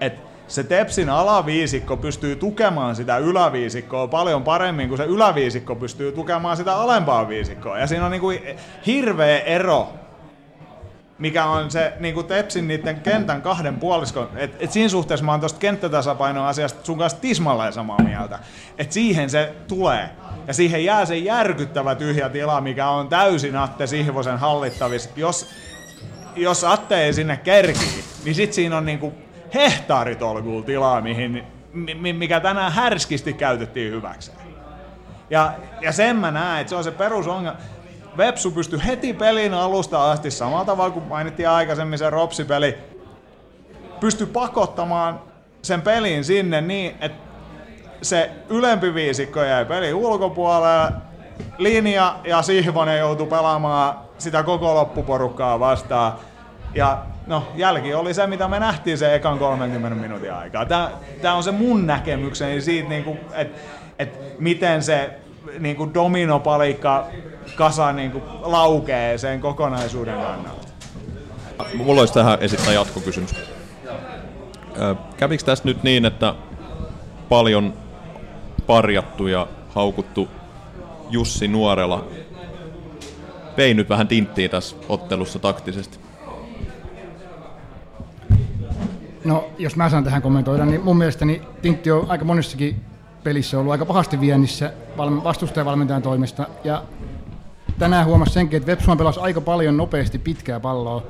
että 0.00 0.22
se 0.48 0.64
Tepsin 0.64 1.10
alaviisikko 1.10 1.96
pystyy 1.96 2.36
tukemaan 2.36 2.96
sitä 2.96 3.18
yläviisikkoa 3.18 4.08
paljon 4.08 4.42
paremmin 4.42 4.88
kuin 4.88 4.98
se 4.98 5.04
yläviisikko 5.04 5.74
pystyy 5.74 6.12
tukemaan 6.12 6.56
sitä 6.56 6.76
alempaa 6.76 7.28
viisikkoa. 7.28 7.78
Ja 7.78 7.86
siinä 7.86 8.04
on 8.04 8.10
niinku 8.10 8.32
hirveä 8.86 9.38
ero 9.38 9.92
mikä 11.22 11.44
on 11.44 11.70
se 11.70 11.92
niin 12.00 12.14
kuin 12.14 12.26
Tepsin 12.26 12.68
niiden 12.68 13.00
kentän 13.00 13.42
kahden 13.42 13.76
puoliskon, 13.76 14.28
että 14.36 14.56
et 14.60 14.72
siinä 14.72 14.88
suhteessa 14.88 15.26
mä 15.26 15.32
oon 15.32 15.40
tosta 15.40 15.58
kenttätasapainon 15.58 16.46
asiasta 16.46 16.86
sun 16.86 16.98
kanssa 16.98 17.20
tismalleen 17.20 17.72
samaa 17.72 18.02
mieltä, 18.02 18.38
että 18.78 18.94
siihen 18.94 19.30
se 19.30 19.54
tulee. 19.68 20.10
Ja 20.46 20.54
siihen 20.54 20.84
jää 20.84 21.04
se 21.04 21.16
järkyttävä 21.16 21.94
tyhjä 21.94 22.28
tila, 22.28 22.60
mikä 22.60 22.88
on 22.88 23.08
täysin 23.08 23.56
Atte 23.56 23.86
Sihvosen 23.86 24.38
hallittavissa. 24.38 25.10
Jos, 25.16 25.50
jos 26.36 26.64
Atte 26.64 27.04
ei 27.04 27.12
sinne 27.12 27.36
kerkii, 27.36 28.04
niin 28.24 28.34
sit 28.34 28.52
siinä 28.52 28.76
on 28.76 28.86
niinku 28.86 29.12
hehtaaritolkulla 29.54 30.62
tilaa, 30.62 31.00
mihin, 31.00 31.44
mi- 31.72 32.12
mikä 32.12 32.40
tänään 32.40 32.72
härskisti 32.72 33.32
käytettiin 33.32 33.92
hyväkseen. 33.92 34.38
Ja, 35.30 35.52
ja 35.80 35.92
sen 35.92 36.16
mä 36.16 36.30
näen, 36.30 36.60
että 36.60 36.68
se 36.68 36.76
on 36.76 36.84
se 36.84 36.90
perusongelma. 36.90 37.58
Vepsu 38.16 38.50
pystyi 38.50 38.80
heti 38.86 39.12
pelin 39.12 39.54
alusta 39.54 40.10
asti, 40.10 40.30
samalla 40.30 40.64
tavalla 40.64 40.90
kuin 40.90 41.04
mainittiin 41.04 41.48
aikaisemmin 41.48 41.98
se 41.98 42.10
Ropsi-peli, 42.10 42.78
pystyi 44.00 44.26
pakottamaan 44.26 45.20
sen 45.62 45.82
pelin 45.82 46.24
sinne 46.24 46.60
niin, 46.60 46.96
että 47.00 47.32
se 48.02 48.30
ylempi 48.48 48.94
viisikko 48.94 49.42
jäi 49.42 49.64
pelin 49.64 49.94
ulkopuolelle, 49.94 50.92
linja 51.58 52.16
ja 52.24 52.42
Sihvonen 52.42 52.98
joutui 52.98 53.26
pelaamaan 53.26 53.98
sitä 54.18 54.42
koko 54.42 54.74
loppuporukkaa 54.74 55.60
vastaan. 55.60 56.12
Ja 56.74 57.02
no, 57.26 57.48
jälki 57.54 57.94
oli 57.94 58.14
se, 58.14 58.26
mitä 58.26 58.48
me 58.48 58.60
nähtiin 58.60 58.98
se 58.98 59.14
ekan 59.14 59.38
30 59.38 60.00
minuutin 60.00 60.32
aikaa. 60.32 60.66
Tämä 61.22 61.34
on 61.34 61.42
se 61.42 61.50
mun 61.50 61.86
näkemykseni 61.86 62.60
siitä, 62.60 62.88
niinku, 62.88 63.16
että 63.32 63.58
et 63.98 64.40
miten 64.40 64.82
se 64.82 65.10
niinku 65.58 65.94
dominopalikka 65.94 67.06
kasa 67.56 67.92
niinku 67.92 68.22
laukee 68.42 69.18
sen 69.18 69.40
kokonaisuuden 69.40 70.14
kannalta. 70.14 70.68
Mulla 71.74 72.00
olisi 72.00 72.14
tähän 72.14 72.38
esittää 72.40 72.72
jatkokysymys. 72.72 73.34
Ö, 74.80 74.96
Kävikö 75.16 75.44
tässä 75.44 75.64
nyt 75.64 75.82
niin, 75.82 76.04
että 76.04 76.34
paljon 77.28 77.74
parjattu 78.66 79.26
ja 79.26 79.46
haukuttu 79.68 80.28
Jussi 81.10 81.48
Nuorela 81.48 82.06
vei 83.56 83.74
nyt 83.74 83.88
vähän 83.88 84.08
tinttiä 84.08 84.48
tässä 84.48 84.76
ottelussa 84.88 85.38
taktisesti? 85.38 85.98
No, 89.24 89.50
jos 89.58 89.76
mä 89.76 89.90
saan 89.90 90.04
tähän 90.04 90.22
kommentoida, 90.22 90.64
niin 90.64 90.84
mun 90.84 90.98
mielestäni 90.98 91.42
Tintti 91.62 91.90
on 91.90 92.06
aika 92.08 92.24
monessakin 92.24 92.76
pelissä 93.24 93.58
ollut 93.58 93.72
aika 93.72 93.86
pahasti 93.86 94.20
viennissä 94.20 94.72
valme- 94.96 95.24
vastustajavalmentajan 95.24 96.02
toimesta. 96.02 96.46
Ja 96.64 96.82
tänään 97.78 98.06
huomasi 98.06 98.32
senkin, 98.32 98.56
että 98.56 98.66
Vepsuan 98.66 98.98
pelasi 98.98 99.20
aika 99.20 99.40
paljon 99.40 99.76
nopeasti 99.76 100.18
pitkää 100.18 100.60
palloa. 100.60 101.02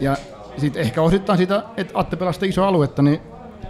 Ja 0.00 0.16
sitten 0.56 0.82
ehkä 0.82 1.02
osittain 1.02 1.38
sitä, 1.38 1.62
että 1.76 1.98
Atte 1.98 2.16
pelasi 2.16 2.48
isoa 2.48 2.68
aluetta, 2.68 3.02
niin 3.02 3.20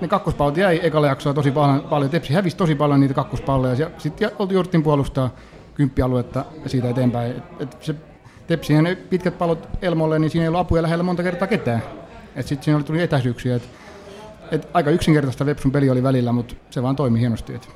ne 0.00 0.08
kakkospallot 0.08 0.56
jäi 0.56 0.80
ekalla 0.82 1.06
jaksoa 1.06 1.34
tosi 1.34 1.50
paljon. 1.50 1.80
paljon. 1.80 2.10
Tepsi 2.10 2.34
hävisi 2.34 2.56
tosi 2.56 2.74
paljon 2.74 3.00
niitä 3.00 3.14
kakkospalloja. 3.14 3.90
Sitten 3.98 4.30
oltiin 4.38 4.54
jouduttiin 4.54 4.82
puolustaa 4.82 5.30
kymppialuetta 5.74 6.44
ja 6.62 6.68
siitä 6.68 6.88
eteenpäin. 6.88 7.32
Et, 7.32 7.42
et 7.60 7.82
se 7.82 7.94
Tepsien 8.46 8.98
pitkät 9.10 9.38
pallot 9.38 9.68
Elmolle, 9.82 10.18
niin 10.18 10.30
siinä 10.30 10.44
ei 10.44 10.48
ollut 10.48 10.60
apuja 10.60 10.82
lähellä 10.82 11.02
monta 11.02 11.22
kertaa 11.22 11.48
ketään. 11.48 11.82
Sitten 12.40 12.62
siinä 12.62 12.76
oli 12.76 12.84
tuli 12.84 13.02
etäisyyksiä. 13.02 13.56
Et, 13.56 13.62
et 14.52 14.68
aika 14.74 14.90
yksinkertaista 14.90 15.46
Vepsun 15.46 15.72
peli 15.72 15.90
oli 15.90 16.02
välillä, 16.02 16.32
mutta 16.32 16.54
se 16.70 16.82
vaan 16.82 16.96
toimi 16.96 17.20
hienosti. 17.20 17.54
Et. 17.54 17.68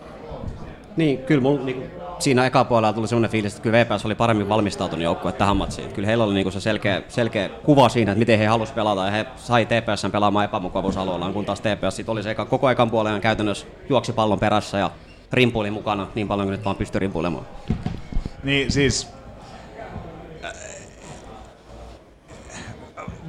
Niin, 0.97 1.19
kyllä 1.19 1.43
mulla 1.43 1.65
niinku, 1.65 1.87
siinä 2.19 2.47
eka 2.47 2.65
puolella 2.65 2.93
tuli 2.93 3.09
semmoinen 3.09 3.31
fiilis, 3.31 3.53
että 3.53 3.63
kyllä 3.63 3.85
VPS 3.85 4.07
oli 4.07 4.15
paremmin 4.15 4.49
valmistautunut 4.49 5.05
joukkue 5.05 5.33
tähän 5.33 5.57
matsiin. 5.57 5.93
Kyllä 5.93 6.07
heillä 6.07 6.25
oli 6.25 6.35
niinku 6.35 6.51
se 6.51 6.61
selkeä, 6.61 7.03
selkeä 7.09 7.49
kuva 7.49 7.89
siinä, 7.89 8.13
että 8.13 8.19
miten 8.19 8.39
he 8.39 8.47
halusivat 8.47 8.75
pelata 8.75 9.05
ja 9.05 9.11
he 9.11 9.27
sai 9.37 9.67
TPSn 9.67 10.11
pelaamaan 10.11 10.45
epämukavuusalueellaan, 10.45 11.33
kun 11.33 11.45
taas 11.45 11.61
TPS 11.61 11.97
sit 11.97 12.09
oli 12.09 12.23
se 12.23 12.31
eka, 12.31 12.45
koko 12.45 12.71
ekan 12.71 12.91
puolen 12.91 13.21
käytännössä 13.21 13.67
juoksi 13.89 14.13
pallon 14.13 14.39
perässä 14.39 14.79
ja 14.79 14.91
rimpuili 15.33 15.71
mukana 15.71 16.07
niin 16.15 16.29
paljon 16.29 16.47
kuin 16.47 16.53
nyt 16.53 16.65
vaan 16.65 16.77
pystyi 16.77 16.99
rimpuilemaan. 16.99 17.47
Niin 18.45 18.73
siis... 18.73 19.09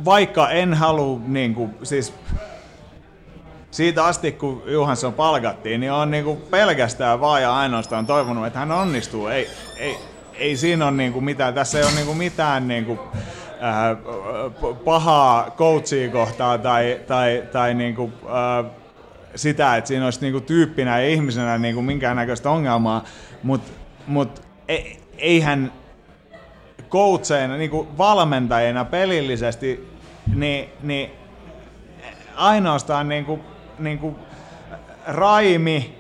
Vaikka 0.06 0.50
en 0.50 0.74
halua 0.74 1.20
niin 1.28 1.56
kuin, 1.56 1.76
siis 1.84 2.14
siitä 3.72 4.06
asti 4.06 4.32
kun 4.32 4.64
Johansson 4.66 5.14
palkattiin, 5.14 5.80
niin 5.80 5.92
on 5.92 6.12
niin 6.12 6.24
kuin 6.24 6.38
pelkästään 6.38 7.22
vaan 7.22 7.42
ja 7.42 7.56
ainoastaan 7.56 8.06
toivonut, 8.06 8.48
että 8.48 8.60
hän 8.60 8.72
onnistuu. 8.72 9.28
Ei, 9.28 9.50
ei, 9.78 9.98
ei 10.36 10.58
siinä 10.58 10.88
ole 10.88 10.98
niin 10.98 11.14
kuin 11.14 11.26
mitään, 11.26 11.54
tässä 11.54 11.78
ei 11.78 11.84
ole 11.84 11.94
niin 11.94 12.06
kuin 12.06 12.18
mitään 12.18 12.68
niin 12.68 12.86
kuin, 12.86 13.00
äh, 13.64 13.98
pahaa 14.86 15.52
coachia 15.58 16.12
kohtaa 16.12 16.58
tai, 16.58 17.00
tai, 17.08 17.44
tai 17.52 17.74
niin 17.74 17.96
kuin, 17.96 18.14
äh, 18.26 18.72
sitä, 19.36 19.78
että 19.78 19.88
siinä 19.88 20.06
olisi 20.06 20.22
niin 20.22 20.34
kuin 20.34 20.44
tyyppinä 20.44 21.02
ja 21.02 21.08
ihmisenä 21.08 21.58
niin 21.58 21.76
kuin 21.76 21.86
minkäännäköistä 21.86 22.50
ongelmaa, 22.50 23.04
mutta 23.44 23.72
mut, 24.08 24.42
e- 24.68 24.98
eihän 25.18 25.72
coacheina, 26.90 27.58
niin 27.58 27.70
kuin 27.70 27.98
valmentajina 27.98 28.86
pelillisesti, 28.86 29.88
niin, 30.36 30.70
niin 30.84 31.12
ainoastaan 32.36 33.10
niin 33.10 33.26
kuin, 33.26 33.42
niin 33.80 34.00
kuin 34.00 34.16
Raimi, 35.08 35.98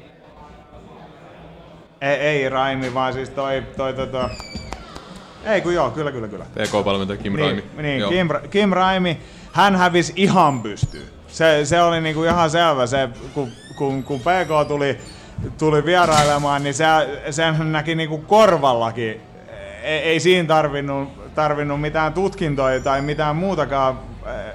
ei, 2.01 2.15
ei 2.15 2.49
Raimi, 2.49 2.93
vaan 2.93 3.13
siis 3.13 3.29
toi, 3.29 3.63
toi, 3.77 3.93
toi, 3.93 4.07
toi 4.07 4.29
ei 5.47 5.61
kun 5.61 5.73
joo, 5.73 5.91
kyllä, 5.91 6.11
kyllä, 6.11 6.27
kyllä. 6.27 6.45
PK-valmentaja 6.45 7.17
Kim 7.17 7.35
Raimi. 7.35 7.61
Niin, 7.61 7.81
niin 7.81 7.99
Joo. 7.99 8.09
Kim, 8.09 8.27
Kim 8.49 8.69
Raimi, 8.69 9.17
hän 9.51 9.75
hävisi 9.75 10.13
ihan 10.15 10.61
pystyyn. 10.61 11.07
Se, 11.27 11.65
se 11.65 11.81
oli 11.81 12.01
niinku 12.01 12.23
ihan 12.23 12.49
selvä, 12.49 12.87
se, 12.87 13.09
kun, 13.33 13.51
kun, 13.77 14.03
kun 14.03 14.19
PK 14.19 14.67
tuli, 14.67 14.97
tuli 15.57 15.85
vierailemaan, 15.85 16.63
niin 16.63 16.73
se, 16.73 16.85
sen 17.31 17.71
näki 17.71 17.95
niinku 17.95 18.17
korvallakin. 18.17 19.21
Ei, 19.83 19.99
ei 19.99 20.19
siinä 20.19 20.47
tarvinnut, 20.47 21.33
tarvinnut 21.35 21.81
mitään 21.81 22.13
tutkintoja 22.13 22.79
tai 22.79 23.01
mitään 23.01 23.35
muutakaan, 23.35 23.99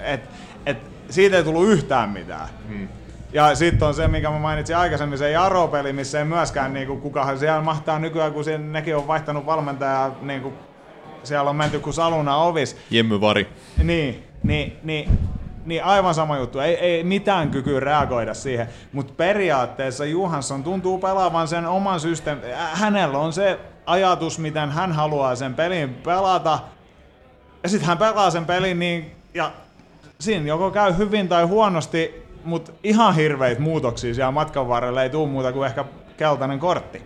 että 0.00 0.30
et, 0.66 0.78
siitä 1.10 1.36
ei 1.36 1.44
tullut 1.44 1.68
yhtään 1.68 2.10
mitään. 2.10 2.48
Hmm. 2.68 2.88
Ja 3.32 3.54
sitten 3.54 3.88
on 3.88 3.94
se, 3.94 4.08
mikä 4.08 4.30
mä 4.30 4.38
mainitsin 4.38 4.76
aikaisemmin, 4.76 5.18
se 5.18 5.30
Jaro-peli, 5.30 5.92
missä 5.92 6.18
ei 6.18 6.24
myöskään 6.24 6.72
niinku, 6.72 6.96
kukahan 6.96 7.38
siellä 7.38 7.60
mahtaa 7.60 7.98
nykyään, 7.98 8.32
kun 8.32 8.44
siinä, 8.44 8.64
nekin 8.64 8.96
on 8.96 9.06
vaihtanut 9.06 9.46
valmentajaa, 9.46 10.16
niinku, 10.22 10.52
siellä 11.22 11.50
on 11.50 11.56
menty 11.56 11.78
kuin 11.78 11.94
saluna 11.94 12.36
ovis, 12.36 12.76
Jemmy 12.90 13.20
Vari. 13.20 13.48
niin, 13.82 14.24
niin, 14.42 14.76
niin, 14.82 15.18
niin 15.64 15.84
aivan 15.84 16.14
sama 16.14 16.38
juttu. 16.38 16.58
Ei, 16.58 16.74
ei 16.74 17.04
mitään 17.04 17.50
kykyä 17.50 17.80
reagoida 17.80 18.34
siihen. 18.34 18.68
Mutta 18.92 19.12
periaatteessa 19.16 20.04
Johansson 20.04 20.64
tuntuu 20.64 20.98
pelaavan 20.98 21.48
sen 21.48 21.66
oman 21.66 22.00
systeemin. 22.00 22.44
Hänellä 22.72 23.18
on 23.18 23.32
se 23.32 23.58
ajatus, 23.86 24.38
miten 24.38 24.70
hän 24.70 24.92
haluaa 24.92 25.34
sen 25.34 25.54
pelin 25.54 25.94
pelata. 25.94 26.58
Ja 27.62 27.68
sitten 27.68 27.88
hän 27.88 27.98
pelaa 27.98 28.30
sen 28.30 28.46
pelin 28.46 28.78
niin, 28.78 29.16
ja 29.34 29.52
siinä 30.20 30.46
joko 30.46 30.70
käy 30.70 30.96
hyvin 30.98 31.28
tai 31.28 31.44
huonosti, 31.44 32.21
mut 32.44 32.74
ihan 32.84 33.14
hirveitä 33.14 33.60
muutoksia 33.60 34.14
siellä 34.14 34.30
matkan 34.30 34.68
varrella 34.68 35.02
ei 35.02 35.10
tule 35.10 35.28
muuta 35.28 35.52
kuin 35.52 35.66
ehkä 35.66 35.84
keltainen 36.16 36.58
kortti. 36.58 37.02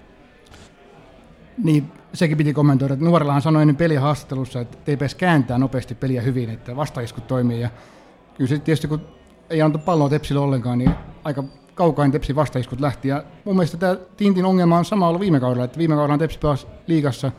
Niin, 1.65 1.93
sekin 2.13 2.37
piti 2.37 2.53
kommentoida, 2.53 2.95
että 2.95 3.05
nuorellahan 3.07 3.43
sanoi 3.43 3.63
ennen 3.63 3.77
peliä 3.77 4.01
haastattelussa, 4.01 4.61
että 4.61 4.77
TPS 4.77 5.15
kääntää 5.15 5.59
nopeasti 5.59 5.95
peliä 5.95 6.23
hyvin, 6.23 6.51
että 6.51 6.77
vastaiskut 6.77 7.27
toimii. 7.27 7.61
Ja 7.61 7.71
kyllä 8.35 8.49
se 8.49 8.59
tietysti, 8.59 8.89
kun 8.89 9.01
ei 9.51 9.63
antaa 9.63 9.83
palloa 9.85 10.09
Tepsille 10.09 10.41
ollenkaan, 10.41 10.79
niin 10.79 10.91
aika 11.25 11.45
kaukain 11.75 12.13
Tepsin 12.13 12.37
vastaiskut 12.37 12.81
lähti. 12.81 13.09
Ja 13.09 13.25
mun 13.45 13.57
mielestä 13.57 13.77
tämä 13.77 13.97
Tintin 14.17 14.45
ongelma 14.45 14.79
on 14.79 14.85
sama 14.85 15.09
ollut 15.09 15.21
viime 15.21 15.41
kaudella, 15.41 15.65
että 15.65 15.79
viime 15.79 15.95
kaudella 15.95 16.19
Tepsi 16.19 16.39
pelasi 16.39 16.67
liigassa 16.87 17.33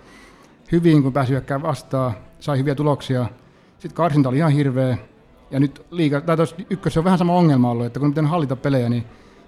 hyvin, 0.71 1.03
kun 1.03 1.13
pääsi 1.13 1.31
hyökkään 1.31 1.61
vastaan, 1.61 2.13
sai 2.39 2.57
hyviä 2.57 2.75
tuloksia. 2.75 3.25
Sitten 3.79 3.95
karsinta 3.95 4.29
oli 4.29 4.37
ihan 4.37 4.51
hirveä. 4.51 4.97
Ja 5.51 5.59
nyt 5.59 5.85
liiga, 5.91 6.21
tai 6.21 6.37
ykkössä 6.69 6.99
on 6.99 7.03
vähän 7.03 7.19
sama 7.19 7.33
ongelma 7.33 7.71
ollut, 7.71 7.85
että 7.85 7.99
kun 7.99 8.09
miten 8.09 8.25
hallita 8.25 8.55
pelejä, 8.55 8.89
niin 8.89 9.03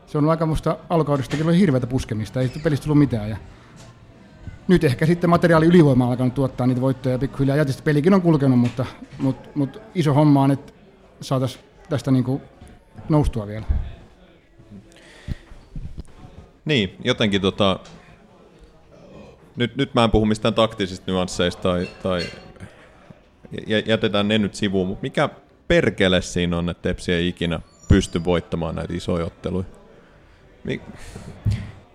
se 0.08 0.18
on 0.18 0.30
aika 0.30 0.46
musta 0.46 0.78
alkaudestakin 0.90 1.48
oli 1.48 1.60
hirveätä 1.60 1.88
puskemista, 1.88 2.42
ei 2.42 2.52
pelistä 2.64 2.84
tullut 2.84 3.00
mitään. 3.00 3.30
Ja 3.30 3.38
nyt 4.68 4.84
ehkä 4.84 5.06
sitten 5.06 5.30
materiaali 5.30 5.66
ylivoima 5.66 6.06
on 6.06 6.12
alkanut 6.12 6.34
tuottaa 6.34 6.68
niitä 6.68 6.82
voittoja 6.82 7.20
pikkuhiljaa. 7.20 7.58
Ja 7.58 7.66
tietysti 7.66 7.84
pelikin 7.84 8.14
on 8.14 8.22
kulkenut, 8.22 8.60
mutta, 8.60 8.86
mutta, 9.20 9.50
mutta 9.56 9.80
iso 9.96 10.14
homma 10.14 10.44
on, 10.44 10.52
että 10.52 10.74
saataisiin 11.22 11.64
tästä 11.90 12.12
niin 12.12 12.24
kuin 12.24 12.42
noustua 13.10 13.48
vielä. 13.48 13.66
Niin, 16.66 16.96
jotenkin 17.04 17.42
tota, 17.42 17.80
nyt, 19.56 19.76
nyt 19.76 19.94
mä 19.94 20.04
en 20.04 20.12
puhu 20.12 20.26
mistään 20.26 20.54
taktisista 20.54 21.12
nyansseista 21.12 21.62
tai, 21.62 21.90
tai 22.04 22.26
jätetään 23.86 24.28
ne 24.28 24.38
nyt 24.38 24.56
sivuun, 24.56 24.88
mutta 24.88 25.02
mikä 25.02 25.30
perkele 25.70 26.22
siinä 26.22 26.58
on, 26.58 26.70
että 26.70 26.82
Tepsi 26.82 27.14
ei 27.14 27.28
ikinä 27.28 27.60
pysty 27.88 28.24
voittamaan 28.24 28.76
näitä 28.76 28.94
isoja 28.94 29.26
otteluja? 29.26 29.66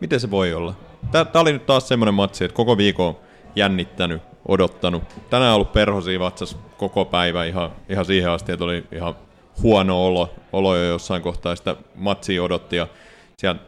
Miten 0.01 0.21
se 0.21 0.31
voi 0.31 0.55
olla? 0.55 0.75
Tämä 1.11 1.27
oli 1.35 1.53
nyt 1.53 1.67
taas 1.67 1.89
semmoinen 1.89 2.15
matsi, 2.15 2.45
että 2.45 2.55
koko 2.55 2.77
viikon 2.77 3.17
jännittänyt, 3.57 4.23
odottanut. 4.49 5.03
Tänään 5.31 5.51
on 5.51 5.55
ollut 5.55 5.73
perhosia 5.73 6.21
vatsas 6.21 6.59
koko 6.79 7.05
päivä 7.05 7.45
ihan, 7.45 7.73
ihan 7.89 8.05
siihen 8.05 8.31
asti, 8.31 8.53
että 8.53 8.65
oli 8.65 8.85
ihan 8.93 9.15
huono 9.63 10.07
olo, 10.07 10.35
olo 10.53 10.77
jo 10.77 10.85
jossain 10.85 11.23
kohtaa 11.23 11.57
sitä 11.57 11.77
matsia 11.95 12.43
odotti 12.43 12.77
ja 12.77 12.89
siellä 13.39 13.61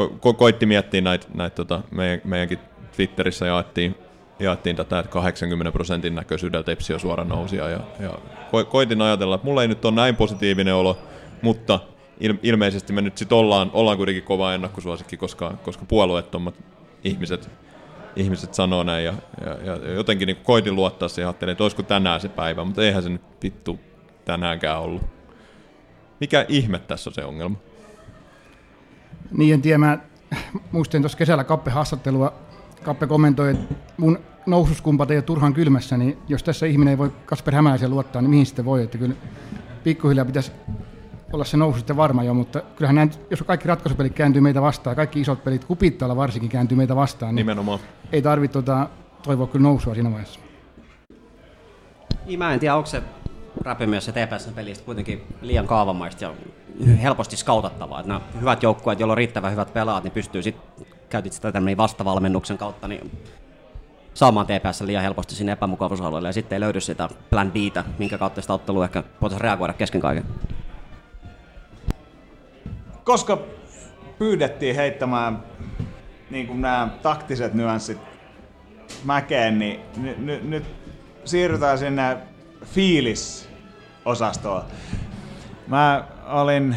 ko- 0.00 0.12
ko- 0.12 0.34
koitti 0.34 0.66
miettiä 0.66 1.00
näitä, 1.00 1.26
näitä 1.34 1.56
tota, 1.56 1.82
meidän, 1.90 2.20
meidänkin 2.24 2.58
Twitterissä 2.96 3.46
jaettiin, 3.46 3.94
jaettiin 4.38 4.76
tätä, 4.76 4.98
että 4.98 5.12
80 5.12 5.72
prosentin 5.72 6.14
näköisyydellä 6.14 6.64
Tepsi 6.64 6.94
on 6.94 7.00
suora 7.00 7.24
nousia 7.24 7.68
ja, 7.68 7.80
ja 8.00 8.10
ko- 8.52 8.64
koitin 8.64 9.02
ajatella, 9.02 9.34
että 9.34 9.46
mulla 9.46 9.62
ei 9.62 9.68
nyt 9.68 9.84
ole 9.84 9.94
näin 9.94 10.16
positiivinen 10.16 10.74
olo, 10.74 10.98
mutta 11.42 11.80
il- 12.20 12.38
ilmeisesti 12.42 12.92
me 12.92 13.02
nyt 13.02 13.18
sitten 13.18 13.38
ollaan, 13.38 13.70
ollaan 13.72 13.96
kuitenkin 13.96 14.22
kova 14.22 14.54
ennakkosuosikki, 14.54 15.16
koska, 15.16 15.54
koska 15.64 15.84
puolueettomat 15.88 16.54
ihmiset, 17.04 17.50
ihmiset 18.16 18.54
sanoo 18.54 18.82
näin 18.82 19.04
ja, 19.04 19.14
ja, 19.46 19.76
ja 19.76 19.92
jotenkin 19.92 20.26
niin 20.26 20.36
koitin 20.36 20.74
luottaa 20.76 21.08
siihen, 21.08 21.28
ajattelin, 21.28 21.52
että 21.52 21.64
olisiko 21.64 21.82
tänään 21.82 22.20
se 22.20 22.28
päivä, 22.28 22.64
mutta 22.64 22.82
eihän 22.82 23.02
se 23.02 23.08
nyt 23.08 23.22
vittu 23.42 23.80
tänäänkään 24.24 24.80
ollut. 24.80 25.02
Mikä 26.20 26.46
ihme 26.48 26.78
tässä 26.78 27.10
on 27.10 27.14
se 27.14 27.24
ongelma? 27.24 27.56
Niin 29.30 29.54
en 29.54 29.62
tiedä, 29.62 29.78
mä 29.78 29.98
muistin 30.72 31.02
tuossa 31.02 31.18
kesällä 31.18 31.44
Kappe 31.44 31.70
haastattelua, 31.70 32.32
Kappe 32.84 33.06
kommentoi, 33.06 33.50
että 33.50 33.74
mun 33.96 34.18
noususkumpat 34.46 35.10
ei 35.10 35.16
ole 35.16 35.22
turhan 35.22 35.54
kylmässä, 35.54 35.96
niin 35.96 36.18
jos 36.28 36.42
tässä 36.42 36.66
ihminen 36.66 36.92
ei 36.92 36.98
voi 36.98 37.12
Kasper 37.26 37.54
Hämäläisen 37.54 37.90
luottaa, 37.90 38.22
niin 38.22 38.30
mihin 38.30 38.46
sitten 38.46 38.64
voi, 38.64 38.82
että 38.82 38.98
kyllä 38.98 39.14
pikkuhiljaa 39.84 40.24
pitäisi 40.24 40.52
olla 41.32 41.44
se 41.44 41.56
nousu 41.56 41.78
sitten 41.78 41.96
varma 41.96 42.22
jo, 42.22 42.34
mutta 42.34 42.62
kyllähän 42.76 42.94
näin, 42.94 43.10
jos 43.30 43.42
kaikki 43.42 43.68
ratkaisupelit 43.68 44.14
kääntyy 44.14 44.42
meitä 44.42 44.62
vastaan, 44.62 44.96
kaikki 44.96 45.20
isot 45.20 45.44
pelit, 45.44 45.64
kupittaalla 45.64 46.16
varsinkin 46.16 46.50
kääntyy 46.50 46.76
meitä 46.76 46.96
vastaan, 46.96 47.34
niin 47.34 47.46
Nimenomaan. 47.46 47.78
ei 48.12 48.22
tarvitse 48.22 48.52
tuota, 48.52 48.88
toivoa 49.22 49.46
kyllä 49.46 49.62
nousua 49.62 49.94
siinä 49.94 50.10
vaiheessa. 50.10 50.40
Niin, 52.26 52.38
mä 52.38 52.54
en 52.54 52.60
tiedä, 52.60 52.76
onko 52.76 52.86
se 52.86 53.02
räpymies 53.64 54.06
ja 54.06 54.12
TPSn 54.12 54.54
pelistä 54.54 54.84
kuitenkin 54.84 55.22
liian 55.42 55.66
kaavamaista 55.66 56.24
ja 56.24 56.32
helposti 57.02 57.36
skautattavaa. 57.36 58.00
Että 58.00 58.08
nämä 58.08 58.20
hyvät 58.40 58.62
joukkueet, 58.62 59.00
joilla 59.00 59.12
on 59.12 59.18
riittävän 59.18 59.52
hyvät 59.52 59.72
pelaat, 59.72 60.04
niin 60.04 60.12
pystyy 60.12 60.42
sitten, 60.42 60.64
käytit 61.14 61.32
sitä 61.32 61.52
tämmöinen 61.52 61.76
vastavalmennuksen 61.76 62.58
kautta, 62.58 62.88
niin 62.88 63.10
saamaan 64.14 64.46
TPS 64.46 64.80
liian 64.80 65.02
helposti 65.02 65.34
sinne 65.34 65.52
epämukavuusalueelle 65.52 66.28
ja 66.28 66.32
sitten 66.32 66.56
ei 66.56 66.60
löydy 66.60 66.80
sitä 66.80 67.08
plan 67.30 67.52
Btä, 67.52 67.84
minkä 67.98 68.18
kautta 68.18 68.40
sitä 68.40 68.52
ottelua 68.52 68.84
ehkä 68.84 69.04
voitaisiin 69.20 69.40
reagoida 69.40 69.72
kesken 69.72 70.00
kaiken. 70.00 70.24
Koska 73.04 73.38
pyydettiin 74.18 74.76
heittämään 74.76 75.42
niin 76.30 76.46
kuin 76.46 76.62
nämä 76.62 76.88
taktiset 77.02 77.54
nyanssit 77.54 77.98
mäkeen, 79.04 79.58
niin 79.58 79.80
nyt, 79.96 80.18
nyt, 80.18 80.44
nyt 80.44 80.64
siirrytään 81.24 81.78
sinne 81.78 82.16
fiilis-osastoon. 82.64 84.62
Mä 85.66 86.04
olin 86.26 86.76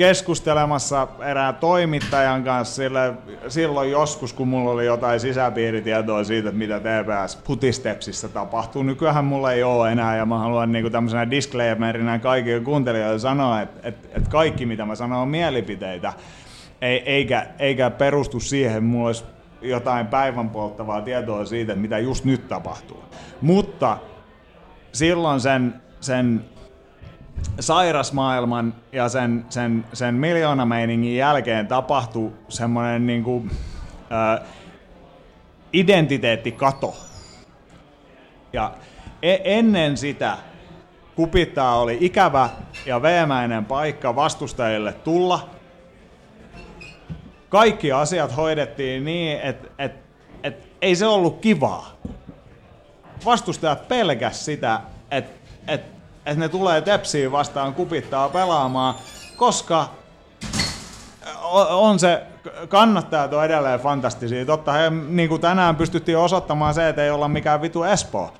keskustelemassa 0.00 1.08
erään 1.22 1.54
toimittajan 1.54 2.44
kanssa 2.44 2.74
sille, 2.74 3.14
silloin 3.48 3.90
joskus, 3.90 4.32
kun 4.32 4.48
mulla 4.48 4.70
oli 4.70 4.86
jotain 4.86 5.20
sisäpiiritietoa 5.20 6.24
siitä, 6.24 6.50
mitä 6.50 6.80
TPS 6.80 7.36
putistepsissä 7.36 8.28
tapahtuu. 8.28 8.82
Nykyään 8.82 9.24
mulla 9.24 9.52
ei 9.52 9.62
ole 9.62 9.92
enää 9.92 10.16
ja 10.16 10.26
mä 10.26 10.38
haluan 10.38 10.72
niinku 10.72 10.90
tämmöisenä 10.90 11.30
disclaimerina 11.30 12.18
kaikille 12.18 12.60
kuuntelijoille 12.60 13.18
sanoa, 13.18 13.60
että, 13.60 13.88
että, 13.88 14.08
että 14.16 14.30
kaikki 14.30 14.66
mitä 14.66 14.84
mä 14.84 14.94
sanon 14.94 15.18
on 15.18 15.28
mielipiteitä, 15.28 16.12
ei, 16.80 16.98
eikä, 16.98 17.46
eikä 17.58 17.90
perustu 17.90 18.40
siihen, 18.40 18.84
mulla 18.84 19.06
olisi 19.06 19.24
jotain 19.62 20.06
päivän 20.06 20.50
polttavaa 20.50 21.02
tietoa 21.02 21.44
siitä, 21.44 21.74
mitä 21.74 21.98
just 21.98 22.24
nyt 22.24 22.48
tapahtuu. 22.48 23.04
Mutta 23.40 23.98
silloin 24.92 25.40
sen, 25.40 25.74
sen 26.00 26.44
sairasmaailman 27.60 28.74
ja 28.92 29.08
sen, 29.08 29.44
sen, 29.48 29.84
sen 29.92 30.14
miljoonameiningin 30.14 31.16
jälkeen 31.16 31.66
tapahtui 31.66 32.32
semmoinen 32.48 33.06
niin 33.06 33.24
kuin, 33.24 33.50
ä, 34.10 34.40
identiteettikato. 35.72 36.96
Ja 38.52 38.72
e- 39.22 39.38
ennen 39.44 39.96
sitä 39.96 40.36
kupittaa 41.16 41.80
oli 41.80 41.98
ikävä 42.00 42.48
ja 42.86 43.02
veemäinen 43.02 43.64
paikka 43.64 44.16
vastustajille 44.16 44.92
tulla. 44.92 45.50
Kaikki 47.48 47.92
asiat 47.92 48.36
hoidettiin 48.36 49.04
niin, 49.04 49.40
että 49.40 49.68
et, 49.78 49.92
et, 50.42 50.68
ei 50.82 50.96
se 50.96 51.06
ollut 51.06 51.40
kivaa. 51.40 51.92
Vastustajat 53.24 53.88
pelkäs 53.88 54.44
sitä, 54.44 54.80
että 55.10 55.50
et, 55.68 55.99
et 56.26 56.38
ne 56.38 56.48
tulee 56.48 56.80
tepsiin 56.80 57.32
vastaan 57.32 57.74
kupittaa 57.74 58.28
pelaamaan, 58.28 58.94
koska 59.36 59.88
on 61.70 61.98
se, 61.98 62.22
kannattajat 62.68 63.32
on 63.32 63.44
edelleen 63.44 63.80
fantastisia. 63.80 64.46
Totta, 64.46 64.72
he, 64.72 64.90
niin 64.90 65.28
kuin 65.28 65.40
tänään 65.40 65.76
pystyttiin 65.76 66.18
osoittamaan 66.18 66.74
se, 66.74 66.88
että 66.88 67.04
ei 67.04 67.10
olla 67.10 67.28
mikään 67.28 67.62
vitu 67.62 67.82
Espoo. 67.82 68.32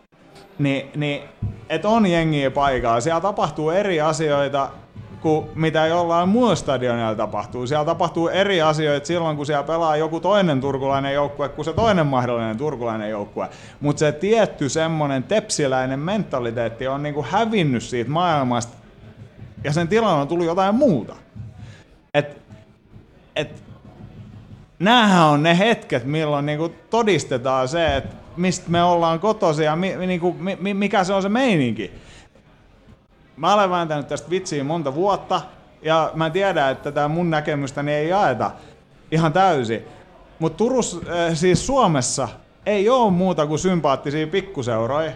Ni, 0.59 0.91
niin, 0.97 1.23
että 1.69 1.89
on 1.89 2.07
jengiä 2.07 2.51
paikalla. 2.51 3.01
Siellä 3.01 3.21
tapahtuu 3.21 3.71
eri 3.71 4.01
asioita 4.01 4.69
kuin 5.23 5.47
mitä 5.55 5.87
jollain 5.87 6.29
muulla 6.29 6.55
stadionilla 6.55 7.15
tapahtuu. 7.15 7.67
Siellä 7.67 7.85
tapahtuu 7.85 8.29
eri 8.29 8.63
asioita 8.63 9.07
silloin, 9.07 9.37
kun 9.37 9.47
siellä 9.47 9.63
pelaa 9.63 9.97
joku 9.97 10.21
toinen 10.21 10.61
turkulainen 10.61 11.15
joukkue 11.15 11.49
kuin 11.49 11.65
se 11.65 11.73
toinen 11.73 12.07
mahdollinen 12.07 12.57
turkulainen 12.57 13.11
joukkue. 13.11 13.49
Mutta 13.81 14.01
se 14.01 14.13
tietty 14.13 14.69
semmoinen 14.69 15.23
tepsiläinen 15.23 16.01
mentaliteetti 16.01 16.87
on 16.87 17.03
niinku 17.03 17.27
hävinnyt 17.31 17.83
siitä 17.83 18.11
maailmasta 18.11 18.77
ja 19.65 19.73
sen 19.73 19.89
tilanne 19.89 20.21
on 20.21 20.29
tullut 20.29 20.47
jotain 20.47 20.75
muuta. 20.75 21.17
Et, 22.15 22.39
et, 23.37 23.63
näähän 24.79 25.27
on 25.27 25.43
ne 25.43 25.59
hetket, 25.59 26.05
milloin 26.05 26.47
niinku 26.47 26.73
todistetaan 26.91 27.69
se, 27.69 27.97
että 27.97 28.17
mistä 28.37 28.71
me 28.71 28.83
ollaan 28.83 29.21
kotoisia 29.21 29.65
ja 29.65 29.77
mi, 29.77 29.97
niinku, 30.07 30.37
mi, 30.61 30.75
mikä 30.75 31.05
se 31.05 31.13
on 31.13 31.23
se 31.23 31.29
meininki. 31.29 31.91
Mä 33.41 33.55
olen 33.55 33.71
vääntänyt 33.71 34.09
tästä 34.09 34.31
vitsiä 34.31 34.65
monta 34.65 34.95
vuotta 34.95 35.41
ja 35.83 36.11
mä 36.15 36.31
tiedän, 36.31 36.73
että 36.73 36.93
tämä 36.93 37.09
mun 37.09 37.31
näkemystäni 37.31 37.93
ei 37.93 38.09
jaeta 38.09 38.51
ihan 39.11 39.33
täysin. 39.33 39.85
Mutta 40.39 40.57
Turussa, 40.57 40.97
äh, 40.97 41.35
siis 41.35 41.67
Suomessa 41.67 42.29
ei 42.67 42.89
ole 42.89 43.11
muuta 43.11 43.47
kuin 43.47 43.59
sympaattisia 43.59 44.27
pikkuseuroja, 44.27 45.13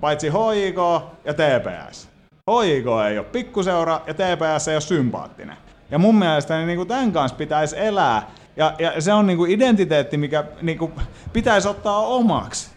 paitsi 0.00 0.28
HJK 0.28 1.04
ja 1.24 1.34
TPS. 1.34 2.08
HJK 2.50 2.86
ei 3.10 3.18
ole 3.18 3.26
pikkuseura 3.32 4.00
ja 4.06 4.14
TPS 4.14 4.68
ei 4.68 4.74
ole 4.74 4.80
sympaattinen. 4.80 5.56
Ja 5.90 5.98
mun 5.98 6.14
mielestä 6.14 6.66
niin 6.66 6.76
kuin 6.76 6.88
tämän 6.88 7.12
kanssa 7.12 7.36
pitäisi 7.36 7.78
elää. 7.78 8.30
Ja, 8.56 8.74
ja 8.78 9.00
se 9.00 9.12
on 9.12 9.26
niin 9.26 9.38
kuin 9.38 9.50
identiteetti, 9.50 10.16
mikä 10.16 10.44
niin 10.62 10.78
kuin 10.78 10.92
pitäisi 11.32 11.68
ottaa 11.68 11.98
omaksi. 11.98 12.70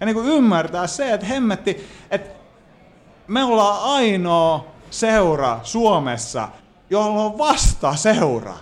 Ja 0.00 0.06
niin 0.06 0.14
kuin 0.14 0.28
ymmärtää 0.28 0.86
se, 0.86 1.12
että 1.12 1.26
hemmetti, 1.26 1.86
että 2.10 2.39
me 3.30 3.44
ollaan 3.44 3.82
ainoa 3.82 4.66
seura 4.90 5.60
Suomessa, 5.62 6.48
jolla 6.90 7.22
on 7.22 7.38
vasta 7.38 7.96
seura 7.96 8.54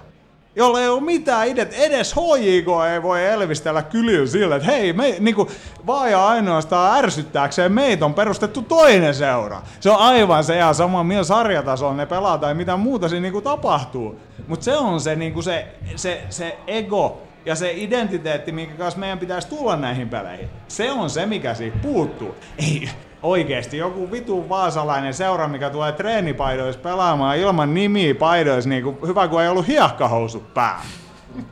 jolla 0.57 0.81
ei 0.81 0.89
ole 0.89 1.01
mitään 1.01 1.49
idet. 1.49 1.75
Edes 1.75 2.15
HJK 2.15 2.67
ei 2.93 3.03
voi 3.03 3.27
elvistellä 3.27 3.83
kylyä 3.83 4.27
sillä, 4.27 4.57
että 4.57 4.69
hei, 4.69 4.93
me, 4.93 5.17
niinku, 5.19 5.49
vaan 5.87 6.11
ja 6.11 6.27
ainoastaan 6.27 7.05
ärsyttääkseen 7.05 7.73
meitä 7.73 8.05
on 8.05 8.15
perustettu 8.15 8.63
toinen 8.63 9.15
seura. 9.15 9.63
Se 9.81 9.91
on 9.91 9.97
aivan 9.97 10.45
se 10.45 10.57
ja 10.57 10.73
sama, 10.73 11.05
millä 11.05 11.25
sarjatasolla 11.25 11.95
ne 11.95 12.07
pelaa 12.07 12.39
tai 12.39 12.55
mitä 12.55 12.77
muuta 12.77 13.09
siinä 13.09 13.23
niinku 13.23 13.41
tapahtuu. 13.41 14.21
Mutta 14.49 14.65
se 14.65 14.77
on 14.77 15.01
se, 15.01 15.17
niinku 15.17 15.43
se, 15.43 15.67
se, 15.97 16.23
se 16.31 16.59
ego 16.67 17.23
ja 17.47 17.55
se 17.55 17.73
identiteetti, 17.73 18.53
minkä 18.53 18.75
kanssa 18.75 19.01
meidän 19.01 19.19
pitäisi 19.19 19.49
tulla 19.49 19.77
näihin 19.77 20.09
peleihin. 20.09 20.49
Se 20.69 20.93
on 20.93 21.11
se, 21.11 21.27
mikä 21.27 21.55
siitä 21.55 21.79
puuttuu. 21.83 22.35
Ei, 22.59 22.89
oikeesti 23.23 23.77
joku 23.77 24.11
vitun 24.11 24.49
vaasalainen 24.49 25.15
seura, 25.15 25.49
mikä 25.49 25.71
tulee 25.71 25.93
treenipaidoissa 25.93 26.81
pelaamaan 26.81 27.39
ilman 27.39 27.75
nimiä 27.75 28.15
paidoissa, 28.15 28.71
niin 28.71 28.83
kuin, 28.83 28.97
hyvä 29.07 29.29
kun 29.29 29.43
ei 29.43 29.49
ollut 29.49 29.67
hiekkahousut 29.67 30.55
päällä. 30.55 30.85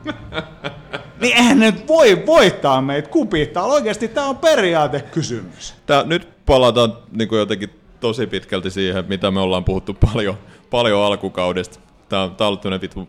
niin 1.21 1.37
eihän 1.37 1.59
nyt 1.59 1.87
voi 1.87 2.25
voittaa 2.25 2.81
meitä 2.81 3.09
kupittaa. 3.09 3.63
Oikeasti 3.63 4.07
tämä 4.07 4.27
on 4.27 4.37
periaatekysymys. 4.37 5.75
Tää, 5.85 6.03
nyt 6.03 6.45
palataan 6.45 6.93
niin 7.11 7.29
kuin 7.29 7.39
jotenkin 7.39 7.69
tosi 7.99 8.27
pitkälti 8.27 8.71
siihen, 8.71 9.05
mitä 9.07 9.31
me 9.31 9.39
ollaan 9.39 9.63
puhuttu 9.63 9.93
paljon, 9.93 10.37
paljon 10.69 11.03
alkukaudesta. 11.03 11.79
Tämä 12.09 12.23
on, 12.23 12.35
tää 12.35 12.47
on 12.47 12.59
ollut 12.65 12.81
vittu 12.81 13.07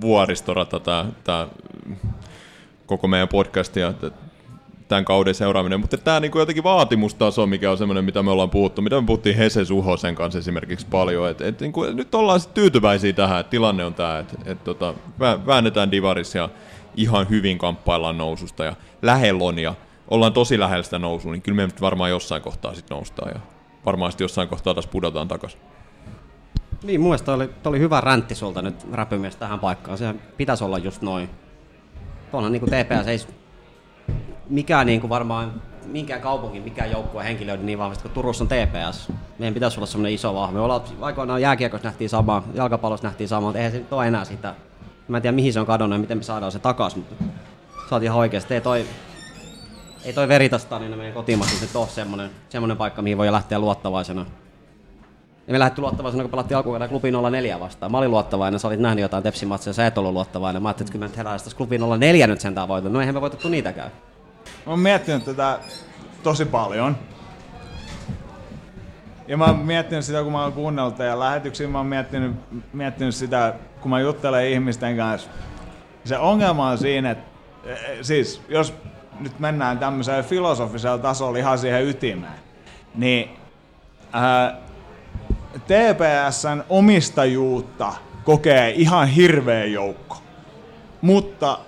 vuoristorata 0.00 0.80
tämä, 0.80 1.06
tämä 1.24 1.48
koko 2.86 3.08
meidän 3.08 3.28
podcast 3.28 3.76
ja 3.76 3.94
tämän 4.88 5.04
kauden 5.04 5.34
seuraaminen, 5.34 5.80
mutta 5.80 5.98
tämä 5.98 6.20
niin 6.20 6.32
jotenkin 6.34 6.64
vaatimustaso, 6.64 7.46
mikä 7.46 7.70
on 7.70 7.78
semmoinen, 7.78 8.04
mitä 8.04 8.22
me 8.22 8.30
ollaan 8.30 8.50
puhuttu, 8.50 8.82
mitä 8.82 9.00
me 9.00 9.06
puhuttiin 9.06 9.36
Hese 9.36 9.64
Suhosen 9.64 10.14
kanssa 10.14 10.38
esimerkiksi 10.38 10.86
paljon, 10.90 11.30
että 11.30 11.46
et, 11.46 11.60
niin 11.60 11.72
kuin, 11.72 11.96
nyt 11.96 12.14
ollaan 12.14 12.40
tyytyväisiä 12.54 13.12
tähän, 13.12 13.40
että 13.40 13.50
tilanne 13.50 13.84
on 13.84 13.94
tämä, 13.94 14.18
että 14.18 14.36
et, 14.44 14.64
tota, 14.64 14.94
väännetään 15.46 15.90
divarissa 15.90 16.38
ja 16.38 16.48
ihan 16.96 17.28
hyvin 17.30 17.58
kamppaillaan 17.58 18.18
noususta 18.18 18.64
ja 18.64 18.76
lähellä 19.02 19.44
on 19.44 19.58
ja 19.58 19.74
ollaan 20.10 20.32
tosi 20.32 20.58
lähellä 20.58 20.82
sitä 20.82 20.98
nousua, 20.98 21.32
niin 21.32 21.42
kyllä 21.42 21.56
me 21.56 21.66
nyt 21.66 21.80
varmaan 21.80 22.10
jossain 22.10 22.42
kohtaa 22.42 22.74
sitten 22.74 22.94
noustaan 22.94 23.30
ja 23.34 23.40
varmaan 23.86 24.12
sitten 24.12 24.24
jossain 24.24 24.48
kohtaa 24.48 24.74
taas 24.74 24.86
pudotaan 24.86 25.28
takaisin. 25.28 25.60
Niin, 26.82 27.00
mun 27.00 27.10
mielestä 27.10 27.32
oli, 27.32 27.50
oli 27.64 27.78
hyvä 27.78 28.00
räntti 28.00 28.34
sulta 28.34 28.62
nyt 28.62 28.86
räpymies 28.92 29.36
tähän 29.36 29.58
paikkaan. 29.58 29.98
Se 29.98 30.14
pitäisi 30.36 30.64
olla 30.64 30.78
just 30.78 31.02
noin. 31.02 31.30
Tuolla 32.30 32.48
niin 32.48 32.60
kuin 32.60 32.70
TPS 32.70 33.08
ei 33.08 33.18
mikään 34.50 34.86
niin 34.86 35.00
kuin 35.00 35.08
varmaan 35.08 35.62
minkään 35.86 36.20
kaupunki, 36.20 36.60
mikään 36.60 36.90
joukkue 36.90 37.24
henkilöiden 37.24 37.66
niin 37.66 37.78
vahvasti 37.78 38.02
kuin 38.02 38.12
Turussa 38.12 38.44
on 38.44 38.48
TPS. 38.48 39.12
Meidän 39.38 39.54
pitäisi 39.54 39.78
olla 39.78 39.86
semmoinen 39.86 40.12
iso 40.12 40.34
vahva. 40.34 40.52
Me 40.52 40.60
ollaan 40.60 40.82
aikoinaan 41.00 41.42
jääkiekossa 41.42 41.88
nähtiin 41.88 42.10
sama, 42.10 42.42
jalkapallossa 42.54 43.06
nähtiin 43.06 43.28
sama, 43.28 43.46
mutta 43.46 43.58
eihän 43.58 43.72
se 43.72 43.78
nyt 43.78 43.92
ole 43.92 44.08
enää 44.08 44.24
sitä. 44.24 44.54
Mä 45.08 45.16
en 45.16 45.22
tiedä 45.22 45.34
mihin 45.34 45.52
se 45.52 45.60
on 45.60 45.66
kadonnut 45.66 45.96
ja 45.96 46.00
miten 46.00 46.18
me 46.18 46.22
saadaan 46.22 46.52
se 46.52 46.58
takaisin, 46.58 46.98
mutta 46.98 47.24
sä 47.90 47.96
ihan 48.02 48.18
oikeasti. 48.18 48.54
Ei 48.54 48.60
toi, 48.60 48.86
ei 50.04 50.12
toi 50.12 50.28
veritasta 50.28 50.78
niin 50.78 50.96
meidän 50.98 51.14
kotimaassa 51.14 51.64
nyt 51.64 51.76
ole 51.76 51.88
semmoinen, 51.88 52.30
semmoinen 52.48 52.76
paikka, 52.76 53.02
mihin 53.02 53.18
voi 53.18 53.32
lähteä 53.32 53.58
luottavaisena. 53.58 54.26
Ja 55.46 55.52
me 55.52 55.58
lähdettiin 55.58 55.82
luottavaisena, 55.82 56.22
kun 56.22 56.30
pelattiin 56.30 56.56
alkuvuonna 56.56 56.88
klubi 56.88 57.10
04 57.30 57.60
vastaan. 57.60 57.92
Mä 57.92 57.98
olin 57.98 58.10
luottavainen, 58.10 58.60
sä 58.60 58.68
olit 58.68 58.80
nähnyt 58.80 59.02
jotain 59.02 59.22
Tepsi-matseja, 59.22 59.74
sä 59.74 59.86
et 59.86 59.98
ollut 59.98 60.12
luottavainen. 60.12 60.62
Mä 60.62 60.68
ajattelin, 60.68 60.86
että 60.86 60.92
kyllä 60.92 61.08
me 61.08 61.16
herää 61.16 61.36
klubi 61.56 61.78
04 61.98 62.26
nyt 62.26 62.40
sentään 62.40 62.68
voitu. 62.68 62.88
No 62.88 63.00
eihän 63.00 63.14
me 63.14 63.20
voitettu 63.20 63.48
niitäkään. 63.48 63.90
Mä 64.66 64.72
oon 64.72 64.80
miettinyt 64.80 65.24
tätä 65.24 65.58
tosi 66.22 66.44
paljon. 66.44 66.96
Ja 69.28 69.36
mä 69.36 69.44
oon 69.44 69.58
miettinyt 69.58 70.04
sitä, 70.04 70.22
kun 70.22 70.32
mä 70.32 70.42
oon 70.42 70.52
kuunnellut 70.52 70.98
ja 70.98 71.18
lähetyksiä, 71.18 71.68
mä 71.68 71.78
oon 71.78 71.86
miettinyt, 71.86 72.36
miettinyt 72.72 73.14
sitä, 73.14 73.54
kun 73.80 73.90
mä 73.90 74.00
juttelen 74.00 74.48
ihmisten 74.48 74.96
kanssa. 74.96 75.30
Se 76.04 76.18
ongelma 76.18 76.68
on 76.68 76.78
siinä, 76.78 77.10
että 77.10 77.24
e, 77.64 77.72
e, 77.72 77.98
siis 78.02 78.42
jos 78.48 78.74
nyt 79.20 79.38
mennään 79.38 79.78
tämmöisellä 79.78 80.22
filosofisella 80.22 80.98
tasolla 80.98 81.38
ihan 81.38 81.58
siihen 81.58 81.86
ytimeen, 81.86 82.40
niin 82.94 83.30
ää, 84.12 84.56
TPSn 85.58 86.64
omistajuutta 86.68 87.92
kokee 88.24 88.70
ihan 88.70 89.08
hirveä 89.08 89.64
joukko. 89.64 90.16
Mutta 91.00 91.58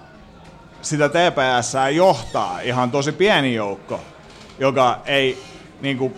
sitä 0.82 1.08
TPS 1.08 1.72
johtaa 1.94 2.60
ihan 2.60 2.90
tosi 2.90 3.12
pieni 3.12 3.54
joukko, 3.54 4.00
joka 4.58 5.00
ei 5.06 5.42
niin 5.80 5.98
kuin, 5.98 6.14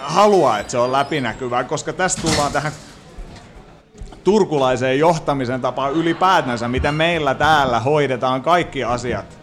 halua, 0.00 0.58
että 0.58 0.70
se 0.70 0.78
on 0.78 0.92
läpinäkyvää, 0.92 1.64
koska 1.64 1.92
tässä 1.92 2.22
tullaan 2.22 2.52
tähän 2.52 2.72
turkulaiseen 4.24 4.98
johtamisen 4.98 5.60
tapaan 5.60 5.92
ylipäätänsä, 5.92 6.68
miten 6.68 6.94
meillä 6.94 7.34
täällä 7.34 7.80
hoidetaan 7.80 8.42
kaikki 8.42 8.84
asiat. 8.84 9.38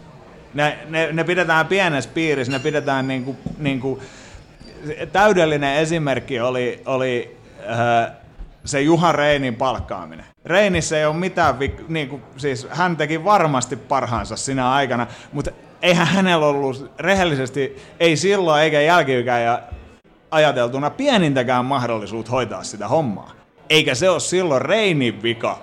Ne, 0.54 0.78
ne, 0.88 1.12
ne 1.12 1.24
pidetään 1.24 1.66
pienessä 1.66 2.10
piirissä, 2.14 2.52
ne 2.52 2.58
pidetään 2.58 3.08
niin 3.08 3.24
kuin, 3.24 3.36
niin 3.58 3.80
kuin, 3.80 4.00
täydellinen 5.12 5.76
esimerkki 5.76 6.40
oli, 6.40 6.82
oli 6.86 7.36
äh, 7.70 8.12
se 8.64 8.80
Juha 8.80 9.12
Reinin 9.12 9.54
palkkaaminen. 9.54 10.26
Reinissä 10.44 10.98
ei 10.98 11.06
ole 11.06 11.16
mitään, 11.16 11.54
niin 11.88 12.08
kuin, 12.08 12.22
siis 12.36 12.66
hän 12.70 12.96
teki 12.96 13.24
varmasti 13.24 13.76
parhaansa 13.76 14.36
sinä 14.36 14.72
aikana, 14.72 15.06
mutta 15.32 15.50
eihän 15.82 16.06
hänellä 16.06 16.46
ollut 16.46 16.90
rehellisesti, 16.98 17.76
ei 18.00 18.16
silloin 18.16 18.62
eikä 18.62 18.80
jälkiikään 18.80 19.42
ja 19.42 19.62
ajateltuna 20.30 20.90
pienintäkään 20.90 21.64
mahdollisuutta 21.64 22.30
hoitaa 22.30 22.62
sitä 22.64 22.88
hommaa. 22.88 23.32
Eikä 23.70 23.94
se 23.94 24.10
ole 24.10 24.20
silloin 24.20 24.62
Reinin 24.62 25.22
vika, 25.22 25.58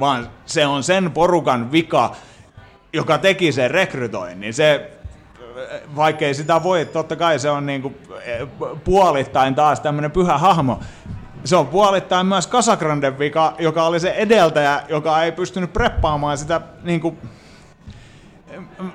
vaan 0.00 0.28
se 0.46 0.66
on 0.66 0.82
sen 0.82 1.10
porukan 1.10 1.72
vika, 1.72 2.16
joka 2.92 3.18
teki 3.18 3.52
sen 3.52 3.70
rekrytoinnin. 3.70 4.54
Se, 4.54 4.90
vaikkei 5.96 6.34
sitä 6.34 6.62
voi, 6.62 6.84
totta 6.84 7.16
kai 7.16 7.38
se 7.38 7.50
on 7.50 7.66
niinku 7.66 7.94
puolittain 8.84 9.54
taas 9.54 9.80
tämmöinen 9.80 10.10
pyhä 10.10 10.38
hahmo, 10.38 10.80
se 11.46 11.56
on 11.56 11.66
puolittain 11.66 12.26
myös 12.26 12.48
Casagranden 12.48 13.18
vika, 13.18 13.54
joka 13.58 13.84
oli 13.84 14.00
se 14.00 14.10
edeltäjä, 14.10 14.82
joka 14.88 15.22
ei 15.22 15.32
pystynyt 15.32 15.72
preppaamaan 15.72 16.38
sitä 16.38 16.60
niin 16.82 17.00
kuin, 17.00 17.18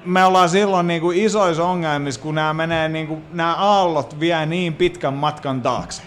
me 0.05 0.25
ollaan 0.25 0.49
silloin 0.49 0.87
niin 0.87 1.01
kuin 1.01 1.17
isoissa 1.17 1.63
ongelmissa, 1.63 2.21
kun 2.21 2.35
nämä, 2.35 2.53
menee, 2.53 2.89
niin 2.89 3.07
kuin, 3.07 3.23
nämä 3.33 3.55
aallot 3.55 4.19
vie 4.19 4.45
niin 4.45 4.73
pitkän 4.73 5.13
matkan 5.13 5.61
taakse. 5.61 6.03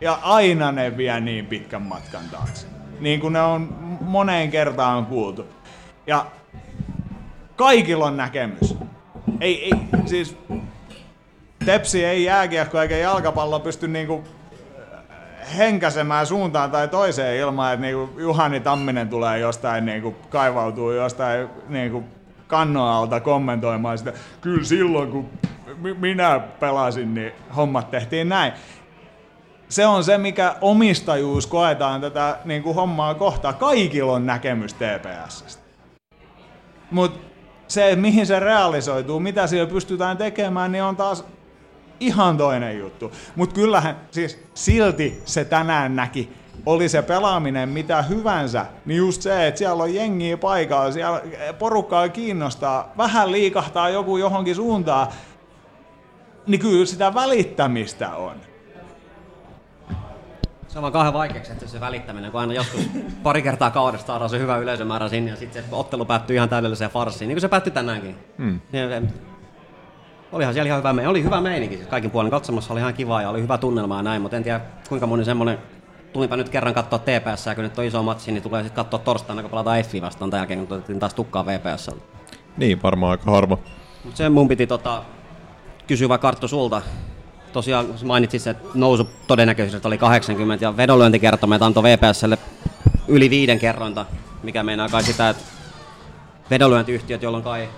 Ja 0.00 0.18
aina 0.22 0.72
ne 0.72 0.96
vie 0.96 1.20
niin 1.20 1.46
pitkän 1.46 1.82
matkan 1.82 2.24
taakse. 2.30 2.66
Niin 3.00 3.20
kuin 3.20 3.32
ne 3.32 3.42
on 3.42 3.76
moneen 4.00 4.50
kertaan 4.50 5.06
kuultu. 5.06 5.46
Ja 6.06 6.26
kaikilla 7.56 8.06
on 8.06 8.16
näkemys. 8.16 8.76
Ei, 9.40 9.64
ei, 9.64 9.72
siis 10.06 10.36
Tepsi 11.64 12.04
ei 12.04 12.24
jääkiekko 12.24 12.82
eikä 12.82 12.96
jalkapallo 12.96 13.60
pysty 13.60 13.88
niinku 13.88 14.24
henkäsemään 15.56 16.26
suuntaan 16.26 16.70
tai 16.70 16.88
toiseen 16.88 17.36
ilman, 17.36 17.72
että 17.72 17.86
niinku 17.86 18.20
Juhani 18.20 18.60
Tamminen 18.60 19.08
tulee 19.08 19.38
jostain, 19.38 19.86
niinku, 19.86 20.16
kaivautuu 20.28 20.92
jostain 20.92 21.48
niinku, 21.68 22.04
kannoalta 22.46 23.20
kommentoimaan 23.20 23.98
sitä. 23.98 24.12
Kyllä 24.40 24.64
silloin, 24.64 25.10
kun 25.10 25.28
minä 25.98 26.40
pelasin, 26.60 27.14
niin 27.14 27.32
hommat 27.56 27.90
tehtiin 27.90 28.28
näin. 28.28 28.52
Se 29.68 29.86
on 29.86 30.04
se, 30.04 30.18
mikä 30.18 30.54
omistajuus 30.60 31.46
koetaan 31.46 32.00
tätä 32.00 32.38
niin 32.44 32.62
kuin 32.62 32.74
hommaa 32.74 33.14
kohtaa. 33.14 33.52
Kaikilla 33.52 34.12
on 34.12 34.26
näkemys 34.26 34.74
TPS. 34.74 35.58
Mutta 36.90 37.28
se, 37.68 37.96
mihin 37.96 38.26
se 38.26 38.40
realisoituu, 38.40 39.20
mitä 39.20 39.46
siellä 39.46 39.70
pystytään 39.70 40.16
tekemään, 40.16 40.72
niin 40.72 40.84
on 40.84 40.96
taas 40.96 41.24
ihan 42.00 42.36
toinen 42.36 42.78
juttu. 42.78 43.12
Mutta 43.36 43.54
kyllähän 43.54 43.96
siis 44.10 44.38
silti 44.54 45.22
se 45.24 45.44
tänään 45.44 45.96
näki, 45.96 46.32
oli 46.66 46.88
se 46.88 47.02
pelaaminen 47.02 47.68
mitä 47.68 48.02
hyvänsä, 48.02 48.66
niin 48.86 48.98
just 48.98 49.22
se, 49.22 49.46
että 49.46 49.58
siellä 49.58 49.82
on 49.82 49.94
jengiä 49.94 50.36
paikalla, 50.36 50.92
siellä 50.92 51.20
porukkaa 51.58 52.08
kiinnostaa, 52.08 52.92
vähän 52.96 53.32
liikahtaa 53.32 53.88
joku 53.88 54.16
johonkin 54.16 54.54
suuntaan, 54.54 55.06
niin 56.46 56.60
kyllä 56.60 56.86
sitä 56.86 57.14
välittämistä 57.14 58.14
on. 58.14 58.36
Se 60.68 60.78
on 60.78 60.82
vaan 60.82 60.92
kauhean 60.92 61.14
vaikeaksi, 61.14 61.52
että 61.52 61.66
se 61.66 61.80
välittäminen, 61.80 62.30
kun 62.30 62.40
aina 62.40 62.52
joskus 62.52 62.80
pari 63.22 63.42
kertaa 63.42 63.70
kaudesta 63.70 64.06
saadaan 64.06 64.30
se 64.30 64.38
hyvä 64.38 64.56
yleisömäärä 64.56 65.08
sinne 65.08 65.30
ja 65.30 65.36
sitten 65.36 65.62
se 65.62 65.68
ottelu 65.72 66.04
päättyy 66.04 66.36
ihan 66.36 66.48
täydelliseen 66.48 66.90
farssiin, 66.90 67.28
niin 67.28 67.36
kuin 67.36 67.40
se 67.40 67.48
päättyi 67.48 67.72
tänäänkin. 67.72 68.16
Hmm. 68.38 68.60
Niin, 68.72 69.12
olihan 70.32 70.54
siellä 70.54 70.66
ihan 70.66 70.78
hyvä, 70.78 70.92
me- 70.92 71.08
oli 71.08 71.22
hyvä 71.22 71.40
meininki, 71.40 71.76
siis 71.76 71.88
kaikin 71.88 72.10
puolin 72.10 72.30
katsomassa 72.30 72.72
oli 72.72 72.80
ihan 72.80 72.94
kiva 72.94 73.22
ja 73.22 73.30
oli 73.30 73.42
hyvä 73.42 73.58
tunnelma 73.58 73.96
ja 73.96 74.02
näin, 74.02 74.22
mutta 74.22 74.36
en 74.36 74.42
tiedä 74.42 74.60
kuinka 74.88 75.06
moni 75.06 75.24
semmonen 75.24 75.58
tulinpa 76.12 76.36
nyt 76.36 76.48
kerran 76.48 76.74
katsoa 76.74 76.98
TPS, 76.98 77.44
kun 77.54 77.64
nyt 77.64 77.78
on 77.78 77.84
iso 77.84 78.02
matsi, 78.02 78.32
niin 78.32 78.42
tulee 78.42 78.62
sitten 78.62 78.84
katsoa 78.84 78.98
torstaina, 79.00 79.42
kun 79.42 79.50
pelataan 79.50 79.82
F 79.84 79.92
vastaan 80.02 80.30
tämän 80.30 80.40
jälkeen, 80.40 80.66
kun 80.66 80.76
otettiin 80.76 80.98
taas 81.00 81.14
tukkaa 81.14 81.46
VPS. 81.46 81.90
Niin, 82.56 82.82
varmaan 82.82 83.10
aika 83.10 83.30
harva. 83.30 83.58
Mut 84.04 84.16
sen 84.16 84.32
mun 84.32 84.48
piti 84.48 84.66
tota, 84.66 85.02
kysyä 85.86 86.08
vaikka 86.08 86.28
Karttu 86.28 86.48
sulta. 86.48 86.82
tosiaan 87.52 87.86
mainitsit, 88.04 88.46
että 88.46 88.68
nousu 88.74 89.08
todennäköisesti 89.26 89.88
oli 89.88 89.98
80 89.98 90.64
ja 90.64 90.76
vedonlyöntikertoimet 90.76 91.62
antoi 91.62 91.82
VPSlle 91.82 92.38
yli 93.08 93.30
viiden 93.30 93.58
kerrointa, 93.58 94.06
mikä 94.42 94.62
meinaa 94.62 94.88
kai 94.88 95.02
sitä, 95.02 95.28
että 95.28 95.42
vedonlyöntiyhtiöt, 96.50 97.22
jolloin 97.22 97.44
kai 97.44 97.68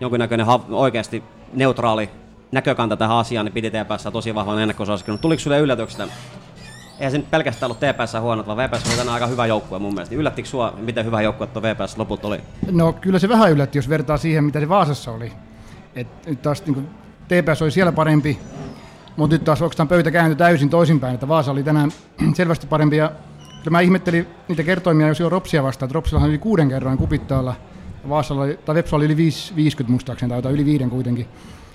jonkinnäköinen 0.00 0.46
ha- 0.46 0.60
oikeasti 0.70 1.22
neutraali 1.52 2.10
näkökanta 2.52 2.96
tähän 2.96 3.16
asiaan, 3.16 3.46
niin 3.46 3.52
piti 3.52 3.70
TPS 3.70 4.08
tosi 4.12 4.34
vahvan 4.34 4.62
ennakkosuosikin. 4.62 5.18
Tuliko 5.18 5.40
sinulle 5.40 5.60
yllätyksestä? 5.60 6.08
Eihän 6.98 7.12
se 7.12 7.18
nyt 7.18 7.30
pelkästään 7.30 7.70
ollut 7.70 7.80
TPS 7.80 8.20
huonot, 8.20 8.46
vaan 8.46 8.58
VPS 8.58 8.86
oli 8.86 8.96
tänään 8.96 9.14
aika 9.14 9.26
hyvä 9.26 9.46
joukkue 9.46 9.78
mun 9.78 9.94
mielestä. 9.94 10.14
Yllättikö 10.14 10.48
sua, 10.48 10.74
miten 10.76 11.04
hyvä 11.04 11.22
joukkue 11.22 11.46
tuo 11.46 11.62
VPS 11.62 11.98
lopulta 11.98 12.28
oli? 12.28 12.40
No 12.70 12.92
kyllä 12.92 13.18
se 13.18 13.28
vähän 13.28 13.52
yllätti, 13.52 13.78
jos 13.78 13.88
vertaa 13.88 14.16
siihen, 14.16 14.44
mitä 14.44 14.60
se 14.60 14.68
Vaasassa 14.68 15.12
oli. 15.12 15.32
Et 15.94 16.26
nyt 16.26 16.42
taas 16.42 16.62
niin 16.66 16.74
kuin, 16.74 16.88
TPS 17.28 17.62
oli 17.62 17.70
siellä 17.70 17.92
parempi, 17.92 18.38
mutta 19.16 19.34
nyt 19.34 19.44
taas 19.44 19.62
oikeastaan 19.62 19.88
pöytä 19.88 20.10
kääntyi 20.10 20.36
täysin 20.36 20.70
toisinpäin, 20.70 21.14
että 21.14 21.28
Vaasa 21.28 21.50
oli 21.50 21.62
tänään 21.62 21.90
selvästi 22.34 22.66
parempi. 22.66 22.96
Ja 22.96 23.12
kyllä 23.48 23.70
mä 23.70 23.80
ihmettelin 23.80 24.26
niitä 24.48 24.62
kertoimia, 24.62 25.08
jos 25.08 25.20
on 25.20 25.32
Ropsia 25.32 25.62
vastaan, 25.62 25.90
Ropsillahan 25.90 26.30
oli 26.30 26.38
kuuden 26.38 26.68
kerroin 26.68 26.98
kupittaalla, 26.98 27.54
Vaasalla 28.08 28.42
oli, 28.42 28.58
tai 28.64 28.74
Vepsalla 28.74 29.00
oli 29.00 29.06
yli 29.06 29.16
5, 29.16 29.56
50 29.56 29.90
muistaakseni, 29.90 30.28
tai 30.30 30.38
jotain 30.38 30.54
yli 30.54 30.64
viiden 30.64 30.90
kuitenkin. 30.90 31.26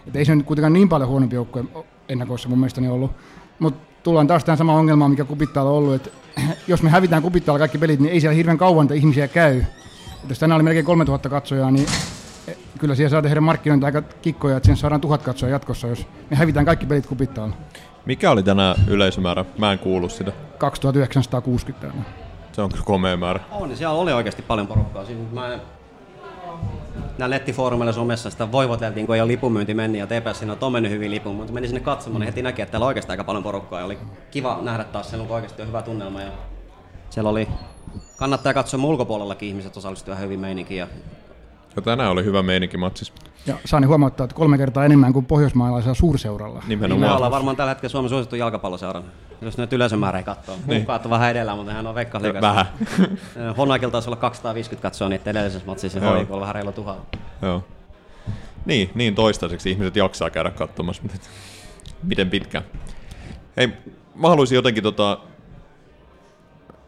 Et 0.07 0.15
ei 0.15 0.25
se 0.25 0.35
nyt 0.35 0.45
kuitenkaan 0.45 0.73
niin 0.73 0.89
paljon 0.89 1.09
huonompi 1.09 1.35
joukkue 1.35 1.63
ennakoissa 2.09 2.49
mun 2.49 2.59
mielestäni 2.59 2.87
ollut. 2.87 3.11
Mutta 3.59 3.85
tullaan 4.03 4.27
taas 4.27 4.43
tähän 4.43 4.57
samaan 4.57 4.79
ongelmaan, 4.79 5.11
mikä 5.11 5.23
kupittaalla 5.23 5.71
on 5.71 5.77
ollut, 5.77 5.95
että 5.95 6.09
jos 6.67 6.83
me 6.83 6.89
hävitään 6.89 7.21
kupittaalla 7.21 7.59
kaikki 7.59 7.77
pelit, 7.77 7.99
niin 7.99 8.13
ei 8.13 8.21
siellä 8.21 8.35
hirveän 8.35 8.57
kauan 8.57 8.93
ihmisiä 8.93 9.27
käy. 9.27 9.57
Et 10.23 10.29
jos 10.29 10.39
tänään 10.39 10.55
oli 10.55 10.63
melkein 10.63 10.85
3000 10.85 11.29
katsojaa, 11.29 11.71
niin 11.71 11.87
eh, 12.47 12.57
kyllä 12.79 12.95
siellä 12.95 13.09
saa 13.09 13.21
tehdä 13.21 13.41
markkinointia 13.41 13.85
aika 13.85 14.01
kikkoja, 14.01 14.57
että 14.57 14.67
siihen 14.67 14.77
saadaan 14.77 15.01
tuhat 15.01 15.21
katsojaa 15.21 15.51
jatkossa, 15.51 15.87
jos 15.87 16.07
me 16.29 16.35
hävitään 16.35 16.65
kaikki 16.65 16.85
pelit 16.85 17.05
kupittaalla. 17.05 17.55
Mikä 18.05 18.31
oli 18.31 18.43
tänään 18.43 18.75
yleisömäärä? 18.87 19.45
Mä 19.57 19.71
en 19.71 19.79
kuulu 19.79 20.09
sitä. 20.09 20.31
2960 20.57 21.87
täällä. 21.87 22.03
Se 22.51 22.61
on 22.61 22.69
kyllä 22.69 22.83
komea 22.85 23.17
määrä. 23.17 23.39
On, 23.51 23.69
niin 23.69 23.77
siellä 23.77 23.95
oli 23.95 24.13
oikeasti 24.13 24.41
paljon 24.41 24.67
porukkaa. 24.67 25.05
Siis 25.05 25.17
mä 25.31 25.53
en... 25.53 25.61
Nämä 27.17 27.29
nettifoorumeilla 27.29 27.93
somessa 27.93 28.29
sitä 28.29 28.51
voivoteltiin, 28.51 29.05
kun 29.05 29.15
ei 29.15 29.21
ole 29.21 29.27
lipumyynti 29.31 29.73
mennyt 29.73 29.99
ja 29.99 30.07
TPS 30.07 30.39
siinä 30.39 30.55
on 30.61 30.71
mennyt 30.71 30.91
hyvin 30.91 31.11
lipun, 31.11 31.35
mutta 31.35 31.53
menin 31.53 31.69
sinne 31.69 31.79
katsomaan, 31.81 32.19
niin 32.19 32.25
heti 32.27 32.41
näki, 32.41 32.61
että 32.61 32.71
täällä 32.71 32.83
on 32.85 32.87
oikeasti 32.87 33.11
aika 33.11 33.23
paljon 33.23 33.43
porukkaa 33.43 33.79
ja 33.79 33.85
oli 33.85 33.97
kiva 34.31 34.59
nähdä 34.61 34.83
taas 34.83 35.09
sen, 35.11 35.19
kun 35.19 35.35
oikeasti 35.35 35.61
on 35.61 35.67
hyvä 35.67 35.81
tunnelma 35.81 36.21
ja 36.21 36.31
siellä 37.09 37.29
oli, 37.29 37.47
kannattaa 38.17 38.53
katsoa 38.53 38.77
mun 38.79 38.89
ulkopuolellakin 38.89 39.49
ihmiset 39.49 39.77
osallistuivat 39.77 40.21
hyvin 40.21 40.39
meininkiin 40.39 40.79
ja 40.79 40.87
Ja 41.75 41.81
tänään 41.81 42.11
oli 42.11 42.23
hyvä 42.25 42.43
meininki 42.43 42.77
matsis. 42.77 43.13
Ja 43.45 43.55
saan 43.65 43.87
huomauttaa, 43.87 44.23
että 44.23 44.35
kolme 44.35 44.57
kertaa 44.57 44.85
enemmän 44.85 45.13
kuin 45.13 45.25
pohjoismaalaisella 45.25 45.93
suurseuralla. 45.95 46.59
niin 46.67 46.79
me 46.79 46.87
Nimenomaan. 46.87 47.15
ollaan 47.15 47.31
varmaan 47.31 47.55
tällä 47.55 47.69
hetkellä 47.69 47.91
Suomen 47.91 48.09
suosittu 48.09 48.35
jalkapalloseurana. 48.35 49.05
Jos 49.41 49.57
nyt 49.57 49.73
yleisömäärä 49.73 50.19
ei 50.19 50.23
katsoo. 50.23 50.55
Niin. 50.67 50.85
on 51.05 51.09
vähän 51.09 51.31
edellä, 51.31 51.55
mutta 51.55 51.73
hän 51.73 51.87
on 51.87 51.95
Veikkausliigassa. 51.95 52.49
Vähän. 52.49 52.65
Honakilla 53.57 53.91
taisi 53.91 54.09
olla 54.09 54.15
250 54.15 54.81
katsoa 54.81 55.09
niitä 55.09 55.29
edellisessä 55.29 55.65
matsissa, 55.65 55.99
ja 55.99 56.25
on 56.29 56.41
vähän 56.41 56.55
reilu 56.55 56.71
tuhat. 56.71 57.17
Joo. 57.41 57.63
Niin, 58.65 58.89
niin 58.95 59.15
toistaiseksi 59.15 59.71
ihmiset 59.71 59.95
jaksaa 59.95 60.29
käydä 60.29 60.49
katsomassa, 60.49 61.03
mutta 61.03 61.17
miten 62.03 62.29
pitkään. 62.29 62.63
Hei, 63.57 63.69
mä 64.15 64.29
haluaisin 64.29 64.55
jotenkin 64.55 64.83
tota... 64.83 65.17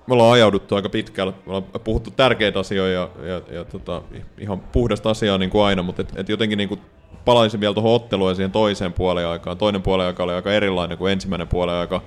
Me 0.07 0.13
ollaan 0.13 0.33
ajauduttu 0.33 0.75
aika 0.75 0.89
pitkälle, 0.89 1.31
me 1.31 1.53
ollaan 1.53 1.63
puhuttu 1.83 2.11
tärkeitä 2.11 2.59
asioita 2.59 2.93
ja, 2.93 3.09
ja, 3.27 3.41
ja 3.51 3.65
tota, 3.65 4.01
ihan 4.37 4.59
puhdasta 4.59 5.09
asiaa 5.09 5.37
niin 5.37 5.49
kuin 5.49 5.63
aina, 5.63 5.83
mutta 5.83 6.01
et, 6.01 6.13
et 6.15 6.29
jotenkin 6.29 6.57
niin 6.57 6.69
kuin 6.69 6.81
palaisin 7.25 7.59
vielä 7.59 7.73
tuohon 7.73 7.93
otteluun 7.93 8.31
ja 8.31 8.35
siihen 8.35 8.51
toiseen 8.51 8.93
puoleen 8.93 9.27
aikaan. 9.27 9.57
Toinen 9.57 9.81
puolen 9.81 10.07
aika 10.07 10.23
oli 10.23 10.33
aika 10.33 10.51
erilainen 10.51 10.97
kuin 10.97 11.11
ensimmäinen 11.11 11.47
puolen 11.47 11.75
aika. 11.75 12.01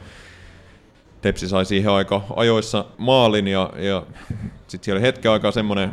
Tepsi 1.27 1.49
sai 1.49 1.65
siihen 1.65 1.93
aika 1.93 2.23
ajoissa 2.37 2.85
maalin 2.99 3.49
ja, 3.49 3.73
ja 3.77 4.07
sitten 4.67 4.85
siellä 4.85 4.99
oli 4.99 5.07
hetken 5.07 5.31
aikaa 5.31 5.51
semmoinen 5.51 5.93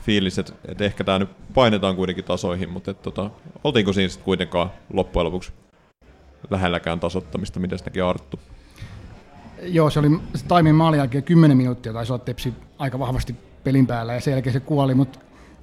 fiilis, 0.00 0.38
että, 0.38 0.52
että 0.68 0.84
ehkä 0.84 1.04
tämä 1.04 1.18
nyt 1.18 1.28
painetaan 1.54 1.96
kuitenkin 1.96 2.24
tasoihin, 2.24 2.70
mutta 2.70 2.90
et, 2.90 3.02
tota, 3.02 3.30
oltiinko 3.64 3.92
siinä 3.92 4.08
sitten 4.08 4.24
kuitenkaan 4.24 4.70
loppujen 4.92 5.24
lopuksi 5.24 5.52
lähelläkään 6.50 7.00
tasottamista, 7.00 7.60
mitä 7.60 7.78
sitäkin 7.78 8.04
Arttu? 8.04 8.38
Joo, 9.62 9.90
se 9.90 9.98
oli 9.98 10.08
se 10.34 10.44
Taimin 10.44 10.74
maalin 10.74 10.98
jälkeen 10.98 11.24
10 11.24 11.56
minuuttia, 11.56 11.92
taisi 11.92 12.12
olla 12.12 12.24
Tepsi 12.24 12.54
aika 12.78 12.98
vahvasti 12.98 13.36
pelin 13.64 13.86
päällä 13.86 14.14
ja 14.14 14.20
sen 14.20 14.32
jälkeen 14.32 14.52
se 14.52 14.60
kuoli, 14.60 14.94
mutta 14.94 15.18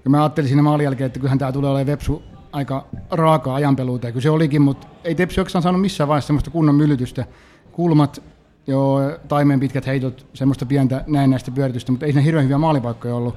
mä 0.09 0.23
ajattelin 0.23 0.47
siinä 0.47 0.61
maalin 0.61 0.83
jälkeen, 0.83 1.05
että 1.05 1.19
kyllähän 1.19 1.39
tämä 1.39 1.51
tulee 1.51 1.69
olemaan 1.69 1.87
Vepsu 1.87 2.23
aika 2.51 2.87
raakaa 3.11 3.55
ajanpeluuta 3.55 4.07
ja 4.07 4.11
kyllä 4.11 4.23
se 4.23 4.29
olikin, 4.29 4.61
mutta 4.61 4.87
ei 5.03 5.15
Tepsi 5.15 5.39
oikeastaan 5.39 5.63
saanut 5.63 5.81
missään 5.81 6.07
vaiheessa 6.07 6.27
semmoista 6.27 6.51
kunnon 6.51 6.75
myllytystä. 6.75 7.25
Kulmat, 7.71 8.21
joo, 8.69 9.01
Taimeen 9.27 9.59
pitkät 9.59 9.85
heitot, 9.87 10.25
semmoista 10.33 10.65
pientä 10.65 11.03
näennäistä 11.07 11.51
pyöritystä, 11.51 11.91
mutta 11.91 12.05
ei 12.05 12.11
siinä 12.11 12.25
hirveän 12.25 12.43
hyviä 12.43 12.57
maalipaikkoja 12.57 13.15
ollut, 13.15 13.35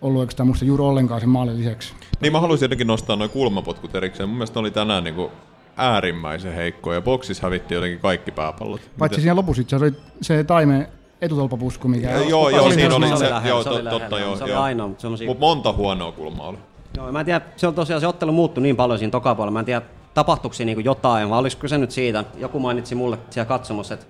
ollut 0.00 0.20
oikeastaan 0.20 0.46
musta 0.46 0.64
juuri 0.64 0.82
ollenkaan 0.82 1.20
sen 1.20 1.28
maalin 1.30 1.58
lisäksi. 1.58 1.94
Niin 2.20 2.32
mä 2.32 2.40
haluaisin 2.40 2.64
jotenkin 2.64 2.86
nostaa 2.86 3.16
noin 3.16 3.30
kulmapotkut 3.30 3.94
erikseen. 3.94 4.28
Mun 4.28 4.38
mielestä 4.38 4.56
ne 4.56 4.60
oli 4.60 4.70
tänään 4.70 5.04
niin 5.04 5.14
kuin 5.14 5.30
äärimmäisen 5.76 6.54
heikkoja. 6.54 7.00
Boksissa 7.00 7.46
hävitti 7.46 7.74
jotenkin 7.74 7.98
kaikki 8.00 8.30
pääpallot. 8.30 8.80
Paitsi 8.98 9.20
siinä 9.20 9.36
lopussa 9.36 9.62
itse 9.62 9.76
asiassa 9.76 9.98
oli 9.98 10.12
se 10.20 10.44
Taimeen 10.44 10.88
etutolpapusku, 11.20 11.88
mikä 11.88 12.10
Ja, 12.10 12.16
joo, 12.28 12.48
joo, 12.48 12.64
oli 12.64 12.74
siinä 12.74 12.94
oli 12.94 13.06
se, 13.16 13.30
lähellä, 13.30 13.48
joo, 13.48 13.62
se 13.62 13.68
oli 13.70 13.80
tot- 13.80 13.90
totta, 13.90 14.10
lähellä. 14.10 14.20
joo. 14.20 14.36
Se 14.36 14.44
oli 14.44 14.52
joo. 14.52 14.62
ainoa, 14.62 14.88
mutta 14.88 15.02
semmosia- 15.02 15.26
Mut 15.28 15.38
monta 15.38 15.72
huonoa 15.72 16.12
kulmaa 16.12 16.48
oli. 16.48 16.58
Joo, 16.96 17.12
mä 17.12 17.20
en 17.20 17.26
tiedä, 17.26 17.40
se 17.56 17.66
on 17.66 17.74
tosiaan 17.74 18.00
se 18.00 18.06
ottelu 18.06 18.32
muuttui 18.32 18.62
niin 18.62 18.76
paljon 18.76 18.98
siinä 18.98 19.10
tokapuolella. 19.10 19.52
Mä 19.52 19.58
en 19.58 19.64
tiedä, 19.64 19.82
tapahtuiko 20.14 20.54
siinä 20.54 20.74
niin 20.74 20.84
jotain, 20.84 21.30
vai 21.30 21.38
olisiko 21.38 21.68
se 21.68 21.78
nyt 21.78 21.90
siitä. 21.90 22.24
Joku 22.36 22.58
mainitsi 22.60 22.94
mulle 22.94 23.18
siellä 23.30 23.48
katsomus, 23.48 23.92
että 23.92 24.06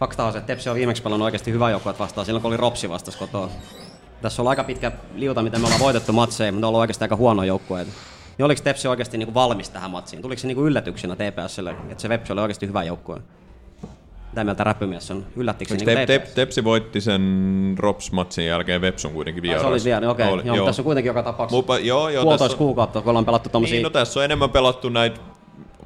fakta 0.00 0.24
on 0.24 0.32
se, 0.32 0.38
että 0.38 0.46
Tepsi 0.46 0.68
on 0.68 0.76
viimeksi 0.76 1.02
pelannut 1.02 1.24
oikeasti 1.24 1.52
hyvä 1.52 1.70
joukkue 1.70 1.94
vastaan 1.98 2.24
silloin, 2.26 2.42
kun 2.42 2.48
oli 2.48 2.56
Ropsi 2.56 2.88
vastas 2.88 3.16
kotoa. 3.16 3.48
Tässä 4.22 4.42
on 4.42 4.48
aika 4.48 4.64
pitkä 4.64 4.92
liuta, 5.14 5.42
miten 5.42 5.60
me 5.60 5.64
ollaan 5.66 5.80
voitettu 5.80 6.12
matseja, 6.12 6.52
mutta 6.52 6.60
ne 6.60 6.66
on 6.66 6.68
ollut 6.68 6.80
oikeasti 6.80 7.04
aika 7.04 7.16
huono 7.16 7.42
joukkue. 7.44 7.84
Niin 8.38 8.44
oliko 8.46 8.60
Tepsi 8.64 8.88
oikeasti 8.88 9.18
niin 9.18 9.26
kuin 9.26 9.34
valmis 9.34 9.70
tähän 9.70 9.90
matsiin? 9.90 10.22
Tuliko 10.22 10.40
se 10.40 10.46
niin 10.46 10.56
kuin 10.56 10.66
yllätyksenä 10.66 11.16
TPSlle, 11.16 11.70
että 11.88 12.02
se 12.02 12.08
Vepsi 12.08 12.32
oli 12.32 12.40
oikeasti 12.40 12.66
hyvä 12.66 12.82
joukkue? 12.84 13.20
Mitä 14.30 14.44
mieltä 14.44 14.64
räpymies 14.64 15.10
on? 15.10 15.26
Yllättikö 15.36 15.68
se 15.68 15.80
Eikö 15.80 15.94
niin 15.94 16.06
Tep, 16.06 16.24
Tepsi 16.34 16.64
voitti 16.64 17.00
sen 17.00 17.22
Rops-matsin 17.78 18.46
jälkeen 18.46 18.80
Vepsun 18.80 19.12
kuitenkin 19.12 19.40
Se 19.40 19.42
vieraissa. 19.42 19.68
oli 19.68 19.78
vielä, 19.84 20.10
okei. 20.10 20.28
Oli, 20.28 20.40
Okay. 20.42 20.56
Joo, 20.56 20.66
tässä 20.66 20.82
on 20.82 20.84
kuitenkin 20.84 21.08
joka 21.10 21.22
tapauksessa 21.22 21.56
Mupa, 21.56 21.78
joo, 21.78 22.08
joo, 22.08 22.22
puolitoista 22.22 22.54
on- 22.54 22.58
kuukautta, 22.58 23.00
kun 23.00 23.10
ollaan 23.10 23.24
pelattu 23.24 23.48
tommosia 23.48 23.74
Niin, 23.74 23.82
no 23.82 23.90
tässä 23.90 24.20
on 24.20 24.24
enemmän 24.24 24.50
pelattu 24.50 24.88
näitä 24.88 25.20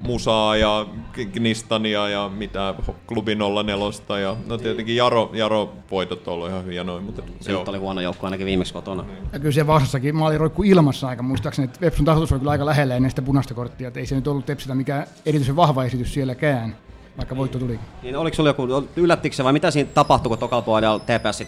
Musaa 0.03 0.57
ja 0.57 0.87
Knistania 1.33 2.09
ja 2.09 2.31
mitä 2.37 2.75
klubi 3.07 3.35
04 3.35 4.21
ja 4.21 4.37
no 4.47 4.59
tietenkin 4.59 4.97
Jaro, 4.97 5.31
Jaro 5.33 5.73
voitot 5.91 6.29
on 6.29 6.35
ollut 6.35 6.49
ihan 6.49 6.65
hyviä 6.65 6.85
noin, 6.85 7.05
mutta 7.05 7.23
Se 7.41 7.53
nyt 7.53 7.69
oli 7.69 7.79
huono 7.79 8.01
joukko 8.01 8.27
ainakin 8.27 8.47
viimeksi 8.47 8.73
kotona. 8.73 9.05
Ja 9.33 9.39
kyllä 9.39 9.53
siellä 9.53 9.67
Vaasassakin 9.67 10.17
maali 10.17 10.39
roikku 10.39 10.63
ilmassa 10.63 11.09
aika, 11.09 11.23
muistaakseni, 11.23 11.65
että 11.65 11.81
Vepsun 11.81 12.05
tasoitus 12.05 12.33
oli 12.33 12.39
kyllä 12.39 12.51
aika 12.51 12.67
lähellä 12.67 12.97
ennen 12.97 13.11
sitä 13.11 13.23
punaista 13.23 13.55
korttia, 13.55 13.89
että 13.89 14.01
ei 14.01 14.07
se 14.07 14.15
nyt 14.15 14.29
ollut 14.29 14.47
Tepsiltä 14.47 14.75
mikään 14.75 15.07
erityisen 15.27 15.57
vahva 15.57 15.85
esitys 15.85 16.15
sielläkään, 16.15 16.77
vaikka 17.17 17.37
voitto 17.37 17.59
tulikin. 17.59 17.87
Niin 18.03 18.17
oliko 18.17 18.35
sulla 18.35 18.51
joku, 18.51 18.69
yllättikö 18.97 19.37
se 19.37 19.45
vai 19.45 19.53
mitä 19.53 19.71
siinä 19.71 19.91
tapahtui, 19.95 20.29
kun 20.29 20.39
tokalla 20.39 20.63
puolella 20.63 20.99
TPS 20.99 21.43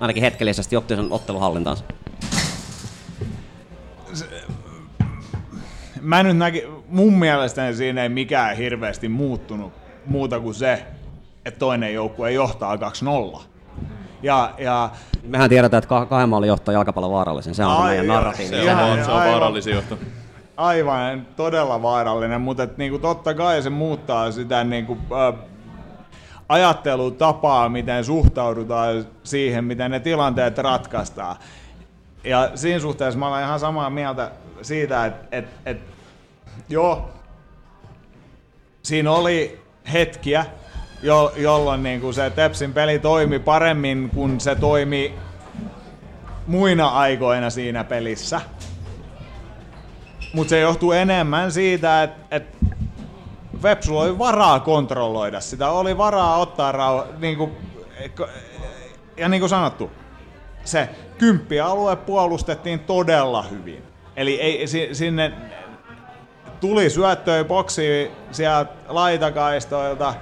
ainakin 0.00 0.22
hetkellisesti 0.22 0.76
otti 0.76 0.96
sen 0.96 1.12
otteluhallintaansa? 1.12 1.84
Mä 6.00 6.22
nyt 6.22 6.36
näki, 6.36 6.64
mun 6.88 7.18
mielestäni 7.18 7.74
siinä 7.74 8.02
ei 8.02 8.08
mikään 8.08 8.56
hirveästi 8.56 9.08
muuttunut 9.08 9.72
muuta 10.06 10.40
kuin 10.40 10.54
se, 10.54 10.84
että 11.44 11.58
toinen 11.58 11.94
joukkue 11.94 12.32
johtaa 12.32 12.76
2-0. 12.76 13.40
Ja, 14.22 14.54
ja 14.58 14.90
Mehän 15.22 15.48
tiedetään, 15.50 15.82
että 15.82 16.00
kah- 16.00 16.06
kahden 16.06 16.28
maalin 16.28 16.48
johtaa 16.48 16.74
jalkapallon 16.74 17.12
vaarallisen. 17.12 17.54
Se 17.54 17.64
on 17.64 17.76
se 17.76 17.82
Ai, 17.82 17.88
meidän 17.88 18.06
narratiivi. 18.06 18.56
se 18.56 18.70
on, 18.70 18.76
vaan, 18.78 19.04
se 19.04 19.10
on 19.10 19.16
aivan. 19.16 19.32
vaarallisin 19.32 19.74
johto. 19.74 19.98
aivan 20.56 21.26
todella 21.36 21.82
vaarallinen, 21.82 22.40
mutta 22.40 22.62
et 22.62 22.78
niinku 22.78 22.98
totta 22.98 23.34
kai 23.34 23.62
se 23.62 23.70
muuttaa 23.70 24.30
sitä 24.30 24.64
niinku, 24.64 24.98
äh, 25.12 25.34
ajattelutapaa, 26.48 27.68
miten 27.68 28.04
suhtaudutaan 28.04 29.06
siihen, 29.22 29.64
miten 29.64 29.90
ne 29.90 30.00
tilanteet 30.00 30.58
ratkaistaan. 30.58 31.36
Ja 32.24 32.50
siinä 32.54 32.80
suhteessa 32.80 33.18
mä 33.18 33.28
olen 33.28 33.44
ihan 33.44 33.60
samaa 33.60 33.90
mieltä 33.90 34.30
siitä, 34.62 35.06
että 35.06 35.36
et, 35.36 35.46
et, 35.66 35.78
joo, 36.68 37.10
siinä 38.82 39.12
oli 39.12 39.60
hetkiä, 39.92 40.46
jo, 41.02 41.32
jolloin 41.36 41.82
niinku 41.82 42.12
se 42.12 42.30
Tepsin 42.30 42.72
peli 42.72 42.98
toimi 42.98 43.38
paremmin 43.38 44.10
kuin 44.14 44.40
se 44.40 44.54
toimi 44.54 45.14
muina 46.46 46.88
aikoina 46.88 47.50
siinä 47.50 47.84
pelissä. 47.84 48.40
Mutta 50.32 50.50
se 50.50 50.60
johtuu 50.60 50.92
enemmän 50.92 51.52
siitä, 51.52 52.02
että 52.02 52.36
et 52.36 52.56
Vepsulla 53.62 54.02
oli 54.02 54.18
varaa 54.18 54.60
kontrolloida 54.60 55.40
sitä, 55.40 55.70
oli 55.70 55.98
varaa 55.98 56.36
ottaa 56.36 56.72
rauha, 56.72 57.06
niinku, 57.18 57.50
ja 59.16 59.28
niin 59.28 59.40
kuin 59.40 59.50
sanottu, 59.50 59.90
se 60.64 60.88
kymppialue 61.18 61.96
puolustettiin 61.96 62.80
todella 62.80 63.42
hyvin. 63.42 63.82
Eli 64.16 64.40
ei, 64.40 64.66
si- 64.66 64.88
sinne 64.92 65.32
tuli 66.60 66.90
syöttöjä 66.90 67.44
boksiin 67.44 68.10
sieltä 68.30 68.72
laitakaistoilta, 68.88 70.14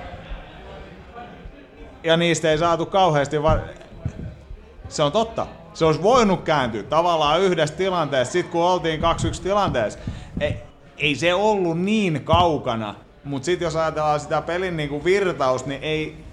ja 2.03 2.17
niistä 2.17 2.51
ei 2.51 2.59
saatu 2.59 2.87
kauheasti, 2.87 3.43
va- 3.43 3.59
se 4.89 5.03
on 5.03 5.13
totta. 5.13 5.47
Se 5.75 5.85
olisi 5.85 6.03
voinut 6.03 6.43
kääntyä 6.43 6.83
tavallaan 6.83 7.41
yhdessä 7.41 7.75
tilanteessa, 7.77 8.33
sit 8.33 8.47
kun 8.47 8.63
oltiin 8.63 9.01
2-1 9.01 9.43
tilanteessa. 9.43 9.99
Ei, 10.41 10.57
ei 10.99 11.15
se 11.15 11.35
ollut 11.35 11.79
niin 11.81 12.25
kaukana, 12.25 12.95
mutta 13.25 13.47
sitten 13.47 13.67
jos 13.67 13.77
ajatellaan 13.77 14.21
sitä 14.21 14.43
pelin 14.43 14.77
niinku 14.77 15.05
virtaus, 15.05 15.67
niin 15.67 15.83
ei, 15.83 16.25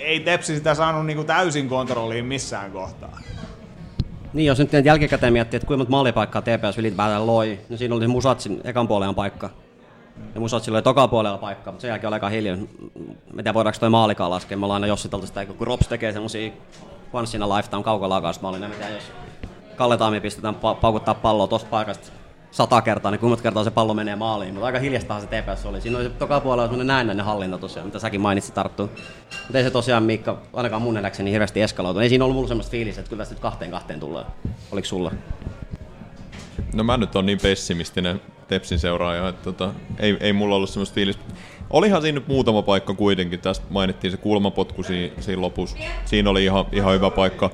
ei, 0.00 0.20
Tepsi 0.20 0.56
sitä 0.56 0.74
saanut 0.74 1.06
niinku 1.06 1.24
täysin 1.24 1.68
kontrolliin 1.68 2.24
missään 2.24 2.72
kohtaa. 2.72 3.20
Niin, 4.32 4.46
jos 4.46 4.58
nyt 4.58 4.72
jälkikäteen 4.84 5.32
miettii, 5.32 5.56
että 5.56 5.66
kuinka 5.66 5.78
monta 5.78 5.90
maalipaikkaa 5.90 6.42
TPS 6.42 6.78
ylipäätään 6.78 7.26
loi, 7.26 7.58
niin 7.68 7.78
siinä 7.78 7.94
oli 7.94 8.06
Musatsin 8.08 8.60
ekan 8.64 8.88
puolen 8.88 9.14
paikka. 9.14 9.50
Ja 10.34 10.40
Musatsilla 10.40 10.78
oli 10.78 10.82
toka 10.82 11.08
puolella 11.08 11.38
paikka, 11.38 11.72
mutta 11.72 11.82
sen 11.82 11.88
jälkeen 11.88 12.08
oli 12.08 12.14
aika 12.14 12.28
hiljaa. 12.28 12.56
Mä 13.32 13.54
voidaanko 13.54 13.80
toi 13.80 13.90
maalikaan 13.90 14.30
laskea. 14.30 14.58
Me 14.58 14.64
ollaan 14.66 14.82
aina 14.82 14.86
jossiteltu 14.92 15.26
sitä, 15.26 15.46
kun 15.46 15.66
Rops 15.66 15.88
tekee 15.88 16.12
semmosia 16.12 16.52
once 17.12 17.36
in 17.36 17.42
a 17.42 17.48
lifetime 17.56 17.82
kaukolaukausmaalin. 17.82 18.62
En 18.64 18.70
tiedä, 18.70 18.88
jos 18.88 19.04
Kalle 19.76 19.96
Taimi 19.96 20.20
pistetään 20.20 20.54
pa- 20.54 20.74
paukuttaa 20.80 21.14
palloa 21.14 21.46
tosta 21.46 21.70
paikasta 21.70 22.19
sata 22.50 22.82
kertaa, 22.82 23.10
niin 23.10 23.18
kuinka 23.18 23.42
kertaa 23.42 23.64
se 23.64 23.70
pallo 23.70 23.94
menee 23.94 24.16
maaliin. 24.16 24.54
Mutta 24.54 24.66
aika 24.66 24.78
hiljastahan 24.78 25.22
se 25.22 25.28
TPS 25.28 25.66
oli. 25.66 25.80
Siinä 25.80 25.98
oli 25.98 26.04
se 26.04 26.10
toka 26.10 26.40
puolella 26.40 26.64
semmoinen 26.64 26.86
näennäinen 26.86 27.24
hallinta 27.24 27.58
tosiaan, 27.58 27.86
mitä 27.86 27.98
säkin 27.98 28.20
mainitsit 28.20 28.54
tarttuu. 28.54 28.90
Mutta 29.42 29.58
ei 29.58 29.64
se 29.64 29.70
tosiaan 29.70 30.02
Miikka, 30.02 30.38
ainakaan 30.52 30.82
mun 30.82 30.94
nähdäkseni 30.94 31.24
niin 31.24 31.32
hirveästi 31.32 31.62
eskaloitu. 31.62 32.00
Ei 32.00 32.08
siinä 32.08 32.24
ollut 32.24 32.36
mulla 32.36 32.48
semmoista 32.48 32.70
fiilistä, 32.70 33.00
että 33.00 33.08
kyllä 33.08 33.20
tästä 33.20 33.34
nyt 33.34 33.42
kahteen 33.42 33.70
kahteen 33.70 34.00
tulee. 34.00 34.24
Oliko 34.72 34.86
sulla? 34.86 35.12
No 36.74 36.84
mä 36.84 36.96
nyt 36.96 37.16
on 37.16 37.26
niin 37.26 37.38
pessimistinen 37.42 38.20
Tepsin 38.48 38.78
seuraaja, 38.78 39.28
että 39.28 39.42
tota, 39.44 39.74
ei, 39.98 40.16
ei 40.20 40.32
mulla 40.32 40.56
ollut 40.56 40.70
semmoista 40.70 40.94
fiilistä. 40.94 41.22
Olihan 41.70 42.02
siinä 42.02 42.18
nyt 42.18 42.28
muutama 42.28 42.62
paikka 42.62 42.94
kuitenkin. 42.94 43.40
Tästä 43.40 43.66
mainittiin 43.70 44.10
se 44.10 44.16
kulmapotku 44.16 44.82
siinä, 44.82 45.14
siinä 45.20 45.42
lopussa. 45.42 45.76
Siinä 46.04 46.30
oli 46.30 46.44
ihan, 46.44 46.64
ihan 46.72 46.94
hyvä 46.94 47.10
paikka. 47.10 47.50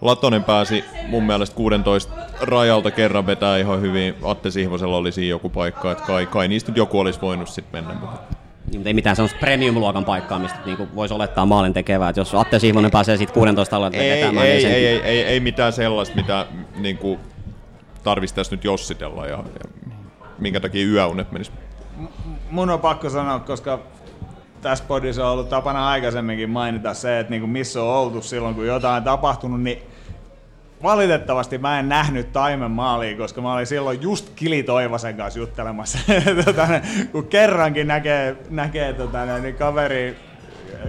Latonen 0.00 0.44
pääsi 0.44 0.84
mun 1.08 1.22
mielestä 1.22 1.56
16 1.56 2.12
rajalta 2.40 2.90
kerran 2.90 3.26
vetää 3.26 3.56
ihan 3.56 3.80
hyvin. 3.80 4.14
Atte 4.22 4.50
Sihvosella 4.50 4.96
oli 4.96 5.12
siinä 5.12 5.30
joku 5.30 5.48
paikka, 5.48 5.92
että 5.92 6.04
kai, 6.04 6.26
kai 6.26 6.48
niistä 6.48 6.70
nyt 6.70 6.76
joku 6.76 6.98
olisi 6.98 7.20
voinut 7.20 7.48
sitten 7.48 7.84
mennä. 7.84 8.00
Mutta 8.00 8.18
Niin, 8.70 8.78
mutta 8.78 8.88
ei 8.88 8.94
mitään 8.94 9.16
semmoista 9.16 9.38
premium-luokan 9.38 10.04
paikkaa, 10.04 10.38
mistä 10.38 10.58
niinku 10.64 10.88
voisi 10.94 11.14
olettaa 11.14 11.46
maalin 11.46 11.72
tekevää. 11.72 12.12
Jos 12.16 12.34
Atte 12.34 12.58
Sihvonen 12.58 12.90
pääsee 12.90 13.16
siitä 13.16 13.32
16 13.32 13.76
alueelta 13.76 13.96
ei, 13.96 14.10
vetämään, 14.10 14.46
ei, 14.46 14.52
niin 14.52 14.62
sen... 14.62 14.72
ei, 14.72 14.86
ei, 14.86 15.00
ei, 15.02 15.24
ei, 15.24 15.40
mitään 15.40 15.72
sellaista, 15.72 16.16
mitä 16.16 16.46
niin 16.76 16.98
kuin, 16.98 17.20
tarvitsisi 18.02 18.34
tässä 18.34 18.56
nyt 18.56 18.64
jossitella 18.64 19.26
ja, 19.26 19.36
ja 19.36 19.90
minkä 20.38 20.60
takia 20.60 20.86
yöunet 20.86 21.32
menis. 21.32 21.52
mun 22.50 22.70
on 22.70 22.80
pakko 22.80 23.10
sanoa, 23.10 23.38
koska 23.38 23.78
tässä 24.62 24.84
podissa 24.88 25.26
on 25.26 25.32
ollut 25.32 25.48
tapana 25.48 25.88
aikaisemminkin 25.88 26.50
mainita 26.50 26.94
se, 26.94 27.18
että 27.18 27.30
niinku 27.30 27.46
missä 27.46 27.82
on 27.82 27.88
oltu 27.88 28.22
silloin, 28.22 28.54
kun 28.54 28.66
jotain 28.66 28.96
on 28.96 29.04
tapahtunut, 29.04 29.62
niin 29.62 29.82
valitettavasti 30.82 31.58
mä 31.58 31.78
en 31.78 31.88
nähnyt 31.88 32.32
Taimen 32.32 32.70
maalia, 32.70 33.16
koska 33.16 33.40
mä 33.40 33.54
olin 33.54 33.66
silloin 33.66 34.02
just 34.02 34.30
Kili 34.36 34.62
Toivosen 34.62 35.16
kanssa 35.16 35.40
juttelemassa. 35.40 35.98
tota, 36.44 36.68
kun 37.12 37.26
kerrankin 37.26 37.86
näkee, 37.86 38.36
näkee 38.50 38.92
tota, 38.92 39.38
niin 39.38 39.54
kaveri, 39.54 40.16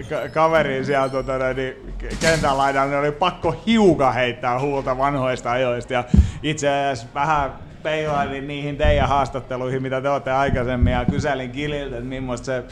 ka- 0.10 0.30
kaveri 0.34 0.86
siellä 0.86 1.10
tota, 1.10 1.54
niin 1.56 1.76
kentän 2.20 2.58
laidalla, 2.58 2.90
niin 2.90 3.00
oli 3.00 3.12
pakko 3.12 3.56
hiukan 3.66 4.14
heittää 4.14 4.60
huulta 4.60 4.98
vanhoista 4.98 5.52
ajoista. 5.52 5.94
Ja 5.94 6.04
itse 6.44 6.70
asiassa 6.70 7.08
vähän 7.14 7.52
peilailin 7.84 8.48
niihin 8.48 8.78
teidän 8.78 9.10
haastatteluihin, 9.10 9.82
mitä 9.82 10.02
te 10.02 10.10
olette 10.10 10.32
aikaisemmin, 10.32 10.94
ja 10.94 11.06
kyselin 11.06 11.52
Kililtä, 11.52 11.96
että 11.96 12.10
millaista 12.10 12.46
se 12.46 12.64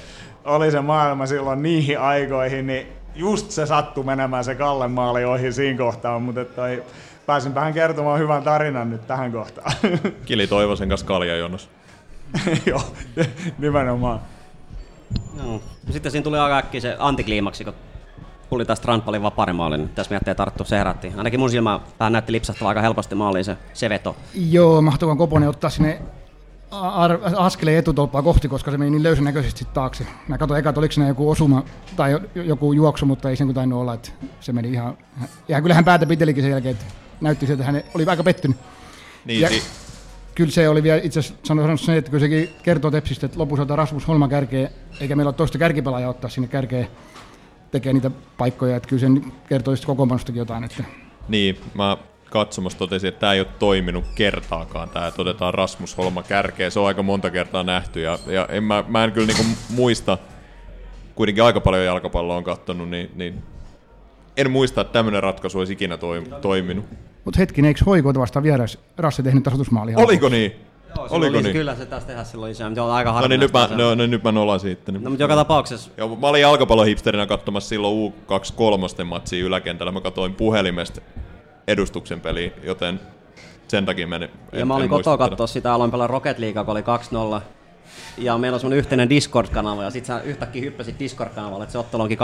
oli 0.47 0.71
se 0.71 0.81
maailma 0.81 1.25
silloin 1.25 1.63
niihin 1.63 1.99
aikoihin, 1.99 2.67
niin 2.67 2.87
just 3.15 3.51
se 3.51 3.65
sattui 3.65 4.03
menemään 4.03 4.43
se 4.43 4.55
Kalle 4.55 4.87
maali 4.87 5.25
ohi 5.25 5.51
siinä 5.51 5.77
kohtaa, 5.77 6.19
mutta 6.19 6.45
toi, 6.45 6.83
pääsinpähän 7.25 7.73
kertomaan 7.73 8.19
hyvän 8.19 8.43
tarinan 8.43 8.89
nyt 8.89 9.07
tähän 9.07 9.31
kohtaan. 9.31 9.71
Kili 10.25 10.47
Toivosen 10.47 10.89
kanssa 10.89 11.07
kaljajonossa. 11.07 11.69
Joo, 12.65 12.81
nimenomaan. 13.57 14.19
Joo. 15.43 15.61
Sitten 15.91 16.11
siinä 16.11 16.23
tuli 16.23 16.37
aika 16.37 16.57
äkkiä 16.57 16.81
se 16.81 16.95
antikliimaksi, 16.99 17.63
kun 17.63 17.73
tuli 18.49 18.65
tästä 18.65 18.81
Strandballin 18.83 19.21
vaparimaali, 19.21 19.77
niin 19.77 19.89
tässä 19.89 20.09
miettii 20.09 20.35
tarttu, 20.35 20.63
se 20.63 20.77
herätti. 20.77 21.13
Ainakin 21.17 21.39
mun 21.39 21.49
silmä 21.49 21.79
vähän 21.99 22.13
näytti 22.13 22.31
lipsahtaa 22.31 22.67
aika 22.67 22.81
helposti 22.81 23.15
maaliin 23.15 23.45
se, 23.45 23.57
se 23.73 23.89
veto. 23.89 24.15
Joo, 24.33 24.81
mahtuuko 24.81 25.15
Koponen 25.15 25.49
ottaa 25.49 25.69
sinne 25.69 26.01
askeleen 27.37 27.77
etutolppaa 27.77 28.21
kohti, 28.21 28.47
koska 28.47 28.71
se 28.71 28.77
meni 28.77 28.91
niin 28.91 29.03
löysän 29.03 29.23
näköisesti 29.25 29.65
taakse. 29.73 30.07
Mä 30.27 30.37
katsoin 30.37 30.59
eka, 30.59 30.69
että 30.69 30.79
oliko 30.79 30.91
siinä 30.91 31.07
joku 31.07 31.29
osuma 31.29 31.63
tai 31.95 32.11
jo- 32.11 32.21
joku 32.35 32.73
juoksu, 32.73 33.05
mutta 33.05 33.29
ei 33.29 33.35
sen 33.35 33.47
kuin 33.47 33.55
tainnut 33.55 33.79
olla, 33.79 33.93
että 33.93 34.09
se 34.39 34.53
meni 34.53 34.69
ihan... 34.71 34.97
Ja 35.47 35.61
kyllä 35.61 35.75
hän 35.75 35.85
päätä 35.85 36.05
pitelikin 36.05 36.43
sen 36.43 36.51
jälkeen, 36.51 36.71
että 36.75 36.85
näytti 37.21 37.47
siltä, 37.47 37.63
että 37.63 37.71
hän 37.71 37.83
oli 37.95 38.05
aika 38.05 38.23
pettynyt. 38.23 38.57
Niin, 39.25 39.41
Ja- 39.41 39.49
si- 39.49 39.63
Kyllä 40.35 40.51
se 40.51 40.69
oli 40.69 40.83
vielä 40.83 41.01
itse 41.03 41.19
asiassa 41.19 41.39
sanonut 41.43 41.81
sen, 41.81 41.95
että 41.95 42.11
kyllä 42.11 42.21
sekin 42.21 42.49
kertoo 42.63 42.91
Tepsistä, 42.91 43.25
että 43.25 43.39
lopussa 43.39 43.75
Rasmus 43.75 44.07
Holma 44.07 44.27
kärkeä, 44.27 44.69
eikä 44.99 45.15
meillä 45.15 45.29
ole 45.29 45.35
toista 45.35 45.57
kärkipelaajaa 45.57 46.09
ottaa 46.09 46.29
sinne 46.29 46.47
kärkeä 46.47 46.87
tekee 47.71 47.93
niitä 47.93 48.11
paikkoja, 48.37 48.75
että 48.75 48.89
kyllä 48.89 48.99
sen 48.99 49.33
kertoo 49.49 49.73
kokoonpanostakin 49.85 50.39
jotain. 50.39 50.63
Että 50.63 50.83
niin, 51.27 51.57
mä 51.73 51.97
katsomassa 52.29 52.77
totesin, 52.79 53.07
että 53.07 53.19
tämä 53.19 53.33
ei 53.33 53.39
ole 53.39 53.47
toiminut 53.59 54.05
kertaakaan, 54.15 54.89
tämä, 54.89 55.07
että 55.07 55.21
otetaan 55.21 55.53
Rasmus 55.53 55.97
Holma 55.97 56.23
kärkeä. 56.23 56.69
Se 56.69 56.79
on 56.79 56.87
aika 56.87 57.03
monta 57.03 57.29
kertaa 57.29 57.63
nähty 57.63 58.01
ja, 58.01 58.19
ja 58.27 58.47
en 58.51 58.63
mä, 58.63 58.83
mä 58.87 59.03
en 59.03 59.11
kyllä 59.11 59.27
niinku 59.27 59.43
muista, 59.69 60.17
kuitenkin 61.15 61.43
aika 61.43 61.61
paljon 61.61 61.85
jalkapalloa 61.85 62.37
on 62.37 62.43
katsonut, 62.43 62.89
niin, 62.89 63.11
niin 63.15 63.43
en 64.37 64.51
muista, 64.51 64.81
että 64.81 64.93
tämmöinen 64.93 65.23
ratkaisu 65.23 65.59
olisi 65.59 65.73
ikinä 65.73 65.97
toim, 65.97 66.25
toiminut. 66.41 66.85
Mutta 67.25 67.37
hetkinen, 67.39 67.69
eikö 67.69 67.79
hoikoita 67.85 68.19
vastaan 68.19 68.43
vieras 68.43 68.77
Rasse 68.97 69.23
tehnyt 69.23 69.43
tasoitusmaali? 69.43 69.95
Oliko 69.95 70.29
niin? 70.29 70.51
Joo, 70.95 71.07
Oliko 71.09 71.37
oli, 71.37 71.43
niin? 71.43 71.53
Kyllä 71.53 71.75
se 71.75 71.85
taas 71.85 72.05
tehdä 72.05 72.23
silloin 72.23 72.51
isä, 72.51 72.69
mutta 72.69 72.83
on 72.83 72.91
aika 72.91 73.21
No 73.21 73.27
niin, 73.27 73.39
nyt 73.39 73.53
mä, 73.53 73.59
harvinaista. 73.59 73.95
no, 73.95 74.03
no, 74.03 74.11
nyt 74.11 74.23
mä 74.23 74.31
nolan 74.31 74.59
siitä. 74.59 74.91
Niin. 74.91 75.03
No, 75.03 75.09
mutta 75.09 75.23
joka 75.23 75.35
tapauksessa 75.35 75.91
Joo, 75.97 76.15
mä 76.15 76.27
olin 76.27 76.41
jalkapallohipsterinä 76.41 77.25
katsomassa 77.25 77.69
silloin 77.69 78.13
U23 78.13 79.03
matsia 79.03 79.45
yläkentällä. 79.45 79.91
Mä 79.91 80.01
katsoin 80.01 80.35
puhelimesta 80.35 81.01
edustuksen 81.67 82.21
peliä, 82.21 82.51
joten 82.63 82.99
sen 83.67 83.85
takia 83.85 84.07
meni. 84.07 84.29
Ja 84.51 84.65
mä 84.65 84.75
olin 84.75 84.89
kotoa 84.89 85.17
katsoa 85.17 85.47
sitä, 85.47 85.73
aloin 85.73 85.91
pelaa 85.91 86.07
Rocket 86.07 86.39
League, 86.39 86.63
kun 86.63 86.71
oli 86.71 86.81
2-0. 87.39 87.41
Ja 88.17 88.37
meillä 88.37 88.55
on 88.55 88.59
semmonen 88.59 88.79
yhteinen 88.79 89.09
Discord-kanava, 89.09 89.83
ja 89.83 89.89
sit 89.89 90.05
sä 90.05 90.21
yhtäkkiä 90.21 90.61
hyppäsit 90.61 90.99
Discord-kanavalle, 90.99 91.63
että 91.63 91.71
se 91.71 91.77
ottelu 91.77 92.01
onkin 92.01 92.17
2-2. 92.17 92.21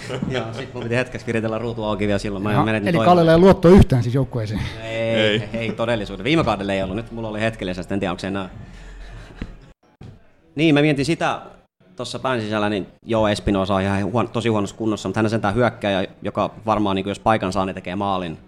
ja 0.34 0.46
sit 0.52 0.74
mun 0.74 0.82
piti 0.82 0.96
hetkeksi 0.96 1.26
viritellä 1.26 1.58
ruutu 1.58 1.84
auki 1.84 2.06
vielä 2.06 2.18
silloin, 2.18 2.42
mä 2.42 2.64
menetin 2.64 2.88
eli 2.88 2.96
toivon. 2.96 3.10
Kallella 3.10 3.32
ei 3.32 3.38
luotto 3.38 3.68
yhtään 3.68 4.02
siis 4.02 4.14
joukkueeseen. 4.14 4.60
Ei, 4.82 4.90
Ei. 4.90 5.30
ei, 5.30 5.48
ei 5.52 5.72
todellisuudessa. 5.72 6.24
Viime 6.24 6.44
kaudella 6.44 6.72
ei 6.72 6.82
ollut, 6.82 6.96
nyt 6.96 7.12
mulla 7.12 7.28
oli 7.28 7.40
hetkellisesti, 7.40 7.94
en 7.94 8.00
tiedä 8.00 8.12
onko 8.12 8.20
se 8.20 8.26
enää. 8.26 8.48
Niin, 10.54 10.74
mä 10.74 10.80
mietin 10.80 11.04
sitä 11.04 11.40
tuossa 11.96 12.18
pään 12.18 12.40
sisällä, 12.40 12.68
niin 12.68 12.86
joo, 13.02 13.28
Espinosa 13.28 13.74
on 13.74 13.82
ihan 13.82 14.04
huon, 14.04 14.28
tosi 14.28 14.48
huonossa 14.48 14.76
kunnossa, 14.76 15.08
mutta 15.08 15.18
hän 15.18 15.26
on 15.26 15.30
sentään 15.30 15.54
hyökkääjä, 15.54 16.06
joka 16.22 16.54
varmaan, 16.66 16.96
niin 16.96 17.08
jos 17.08 17.20
paikan 17.20 17.52
saa, 17.52 17.66
niin 17.66 17.74
tekee 17.74 17.96
maalin. 17.96 18.38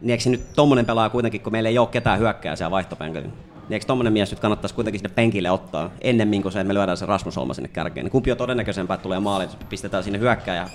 Niin 0.00 0.10
eikö 0.10 0.22
se 0.22 0.30
nyt 0.30 0.52
tommonen 0.56 0.86
pelaaja 0.86 1.10
kuitenkin, 1.10 1.40
kun 1.40 1.52
meillä 1.52 1.68
ei 1.68 1.78
ole 1.78 1.88
ketään 1.88 2.18
hyökkääjää 2.18 2.56
siellä 2.56 2.70
vaihtopenkillä, 2.70 3.26
niin 3.26 3.34
eikö 3.70 3.86
tommonen 3.86 4.12
mies 4.12 4.30
nyt 4.30 4.40
kannattaisi 4.40 4.74
kuitenkin 4.74 4.98
sinne 4.98 5.14
penkille 5.14 5.50
ottaa, 5.50 5.90
ennemmin 6.00 6.42
kuin 6.42 6.52
se, 6.52 6.60
että 6.60 6.68
me 6.68 6.74
lyödään 6.74 6.96
se 6.96 7.06
Rasmus 7.06 7.36
Holma 7.36 7.54
sinne 7.54 7.68
kärkeen. 7.68 8.04
Niin 8.04 8.12
kumpi 8.12 8.30
on 8.32 8.36
todennäköisempää, 8.36 8.94
että 8.94 9.02
tulee 9.02 9.20
maali, 9.20 9.44
että 9.44 9.66
pistetään 9.68 10.04
sinne 10.04 10.18
hyökkääjä, 10.18 10.68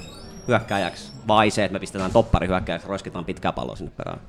hyökkääjäksi, 0.47 1.11
vai 1.27 1.49
se, 1.49 1.65
että 1.65 1.73
me 1.73 1.79
pistetään 1.79 2.11
toppari 2.11 2.47
hyökkääjäksi, 2.47 2.87
roiskitaan 2.87 3.25
pitkää 3.25 3.51
palloa 3.51 3.75
sinne 3.75 3.91
perään. 3.97 4.19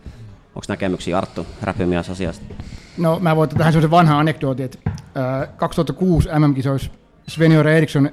Onko 0.54 0.64
näkemyksiä 0.68 1.18
Arttu 1.18 1.46
räpymies 1.62 2.10
asiasta? 2.10 2.54
No 2.98 3.18
mä 3.20 3.36
voin 3.36 3.48
tähän 3.48 3.72
sellaisen 3.72 3.90
vanhan 3.90 4.18
anekdootin, 4.18 4.64
että 4.64 4.78
ää, 5.14 5.46
2006 5.46 6.28
MM-kisoissa 6.38 6.90
Sven 7.28 7.52
Eriksson 7.52 8.10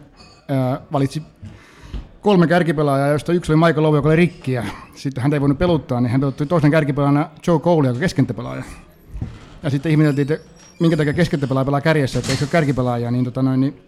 ää, 0.47 0.82
valitsi 0.91 1.23
kolme 2.22 2.47
kärkipelaajaa, 2.47 3.07
joista 3.07 3.34
yksi 3.34 3.51
oli 3.51 3.59
Michael 3.59 3.84
Lowe, 3.84 3.97
joka 3.97 4.09
oli 4.09 4.15
rikki, 4.15 4.51
ja 4.51 4.63
sitten 4.95 5.24
hän 5.24 5.34
ei 5.34 5.41
voinut 5.41 5.57
peluttaa, 5.57 6.01
niin 6.01 6.11
hän 6.11 6.22
pelutti 6.22 6.45
toisen 6.45 6.72
kärkipelaajana 6.72 7.30
Joe 7.47 7.59
Cole, 7.59 7.88
joka 7.88 7.99
keskentäpelaaja. 7.99 8.63
Ja 9.63 9.70
sitten 9.70 9.91
ihmeteltiin, 9.91 10.32
että 10.32 10.49
minkä 10.80 10.97
takia 10.97 11.13
keskentäpelaaja 11.13 11.65
pelaa 11.65 11.82
kärjessä, 11.82 12.20
että 12.20 12.32
eikö 12.32 12.39
se 12.39 12.45
ole 12.45 12.51
kärkipelaaja, 12.51 13.11
niin, 13.11 13.26
tota 13.26 13.41
noin, 13.41 13.59
niin 13.59 13.82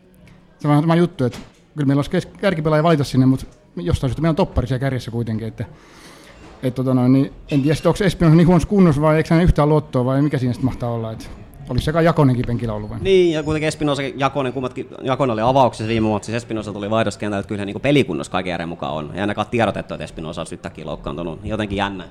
se 0.60 0.68
on 0.68 0.82
sama 0.82 0.96
juttu, 0.96 1.26
että 1.26 1.40
kyllä 1.76 1.88
meillä 1.88 2.04
olisi 2.12 2.28
kärkipelaaja 2.28 2.84
valita 2.84 3.04
sinne, 3.04 3.26
mutta 3.26 3.46
jostain 3.76 4.10
syystä 4.10 4.22
meillä 4.22 4.32
on 4.32 4.36
toppari 4.36 4.68
siellä 4.68 4.80
kärjessä 4.80 5.12
kuitenkin, 5.12 5.48
että 5.48 5.66
et, 6.64 6.76
tota 6.76 6.94
noin, 6.94 7.14
niin, 7.14 7.34
en 7.52 7.62
tiedä, 7.62 7.78
onko 7.86 8.04
Espinosa 8.04 8.36
niin 8.36 8.48
huonossa 8.48 8.70
kunnossa 8.70 9.02
vai 9.02 9.18
eikö 9.18 9.34
hän 9.36 9.44
yhtään 9.44 9.70
luottoa 9.70 10.06
vai 10.06 10.22
mikä 10.22 10.38
siinä 10.38 10.54
sitten 10.54 10.66
mahtaa 10.66 10.92
olla. 10.92 11.12
Et, 11.12 11.41
olisi 11.72 11.86
sekä 11.86 12.02
Jakonenkin 12.02 12.46
penkillä 12.48 12.74
ollut 12.74 12.90
vai? 12.90 13.00
Niin, 13.02 13.34
ja 13.34 13.44
kuitenkin 13.44 13.68
Espinosa 13.68 14.02
Jakonen, 14.16 14.54
kummatkin, 14.54 14.88
Jakonen 15.02 15.34
oli 15.34 15.42
avauksessa 15.42 15.88
viime 15.88 16.10
matsissa, 16.10 16.38
Espinosa 16.38 16.74
tuli 16.74 16.90
vaihdoskentältä, 16.90 17.40
että 17.40 17.48
kyllä 17.48 17.60
hän 17.60 17.68
niin 17.68 17.82
pelikunnossa 17.82 18.32
kaiken 18.32 18.52
järjen 18.52 18.70
mukaan 18.70 18.94
on. 18.94 19.12
Ei 19.14 19.22
ainakaan 19.22 19.48
tiedotettu, 19.52 19.94
että 19.94 20.04
Espinosa 20.04 20.42
olisi 20.42 20.56
yhtäkkiä 20.56 20.86
loukkaantunut. 20.86 21.40
Jotenkin 21.44 21.78
jännä. 21.78 22.04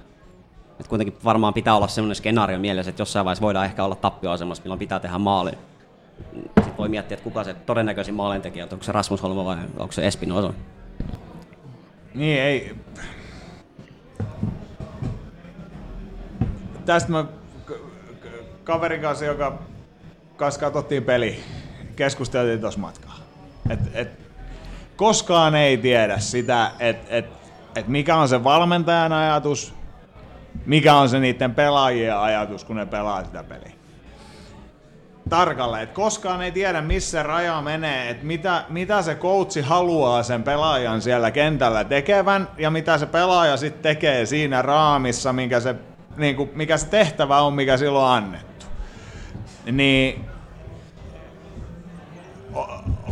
Et 0.80 0.88
kuitenkin 0.88 1.16
varmaan 1.24 1.54
pitää 1.54 1.76
olla 1.76 1.88
semmoinen 1.88 2.14
skenaario 2.14 2.58
mielessä, 2.58 2.90
että 2.90 3.00
jossain 3.00 3.24
vaiheessa 3.24 3.42
voidaan 3.42 3.64
ehkä 3.64 3.84
olla 3.84 3.94
tappioasemassa, 3.94 4.62
milloin 4.62 4.78
pitää 4.78 5.00
tehdä 5.00 5.18
maali. 5.18 5.50
Sitten 6.44 6.76
voi 6.78 6.88
miettiä, 6.88 7.14
että 7.14 7.24
kuka 7.24 7.44
se 7.44 7.54
todennäköisin 7.54 8.14
maalintekijä 8.14 8.64
on, 8.64 8.68
onko 8.72 8.84
se 8.84 8.92
Rasmus 8.92 9.22
Holma 9.22 9.44
vai 9.44 9.56
onko 9.78 9.92
se 9.92 10.06
Espinosa. 10.06 10.52
Niin, 12.14 12.40
ei... 12.40 12.74
Tästä 16.84 17.12
mä 17.12 17.24
kaverin 18.64 19.00
kanssa, 19.00 19.24
joka 19.24 19.58
kanssa 20.36 20.60
katsottiin 20.60 21.04
peli, 21.04 21.42
keskusteltiin 21.96 22.60
tuossa 22.60 22.80
matkaa. 22.80 23.16
Et, 23.70 23.80
et, 23.94 24.08
koskaan 24.96 25.54
ei 25.54 25.76
tiedä 25.76 26.18
sitä, 26.18 26.70
että 26.78 27.16
et, 27.16 27.26
et 27.76 27.88
mikä 27.88 28.16
on 28.16 28.28
se 28.28 28.44
valmentajan 28.44 29.12
ajatus, 29.12 29.74
mikä 30.66 30.94
on 30.94 31.08
se 31.08 31.20
niiden 31.20 31.54
pelaajien 31.54 32.16
ajatus, 32.16 32.64
kun 32.64 32.76
ne 32.76 32.86
pelaa 32.86 33.24
sitä 33.24 33.44
peliä 33.44 33.80
tarkalleen, 35.30 35.82
että 35.82 35.94
koskaan 35.94 36.42
ei 36.42 36.52
tiedä 36.52 36.80
missä 36.80 37.22
raja 37.22 37.62
menee, 37.62 38.10
että 38.10 38.26
mitä, 38.26 38.64
mitä 38.68 39.02
se 39.02 39.14
coachi 39.14 39.60
haluaa 39.60 40.22
sen 40.22 40.42
pelaajan 40.42 41.02
siellä 41.02 41.30
kentällä 41.30 41.84
tekevän 41.84 42.48
ja 42.58 42.70
mitä 42.70 42.98
se 42.98 43.06
pelaaja 43.06 43.56
sitten 43.56 43.82
tekee 43.82 44.26
siinä 44.26 44.62
raamissa, 44.62 45.32
mikä 45.32 45.60
se, 45.60 45.74
niin 46.16 46.36
kuin, 46.36 46.50
mikä 46.54 46.76
se 46.76 46.86
tehtävä 46.86 47.40
on, 47.40 47.54
mikä 47.54 47.76
silloin 47.76 48.04
on 48.04 48.10
annettu. 48.10 48.49
Niin 49.72 50.24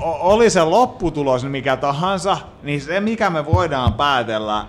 o- 0.01 0.19
oli 0.21 0.51
se 0.51 0.65
lopputulos 0.65 1.45
mikä 1.45 1.77
tahansa, 1.77 2.39
niin 2.63 2.81
se 2.81 3.01
mikä 3.01 3.31
me 3.31 3.47
voidaan 3.47 3.95
päätellä 3.95 4.67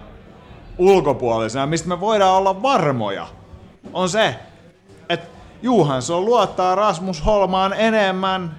ulkopuolisena, 0.78 1.66
mistä 1.66 1.90
me 1.90 2.00
voidaan 2.00 2.38
olla 2.38 2.62
varmoja, 2.62 3.28
on 3.94 4.10
se, 4.10 4.36
että 5.10 5.28
Juhansson 5.62 6.26
luottaa 6.26 6.76
Rasmus 6.76 7.26
Holmaan 7.26 7.74
enemmän 7.74 8.58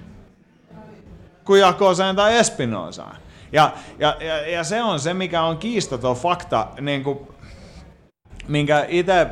kuin 1.45 1.61
Jakoseen 1.61 2.15
tai 2.15 2.37
Espinosaan. 2.37 3.15
Ja, 3.51 3.73
ja, 3.99 4.17
ja, 4.19 4.47
ja, 4.47 4.63
se 4.63 4.83
on 4.83 4.99
se, 4.99 5.13
mikä 5.13 5.41
on 5.43 5.57
kiistaton 5.57 6.15
fakta, 6.15 6.67
niin 6.81 7.03
kuin, 7.03 7.19
minkä 8.47 8.85
itse 8.89 9.27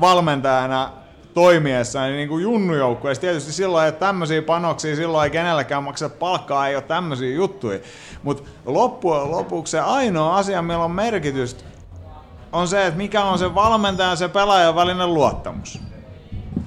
valmentajana 0.00 0.99
toimiessa 1.34 2.06
niin 2.06 2.28
kuin 2.28 2.42
junnujoukkueessa 2.42 3.20
tietysti 3.20 3.52
silloin, 3.52 3.88
että 3.88 4.06
tämmöisiä 4.06 4.42
panoksia 4.42 4.96
silloin 4.96 5.24
ei 5.24 5.30
kenellekään 5.30 5.84
maksa 5.84 6.08
palkkaa, 6.08 6.68
ei 6.68 6.76
ole 6.76 6.82
tämmöisiä 6.82 7.34
juttuja. 7.34 7.78
Mutta 8.22 8.50
loppujen 8.66 9.30
lopuksi 9.30 9.70
se 9.70 9.80
ainoa 9.80 10.36
asia, 10.36 10.62
millä 10.62 10.84
on 10.84 10.90
merkitystä, 10.90 11.64
on 12.52 12.68
se, 12.68 12.86
että 12.86 12.98
mikä 12.98 13.24
on 13.24 13.38
se 13.38 13.54
valmentajan 13.54 14.10
ja 14.10 14.16
se 14.16 14.28
pelaajan 14.28 14.74
välinen 14.74 15.14
luottamus. 15.14 15.80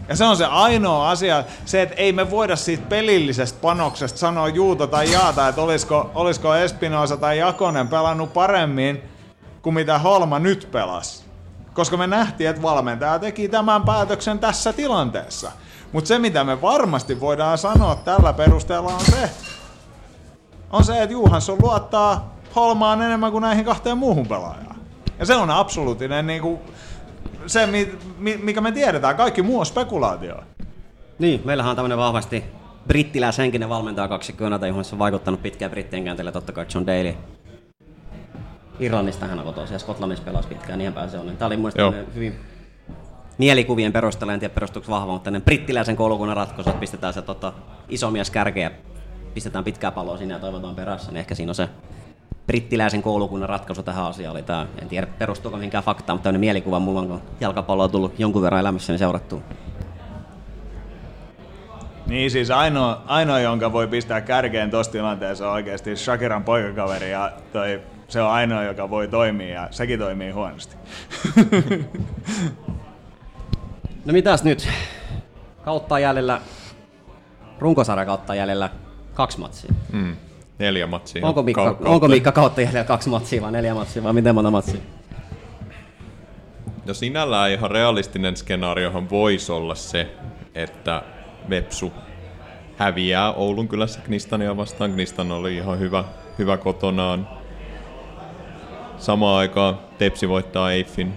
Ja 0.10 0.16
se 0.16 0.24
on 0.24 0.38
se 0.38 0.46
ainoa 0.46 1.10
asia, 1.10 1.44
se, 1.66 1.82
että 1.82 1.96
ei 1.96 2.12
me 2.12 2.32
voida 2.32 2.56
siitä 2.56 2.84
pelillisestä 2.90 3.60
panoksesta 3.62 4.20
sanoa 4.20 4.48
juuta 4.48 4.88
tai 4.88 5.12
jaata, 5.12 5.48
että 5.48 5.62
olisiko, 5.62 6.12
olisiko 6.16 6.56
Espinosa 6.56 7.18
tai 7.18 7.38
Jakonen 7.38 7.88
pelannut 7.88 8.34
paremmin 8.34 9.04
kuin 9.62 9.74
mitä 9.74 10.00
Holma 10.00 10.40
nyt 10.40 10.68
pelasi. 10.72 11.23
Koska 11.74 11.98
me 11.98 12.08
nähtiin, 12.08 12.50
että 12.50 12.62
valmentaja 12.62 13.20
teki 13.20 13.50
tämän 13.50 13.84
päätöksen 13.84 14.40
tässä 14.40 14.74
tilanteessa. 14.74 15.52
Mutta 15.92 16.08
se, 16.08 16.20
mitä 16.20 16.44
me 16.44 16.62
varmasti 16.62 17.20
voidaan 17.20 17.58
sanoa 17.58 17.96
tällä 17.96 18.34
perusteella 18.34 18.94
on 18.94 19.06
se, 19.06 19.30
on 20.72 20.84
se, 20.84 21.02
että 21.02 21.14
Juhansson 21.14 21.58
luottaa 21.62 22.34
Holmaan 22.56 23.02
enemmän 23.02 23.32
kuin 23.32 23.42
näihin 23.42 23.66
kahteen 23.66 23.98
muuhun 23.98 24.28
pelaajaan. 24.28 24.76
Ja 25.20 25.26
se 25.26 25.36
on 25.36 25.50
absoluuttinen 25.50 26.28
niin 26.28 26.42
kuin, 26.42 26.60
se, 27.48 27.70
mikä 28.44 28.62
me 28.62 28.72
tiedetään. 28.72 29.16
Kaikki 29.16 29.42
muu 29.42 29.60
on 29.60 29.66
spekulaatio. 29.66 30.36
Niin, 31.20 31.42
meillähän 31.46 31.70
on 31.70 31.76
tämmöinen 31.76 31.98
vahvasti 31.98 32.44
brittiläishenkinen 32.88 33.70
valmentaja 33.70 34.08
kaksikköönä, 34.08 34.68
johon 34.68 34.86
se 34.86 34.96
on 34.96 35.00
vaikuttanut 35.00 35.42
pitkään 35.42 35.72
brittien 35.72 36.04
käänteellä, 36.04 36.32
totta 36.32 36.52
kai 36.52 36.66
John 36.76 36.88
Daly. 36.88 37.14
Irlannista 38.80 39.28
hän 39.28 39.40
on 39.40 39.46
kotoisin 39.46 39.76
ja 39.76 39.80
Skotlannissa 39.80 40.24
pelasi 40.24 40.48
pitkään, 40.48 40.80
niin 40.80 40.94
päin 40.94 41.10
se 41.10 41.18
on. 41.18 41.38
Tämä 41.38 41.48
oli 41.48 41.58
mun 41.58 41.72
mielestä 41.78 42.14
hyvin 42.16 42.40
mielikuvien 43.38 43.94
perusteella, 43.94 44.34
en 44.34 44.40
tiedä 44.40 44.54
perustuuko 44.54 44.92
vahva, 44.92 45.14
mutta 45.14 45.24
tämmöinen 45.24 45.46
brittiläisen 45.46 45.96
koulukunnan 45.96 46.38
ratkaisu, 46.38 46.70
että 46.70 46.80
pistetään 46.80 47.14
se 47.14 47.22
tota, 47.22 47.54
iso 47.90 48.12
mies 48.12 48.32
kärkeä, 48.32 48.72
pistetään 49.34 49.64
pitkää 49.64 49.92
palloa 49.92 50.18
sinne 50.18 50.34
ja 50.34 50.40
toivotaan 50.40 50.76
perässä, 50.76 51.12
niin 51.12 51.20
ehkä 51.20 51.36
siinä 51.36 51.50
on 51.52 51.56
se 51.56 51.70
brittiläisen 52.48 53.02
koulukunnan 53.02 53.50
ratkaisu 53.50 53.84
tähän 53.84 54.06
asiaan 54.06 54.32
oli 54.32 54.44
tämä, 54.44 54.68
en 54.82 54.88
tiedä 54.88 55.08
perustuuko 55.08 55.58
mihinkään 55.58 55.84
faktaan, 55.84 56.18
mutta 56.18 56.24
tämmöinen 56.24 56.40
mielikuva 56.40 56.80
mulla 56.80 57.00
on, 57.00 57.08
kun 57.08 57.22
jalkapallo 57.40 57.84
on 57.84 57.92
tullut 57.92 58.20
jonkun 58.20 58.42
verran 58.42 58.60
elämässäni 58.60 58.98
seurattua. 58.98 59.42
Niin 62.08 62.32
siis 62.32 62.52
ainoa, 62.52 63.02
ainoa, 63.06 63.40
jonka 63.40 63.74
voi 63.74 63.88
pistää 63.88 64.22
kärkeen 64.22 64.72
tuossa 64.72 64.92
tilanteessa 64.92 65.48
on 65.48 65.54
oikeasti 65.54 65.96
Shakiran 65.96 66.44
poikakaveri 66.44 67.12
ja 67.12 67.32
toi, 67.54 67.82
se 68.14 68.22
on 68.22 68.32
ainoa, 68.32 68.64
joka 68.64 68.90
voi 68.90 69.08
toimia 69.08 69.54
ja 69.54 69.68
sekin 69.72 70.00
toimii 70.00 70.32
huonosti. 70.32 70.76
no 74.06 74.14
mitäs 74.14 74.44
nyt? 74.44 74.70
Kautta 75.66 76.00
jäljellä, 76.00 76.42
runkosarja 77.60 78.06
kautta 78.06 78.36
jäljellä 78.36 78.70
kaksi 79.14 79.40
matsia. 79.40 79.74
Mm. 79.92 80.16
Neljä 80.60 80.88
matsia. 80.88 81.28
Onko 81.28 81.44
Mikka, 81.44 81.64
kautta. 81.64 81.90
onko 81.90 82.08
Mikka 82.08 82.32
kautta 82.32 82.62
jäljellä 82.62 82.84
kaksi 82.84 83.10
matsia 83.10 83.42
vai 83.42 83.52
neljä 83.52 83.74
matsia 83.74 84.04
vai 84.04 84.14
miten 84.14 84.36
monta 84.36 84.52
matsia? 84.52 84.80
No 86.86 86.94
sinällään 86.94 87.52
ihan 87.52 87.72
realistinen 87.72 88.38
skenaariohan 88.38 89.10
voisi 89.10 89.52
olla 89.52 89.76
se, 89.76 90.16
että 90.56 91.02
Vepsu 91.50 91.94
häviää 92.78 93.34
Oulun 93.34 93.68
kylässä 93.68 94.00
Knistania 94.02 94.58
vastaan. 94.58 94.92
Knistan 94.92 95.32
oli 95.32 95.56
ihan 95.56 95.80
hyvä, 95.80 96.04
hyvä 96.40 96.58
kotonaan. 96.58 97.43
Samaan 99.04 99.38
aikaan 99.38 99.80
Tepsi 99.98 100.30
voittaa 100.30 100.72
Eiffin. 100.72 101.14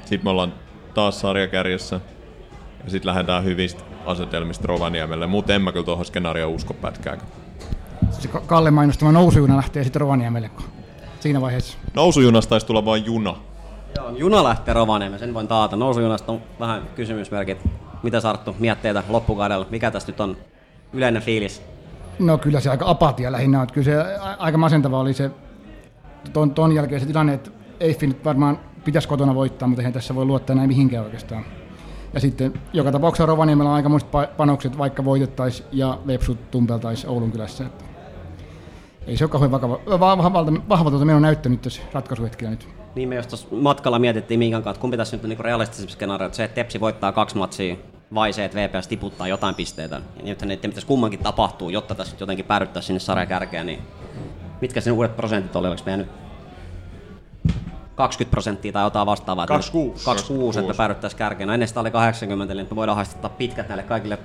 Sitten 0.00 0.24
me 0.24 0.30
ollaan 0.30 0.54
taas 0.94 1.20
sarjakärjessä. 1.20 2.00
Ja 2.84 2.90
sitten 2.90 3.08
lähdetään 3.08 3.44
hyvistä 3.44 3.82
asetelmista 4.06 4.66
Rovaniemelle. 4.66 5.26
Mutta 5.26 5.54
en 5.54 5.62
mä 5.62 5.72
kyllä 5.72 5.84
tuohon 5.84 6.04
skenaarioon 6.04 6.52
usko 6.52 6.74
pätkääkään 6.74 7.32
se 8.10 8.28
Kalle 8.46 8.70
mainostama 8.70 9.12
nousujuna 9.12 9.56
lähtee 9.56 9.84
sitten 9.84 10.00
Rovaniemelle 10.00 10.50
siinä 11.20 11.40
vaiheessa. 11.40 11.78
Nousujunasta 11.94 12.50
taisi 12.50 12.66
tulla 12.66 12.84
vain 12.84 13.04
juna. 13.04 13.36
Joo, 13.96 14.10
juna 14.10 14.44
lähtee 14.44 14.74
Rovaniemelle, 14.74 15.18
sen 15.18 15.34
voin 15.34 15.48
taata. 15.48 15.76
Nousujunasta 15.76 16.32
on 16.32 16.42
vähän 16.60 16.82
kysymysmerkit. 16.96 17.58
Mitä 18.02 18.20
Sarttu 18.20 18.56
mietteitä 18.58 19.02
loppukaudella? 19.08 19.66
Mikä 19.70 19.90
tästä 19.90 20.12
nyt 20.12 20.20
on 20.20 20.36
yleinen 20.92 21.22
fiilis? 21.22 21.62
No 22.18 22.38
kyllä 22.38 22.60
se 22.60 22.70
aika 22.70 22.84
apatia 22.88 23.32
lähinnä 23.32 23.60
on. 23.60 23.66
Kyllä 23.72 23.84
se 23.84 24.16
aika 24.38 24.58
masentava 24.58 25.00
oli 25.00 25.14
se 25.14 25.30
ton, 26.32 26.50
ton 26.50 26.72
jälkeen 26.72 27.00
se 27.00 27.06
tilanne, 27.06 27.34
että 27.34 27.50
Eiffin 27.80 28.08
nyt 28.08 28.24
varmaan 28.24 28.58
pitäisi 28.84 29.08
kotona 29.08 29.34
voittaa, 29.34 29.68
mutta 29.68 29.82
eihän 29.82 29.92
tässä 29.92 30.14
voi 30.14 30.24
luottaa 30.24 30.56
näin 30.56 30.68
mihinkään 30.68 31.04
oikeastaan. 31.04 31.44
Ja 32.12 32.20
sitten 32.20 32.54
joka 32.72 32.92
tapauksessa 32.92 33.26
Rovaniemellä 33.26 33.70
on 33.70 33.76
aika 33.76 33.90
panokset, 34.36 34.78
vaikka 34.78 35.04
voitettaisiin 35.04 35.68
ja 35.72 35.98
Vepsut 36.06 36.50
tumpeltaisiin 36.50 37.10
Oulun 37.10 37.32
kylässä. 37.32 37.64
Ei 39.06 39.16
se 39.16 39.24
ole 39.24 39.30
kauhean 39.30 39.50
vakava, 39.50 39.80
vahvalta, 40.00 40.52
vahvalta 40.68 41.04
meillä 41.04 41.16
on 41.16 41.22
näyttänyt 41.22 41.62
tässä 41.62 41.82
ratkaisuhetkellä 41.92 42.50
nyt. 42.50 42.68
Niin 42.94 43.08
me 43.08 43.14
jos 43.14 43.26
tuossa 43.26 43.46
matkalla 43.50 43.98
mietittiin 43.98 44.38
Miikan 44.38 44.62
kanssa, 44.62 44.70
että 44.70 44.80
kumpi 44.80 44.96
tässä 44.96 45.16
nyt 45.16 45.24
on 45.24 45.30
niin 45.30 45.38
realistisempi 45.38 45.92
skenaario, 45.92 46.26
että 46.26 46.36
se, 46.36 46.44
että 46.44 46.54
Tepsi 46.54 46.80
voittaa 46.80 47.12
kaksi 47.12 47.36
matsia 47.36 47.76
vai 48.14 48.32
se, 48.32 48.44
että 48.44 48.58
VPS 48.58 48.88
tiputtaa 48.88 49.28
jotain 49.28 49.54
pisteitä. 49.54 50.00
Ja 50.16 50.22
nythän 50.24 50.48
niiden 50.48 50.70
pitäisi 50.70 50.86
kummankin 50.86 51.20
tapahtuu, 51.20 51.70
jotta 51.70 51.94
tässä 51.94 52.16
jotenkin 52.20 52.44
päädyttää 52.44 52.82
sinne 52.82 53.00
sarjan 53.00 53.28
kärkeen, 53.28 53.66
niin 53.66 53.78
mitkä 54.64 54.80
sen 54.80 54.92
uudet 54.92 55.16
prosentit 55.16 55.56
oli, 55.56 55.68
oliko 55.68 55.82
meidän 55.86 55.98
nyt 55.98 56.08
20 57.94 58.30
prosenttia 58.30 58.72
tai 58.72 58.84
jotain 58.84 59.06
vastaavaa. 59.06 59.46
26. 59.46 60.04
26, 60.04 60.60
että 60.60 60.74
päädyttäisiin 60.74 61.18
kärkeen. 61.18 61.46
No 61.48 61.54
ennen 61.54 61.68
sitä 61.68 61.80
oli 61.80 61.90
80, 61.90 62.52
eli 62.52 62.62
me 62.62 62.76
voidaan 62.76 62.96
haistattaa 62.96 63.30
pitkät 63.30 63.68
näille 63.68 63.82
kaikille 63.82 64.18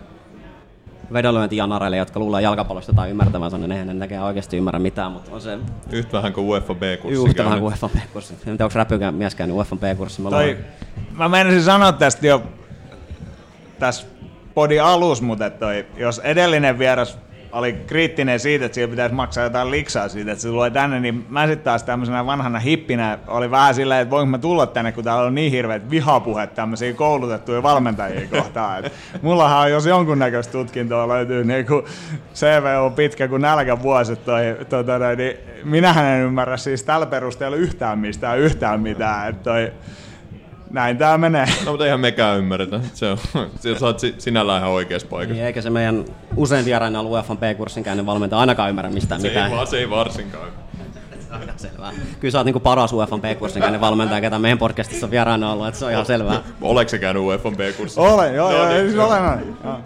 vedonlyöntijanareille, 1.13 1.97
jotka 1.97 2.19
luulee 2.19 2.41
jalkapallosta 2.41 2.93
tai 2.93 3.09
ymmärtävänsä, 3.09 3.57
niin 3.57 3.71
eihän 3.71 3.87
ne 3.87 3.93
näkään 3.93 4.23
oikeasti 4.23 4.57
ymmärrä 4.57 4.79
mitään, 4.79 5.11
mutta 5.11 5.31
on 5.31 5.41
se... 5.41 5.59
Yhtä 5.91 6.17
vähän 6.17 6.33
kuin 6.33 6.47
UEFA 6.47 6.75
B-kurssi. 6.75 7.29
Yhtä 7.29 7.43
vähän 7.45 7.59
kuin 7.59 7.69
UEFA 7.69 7.89
B-kurssi. 7.89 8.33
En 8.33 8.39
tiedä, 8.39 8.63
onko 8.63 8.75
räpykään 8.75 9.13
mies 9.13 9.35
käynyt 9.35 9.55
UEFA 9.55 9.75
B-kurssi. 9.75 10.21
Mä, 10.21 10.29
Toi, 10.29 10.57
mä 11.11 11.29
menisin 11.29 11.63
sanoa 11.63 11.91
tästä 11.91 12.27
jo 12.27 12.43
tässä 13.79 14.07
podi 14.53 14.79
alus, 14.79 15.21
mutta 15.21 15.49
toi, 15.49 15.85
jos 15.97 16.19
edellinen 16.19 16.79
vieras 16.79 17.17
oli 17.51 17.73
kriittinen 17.87 18.39
siitä, 18.39 18.65
että 18.65 18.75
siellä 18.75 18.91
pitäisi 18.91 19.15
maksaa 19.15 19.43
jotain 19.43 19.71
liksaa 19.71 20.07
siitä, 20.07 20.31
että 20.31 20.41
se 20.41 20.47
tulee 20.47 20.69
tänne, 20.69 20.99
niin 20.99 21.25
mä 21.29 21.47
sitten 21.47 21.63
taas 21.63 21.83
tämmöisenä 21.83 22.25
vanhana 22.25 22.59
hippinä 22.59 23.19
oli 23.27 23.51
vähän 23.51 23.75
silleen, 23.75 24.01
että 24.01 24.09
voinko 24.09 24.31
mä 24.31 24.37
tulla 24.37 24.67
tänne, 24.67 24.91
kun 24.91 25.03
täällä 25.03 25.23
on 25.23 25.35
niin 25.35 25.51
hirveät 25.51 25.89
vihapuhet 25.89 26.53
tämmöisiä 26.53 26.93
koulutettuja 26.93 27.63
valmentajia 27.63 28.27
kohtaan. 28.27 28.85
Et 28.85 28.93
mullahan 29.21 29.59
on, 29.59 29.71
jos 29.71 29.85
jonkunnäköistä 29.85 30.51
tutkintoa 30.51 31.07
löytyy, 31.07 31.43
niin 31.43 31.65
kun 31.65 31.83
CV 32.33 32.63
on 32.81 32.93
pitkä 32.93 33.27
kuin 33.27 33.41
nälkävuosi, 33.41 34.15
toi, 34.15 34.41
tota, 34.69 34.99
niin 35.17 35.37
minähän 35.63 36.05
en 36.05 36.21
ymmärrä 36.21 36.57
siis 36.57 36.83
tällä 36.83 37.05
perusteella 37.05 37.57
yhtään 37.57 37.99
mistään 37.99 38.39
yhtään 38.39 38.79
mitään. 38.79 39.29
Että 39.29 39.43
toi, 39.43 39.71
näin 40.69 40.97
tää 40.97 41.17
menee. 41.17 41.45
No 41.65 41.71
mutta 41.71 41.85
eihän 41.85 41.99
mekään 41.99 42.37
ymmärretä. 42.37 42.79
Se 42.93 43.05
on, 43.09 43.17
sä 43.79 43.85
oot 43.85 43.99
si- 43.99 44.15
sinällään 44.17 44.59
ihan 44.61 44.71
oikeassa 44.71 45.07
paikassa. 45.07 45.33
Niin, 45.33 45.45
eikä 45.45 45.61
se 45.61 45.69
meidän 45.69 46.05
usein 46.35 46.65
vieraina 46.65 46.99
ollut 46.99 47.11
UEFan 47.13 47.37
B-kurssin 47.37 47.83
käynyt 47.83 48.05
valmentaja 48.05 48.39
ainakaan 48.39 48.69
ymmärrä 48.69 48.91
mistään 48.91 49.21
Se 49.21 49.27
ei, 49.27 49.33
mitään. 49.33 49.51
vaan, 49.51 49.67
se 49.67 49.77
ei 49.79 49.89
varsinkaan. 49.89 50.47
Aika 51.31 51.53
selvää. 51.57 51.91
Kyllä 52.19 52.31
sä 52.31 52.37
oot 52.39 52.45
niinku 52.45 52.59
paras 52.59 52.93
UEFan 52.93 53.21
B-kurssin 53.21 53.61
käynyt 53.61 53.81
valmentaja, 53.81 54.21
ketä 54.21 54.39
meidän 54.39 54.57
podcastissa 54.57 55.05
on 55.05 55.11
vieraana 55.11 55.51
ollut, 55.51 55.67
että 55.67 55.79
se 55.79 55.85
on 55.85 55.91
ihan 55.91 56.05
selvää. 56.05 56.41
Oleks 56.61 56.91
se 56.91 56.97
käynyt 56.99 57.23
UEFan 57.23 57.55
B-kurssissa? 57.55 58.01
Olen, 58.01 58.35
joo, 58.35 58.51
No 58.51 58.57
joo, 58.57 58.69
niin. 58.69 58.87
siis 58.87 58.99
olen. 58.99 59.21
olen. 59.21 59.55
Joo. 59.63 59.79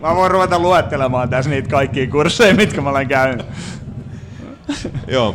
Mä 0.00 0.14
voin 0.16 0.30
ruveta 0.30 0.58
luettelemaan 0.58 1.28
tässä 1.28 1.50
niitä 1.50 1.68
kaikkia 1.68 2.06
kursseja, 2.10 2.54
mitkä 2.54 2.80
mä 2.80 2.90
olen 2.90 3.08
käynyt. 3.08 3.46
Joo, 5.08 5.34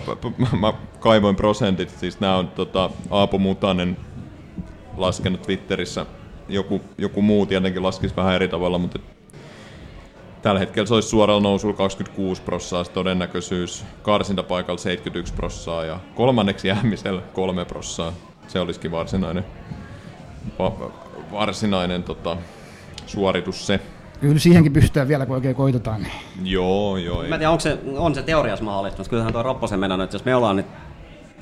mä 0.59 0.73
kaivoin 0.99 1.36
prosentit. 1.36 1.89
Siis 1.89 2.19
nää 2.19 2.36
on 2.38 2.47
tota, 2.47 2.89
Aapo 3.11 3.38
Mutanen 3.38 3.97
laskenut 4.99 5.41
Twitterissä. 5.41 6.05
Joku, 6.49 6.81
joku 6.97 7.21
muu 7.21 7.45
tietenkin 7.45 7.83
laskisi 7.83 8.15
vähän 8.15 8.35
eri 8.35 8.47
tavalla, 8.47 8.77
mutta 8.77 8.99
tällä 10.41 10.59
hetkellä 10.59 10.87
se 10.87 10.93
olisi 10.93 11.09
suoralla 11.09 11.41
nousulla 11.41 11.75
26 11.75 12.41
prossaa 12.41 12.83
se 12.83 12.91
todennäköisyys, 12.91 13.85
karsintapaikalla 14.01 14.77
71 14.77 15.33
prossaa 15.33 15.85
ja 15.85 15.99
kolmanneksi 16.15 16.67
jäämisellä 16.67 17.21
3 17.33 17.65
prossaa. 17.65 18.13
Se 18.47 18.59
olisikin 18.59 18.91
varsinainen, 18.91 19.45
va, 20.59 20.91
varsinainen 21.31 22.03
tota, 22.03 22.37
suoritus 23.05 23.67
se. 23.67 23.79
Kyllä 24.21 24.39
siihenkin 24.39 24.73
pystytään 24.73 25.07
vielä, 25.07 25.25
kun 25.25 25.35
oikein 25.35 25.55
koitetaan. 25.55 26.01
Niin. 26.01 26.51
Joo, 26.51 26.97
joo. 26.97 27.17
Mä 27.17 27.35
en 27.35 27.39
tiedä, 27.39 27.49
onko 27.49 27.61
se, 27.61 27.77
on 27.97 28.15
se 28.15 28.23
teoriassa 28.23 28.65
mahdollista, 28.65 28.97
mutta 28.97 29.09
kyllähän 29.09 29.33
tuo 29.33 29.43
Ropposen 29.43 29.79
mennä, 29.79 30.03
että 30.03 30.15
jos 30.15 30.25
me 30.25 30.35
ollaan 30.35 30.55
nyt 30.55 30.65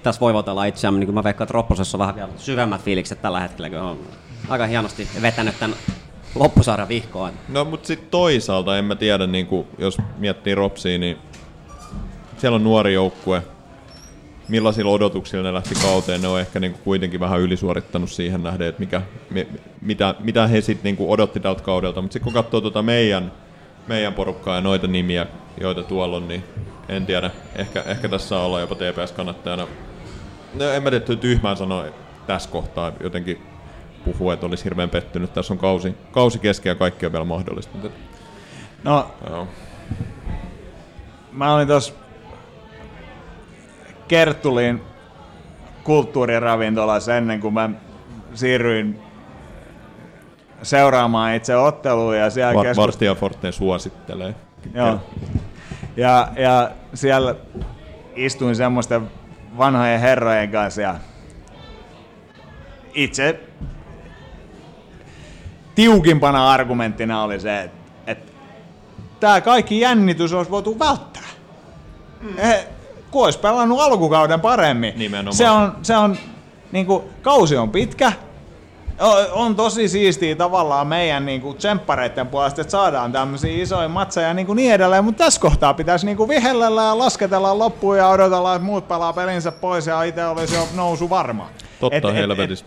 tässä 0.04 0.22
voivotella 0.22 0.66
itseämme, 0.66 1.00
niin 1.00 1.08
kyllä 1.08 1.20
mä 1.20 1.24
veikkaan, 1.24 1.46
että 1.46 1.54
Ropposessa 1.54 1.98
on 1.98 2.00
vähän 2.00 2.16
vielä 2.16 2.30
syvemmät 2.38 2.82
fiilikset 2.82 3.22
tällä 3.22 3.40
hetkellä, 3.40 3.70
kun 3.70 3.80
on 3.80 4.00
aika 4.50 4.66
hienosti 4.66 5.08
vetänyt 5.22 5.60
tämän 5.60 5.78
loppusarjan 6.36 6.88
vihkoon. 6.88 7.34
No 7.50 7.66
mutta 7.66 7.88
sitten 7.88 8.10
toisaalta 8.10 8.78
en 8.78 8.86
mä 8.86 8.96
tiedä, 8.96 9.28
niin 9.28 9.48
kuin, 9.48 9.68
jos 9.78 9.98
miettii 10.18 10.56
Ropsia, 10.56 10.98
niin 10.98 11.18
siellä 12.38 12.56
on 12.56 12.64
nuori 12.64 12.94
joukkue. 12.94 13.44
Millaisilla 14.48 14.92
odotuksilla 14.92 15.44
ne 15.44 15.54
lähti 15.54 15.76
kauteen, 15.82 16.22
ne 16.22 16.28
on 16.28 16.40
ehkä 16.40 16.60
niin 16.60 16.72
kuin 16.72 16.82
kuitenkin 16.84 17.20
vähän 17.20 17.40
ylisuorittanut 17.40 18.12
siihen 18.12 18.44
nähden, 18.44 18.68
että 18.68 18.80
mikä, 18.80 19.02
mi, 19.30 19.48
mitä, 19.82 20.16
mitä 20.20 20.48
he 20.48 20.62
sitten 20.62 20.96
niin 20.98 21.10
odotti 21.10 21.40
tältä 21.40 21.64
kaudelta. 21.64 22.02
Mutta 22.02 22.14
sitten 22.14 22.24
kun 22.24 22.44
katsoo 22.44 22.62
tuota 22.62 22.82
meidän, 22.82 23.32
meidän 23.88 24.14
porukkaa 24.14 24.56
ja 24.56 24.62
noita 24.62 24.88
nimiä, 24.88 25.28
joita 25.62 25.84
tuolla 25.84 26.18
on, 26.18 26.28
niin 26.28 26.44
en 26.90 27.06
tiedä. 27.06 27.32
Ehkä, 27.56 27.84
ehkä 27.86 28.10
tässä 28.10 28.28
saa 28.28 28.46
olla 28.46 28.60
jopa 28.60 28.76
TPS-kannattajana. 28.76 29.68
No 30.54 30.70
en 30.72 30.84
mä 30.84 30.90
tiedä, 30.90 31.16
tyhmää 31.16 31.56
sanoa 31.56 31.86
tässä 32.28 32.50
kohtaa 32.50 32.92
jotenkin 33.04 33.42
puhua, 34.06 34.34
että 34.34 34.46
olisi 34.46 34.64
hirveän 34.64 34.90
pettynyt. 34.90 35.34
Tässä 35.34 35.54
on 35.54 35.58
kausi, 35.58 35.96
kausi 36.12 36.40
kesken 36.40 36.70
ja 36.70 36.76
kaikki 36.76 37.06
on 37.06 37.12
vielä 37.12 37.26
mahdollista. 37.26 37.78
Mutta, 37.78 37.98
No, 38.84 39.08
joo. 39.30 39.48
mä 41.32 41.54
olin 41.56 41.68
tuossa 41.68 41.94
Kerttulin 44.08 44.82
kulttuuriravintolassa 45.84 47.18
ennen 47.18 47.40
kuin 47.40 47.54
mä 47.54 47.70
siirryin 48.34 49.00
seuraamaan 50.64 51.34
itse 51.36 51.56
otteluun 51.58 52.18
ja 52.18 52.30
siellä 52.30 52.54
Var, 52.54 52.66
keskus- 52.66 52.78
Varstia 52.82 53.16
Forte 53.16 53.52
suosittelee. 53.52 54.36
Joo. 54.74 55.00
Ja, 55.98 56.28
ja 56.38 56.72
siellä 56.94 57.36
istuin 58.16 58.56
semmoisten 58.56 59.10
vanhojen 59.58 60.00
herrojen 60.00 60.52
kanssa 60.52 60.82
ja 60.82 60.96
itse 62.94 63.40
tiukimpana 65.76 66.52
argumenttina 66.52 67.24
oli 67.24 67.40
se, 67.40 67.62
että, 67.62 67.78
että 68.08 68.32
tämä 69.20 69.42
kaikki 69.42 69.80
jännitys 69.80 70.34
olisi 70.34 70.52
voitu 70.52 70.80
välttää. 70.80 71.24
Mm. 72.22 72.36
Kun 73.12 73.24
olisi 73.24 73.40
pelannut 73.40 73.80
alkukauden 73.80 74.42
paremmin. 74.42 74.94
Nimenomaan. 74.98 75.36
Se 75.36 75.50
on, 75.50 75.78
se 75.82 75.98
on 75.98 76.18
niin 76.72 76.86
kuin, 76.86 77.04
kausi 77.22 77.58
on 77.58 77.72
pitkä, 77.72 78.12
on 79.32 79.56
tosi 79.56 79.88
siistiä 79.88 80.36
tavallaan 80.36 80.88
meidän 80.88 81.26
niinku 81.26 81.54
tsemppareiden 81.54 82.28
puolesta, 82.28 82.62
että 82.62 82.72
saadaan 82.72 83.12
tämmöisiä 83.12 83.64
isoja 83.64 83.90
matseja 83.90 84.28
ja 84.28 84.34
niinku 84.34 84.54
niin 84.54 84.74
edelleen, 84.74 85.06
mutta 85.06 85.24
tässä 85.24 85.42
kohtaa 85.42 85.74
pitäisi 85.74 86.06
niinku 86.06 86.28
vihellellä 86.28 86.84
ja 86.84 86.98
lasketella 86.98 87.60
loppuun 87.60 87.98
ja 87.98 88.08
odotella, 88.08 88.56
että 88.56 88.66
muut 88.66 88.88
pelaa 88.88 89.14
pelinsä 89.14 89.52
pois 89.52 89.88
ja 89.88 90.04
itse 90.04 90.26
olisi 90.26 90.56
jo 90.56 90.68
nousu 90.76 91.10
varma. 91.10 91.50
Totta 91.80 92.12
helvetissä. 92.12 92.66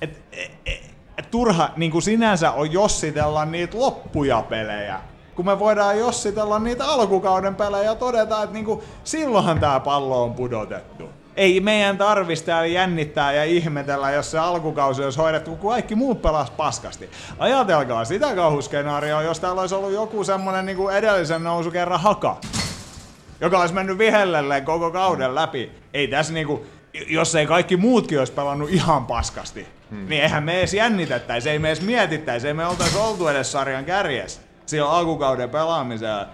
Et, 0.00 0.10
et, 0.32 0.50
et, 0.66 0.80
et, 1.18 1.30
turha 1.30 1.70
niinku 1.76 2.00
sinänsä 2.00 2.50
on 2.50 2.72
jossitella 2.72 3.44
niitä 3.44 3.78
loppuja 3.78 4.42
pelejä, 4.42 5.00
kun 5.34 5.46
me 5.46 5.58
voidaan 5.58 5.98
jossitella 5.98 6.58
niitä 6.58 6.86
alkukauden 6.86 7.54
pelejä 7.54 7.84
ja 7.84 7.94
todeta, 7.94 8.42
että 8.42 8.54
niinku, 8.54 8.82
silloinhan 9.04 9.60
tämä 9.60 9.80
pallo 9.80 10.22
on 10.22 10.34
pudotettu. 10.34 11.08
Ei 11.40 11.60
meidän 11.60 11.98
tarvitsisi 11.98 12.44
täällä 12.44 12.66
jännittää 12.66 13.32
ja 13.32 13.44
ihmetellä, 13.44 14.10
jos 14.10 14.30
se 14.30 14.38
alkukausi 14.38 15.04
olisi 15.04 15.18
hoidettu, 15.18 15.56
kun 15.56 15.70
kaikki 15.70 15.94
muut 15.94 16.22
pelas 16.22 16.50
paskasti. 16.50 17.10
Ajatelkaa 17.38 18.04
sitä 18.04 18.34
kauhuskenaarioa, 18.34 19.22
jos 19.22 19.40
täällä 19.40 19.60
olisi 19.60 19.74
ollut 19.74 19.92
joku 19.92 20.24
semmonen 20.24 20.66
niinku 20.66 20.88
edellisen 20.88 21.44
nousu 21.44 21.70
kerran 21.70 22.00
haka, 22.00 22.36
joka 23.40 23.60
olisi 23.60 23.74
mennyt 23.74 23.98
vihellelleen 23.98 24.64
koko 24.64 24.90
kauden 24.90 25.34
läpi. 25.34 25.72
Ei 25.94 26.08
tässä 26.08 26.32
niinku, 26.32 26.66
jos 27.06 27.34
ei 27.34 27.46
kaikki 27.46 27.76
muutkin 27.76 28.18
olisi 28.18 28.32
pelannut 28.32 28.70
ihan 28.70 29.06
paskasti, 29.06 29.68
hmm. 29.90 30.08
niin 30.08 30.22
eihän 30.22 30.44
me 30.44 30.58
edes 30.58 30.74
jännitettäisi, 30.74 31.50
ei 31.50 31.58
me 31.58 31.68
edes 31.68 31.82
mietittäisi, 31.82 32.48
ei 32.48 32.54
me 32.54 32.66
oltaisi 32.66 32.98
oltu 32.98 33.28
edes 33.28 33.52
sarjan 33.52 33.84
kärjessä 33.84 34.40
silloin 34.66 34.92
alkukauden 34.92 35.50
pelaamisella. 35.50 36.26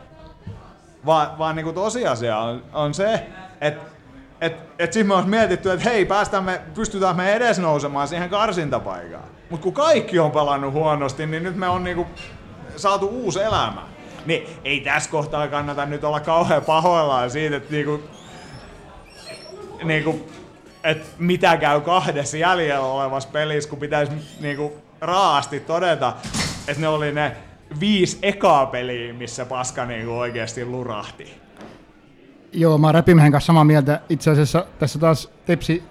Vaan, 1.06 1.38
vaan 1.38 1.56
niinku 1.56 1.72
tosiasia 1.72 2.38
on, 2.38 2.62
on 2.72 2.94
se, 2.94 3.26
että 3.60 3.95
et, 4.40 4.56
et 4.78 4.92
siinä 4.92 5.08
me 5.08 5.14
olisi 5.14 5.28
mietitty, 5.28 5.72
että 5.72 5.90
hei, 5.90 6.04
päästään 6.04 6.44
me, 6.44 6.60
pystytään 6.74 7.16
me 7.16 7.32
edes 7.32 7.58
nousemaan 7.58 8.08
siihen 8.08 8.30
karsintapaikkaan. 8.30 9.24
Mutta 9.50 9.64
kun 9.64 9.72
kaikki 9.72 10.18
on 10.18 10.30
pelannut 10.30 10.72
huonosti, 10.72 11.26
niin 11.26 11.42
nyt 11.42 11.56
me 11.56 11.68
on 11.68 11.84
niinku 11.84 12.06
saatu 12.76 13.06
uusi 13.06 13.42
elämä. 13.42 13.82
Niin 14.26 14.48
ei 14.64 14.80
tässä 14.80 15.10
kohtaa 15.10 15.48
kannata 15.48 15.86
nyt 15.86 16.04
olla 16.04 16.20
kauhean 16.20 16.64
pahoillaan 16.64 17.30
siitä, 17.30 17.56
että 17.56 17.72
niinku, 17.72 18.02
niinku, 19.84 20.28
et 20.84 21.06
mitä 21.18 21.56
käy 21.56 21.80
kahdessa 21.80 22.36
jäljellä 22.36 22.86
olevassa 22.86 23.28
pelissä, 23.32 23.70
kun 23.70 23.78
pitäisi 23.78 24.12
niinku 24.40 24.72
raasti 25.00 25.60
todeta, 25.60 26.12
että 26.68 26.80
ne 26.80 26.88
oli 26.88 27.12
ne 27.12 27.36
viisi 27.80 28.18
ekaa 28.22 28.66
peliä, 28.66 29.12
missä 29.12 29.44
paska 29.44 29.84
niinku 29.84 30.18
oikeasti 30.18 30.64
lurahti. 30.64 31.45
Joo, 32.56 32.78
mä 32.78 32.86
oon 32.86 33.32
kanssa 33.32 33.46
samaa 33.46 33.64
mieltä. 33.64 34.00
Itse 34.08 34.30
asiassa 34.30 34.66
tässä 34.78 34.98
taas 34.98 35.28
Tepsi 35.46 35.82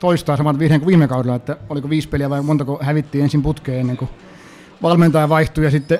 toistaa 0.00 0.36
samat 0.36 0.58
virheen 0.58 0.80
kuin 0.80 0.88
viime 0.88 1.08
kaudella, 1.08 1.36
että 1.36 1.56
oliko 1.68 1.90
viisi 1.90 2.08
peliä 2.08 2.30
vai 2.30 2.42
montako 2.42 2.78
hävittiin 2.82 3.24
ensin 3.24 3.42
putkeen 3.42 3.80
ennen 3.80 3.96
kuin 3.96 4.10
valmentaja 4.82 5.28
vaihtui 5.28 5.64
ja 5.64 5.70
sitten 5.70 5.98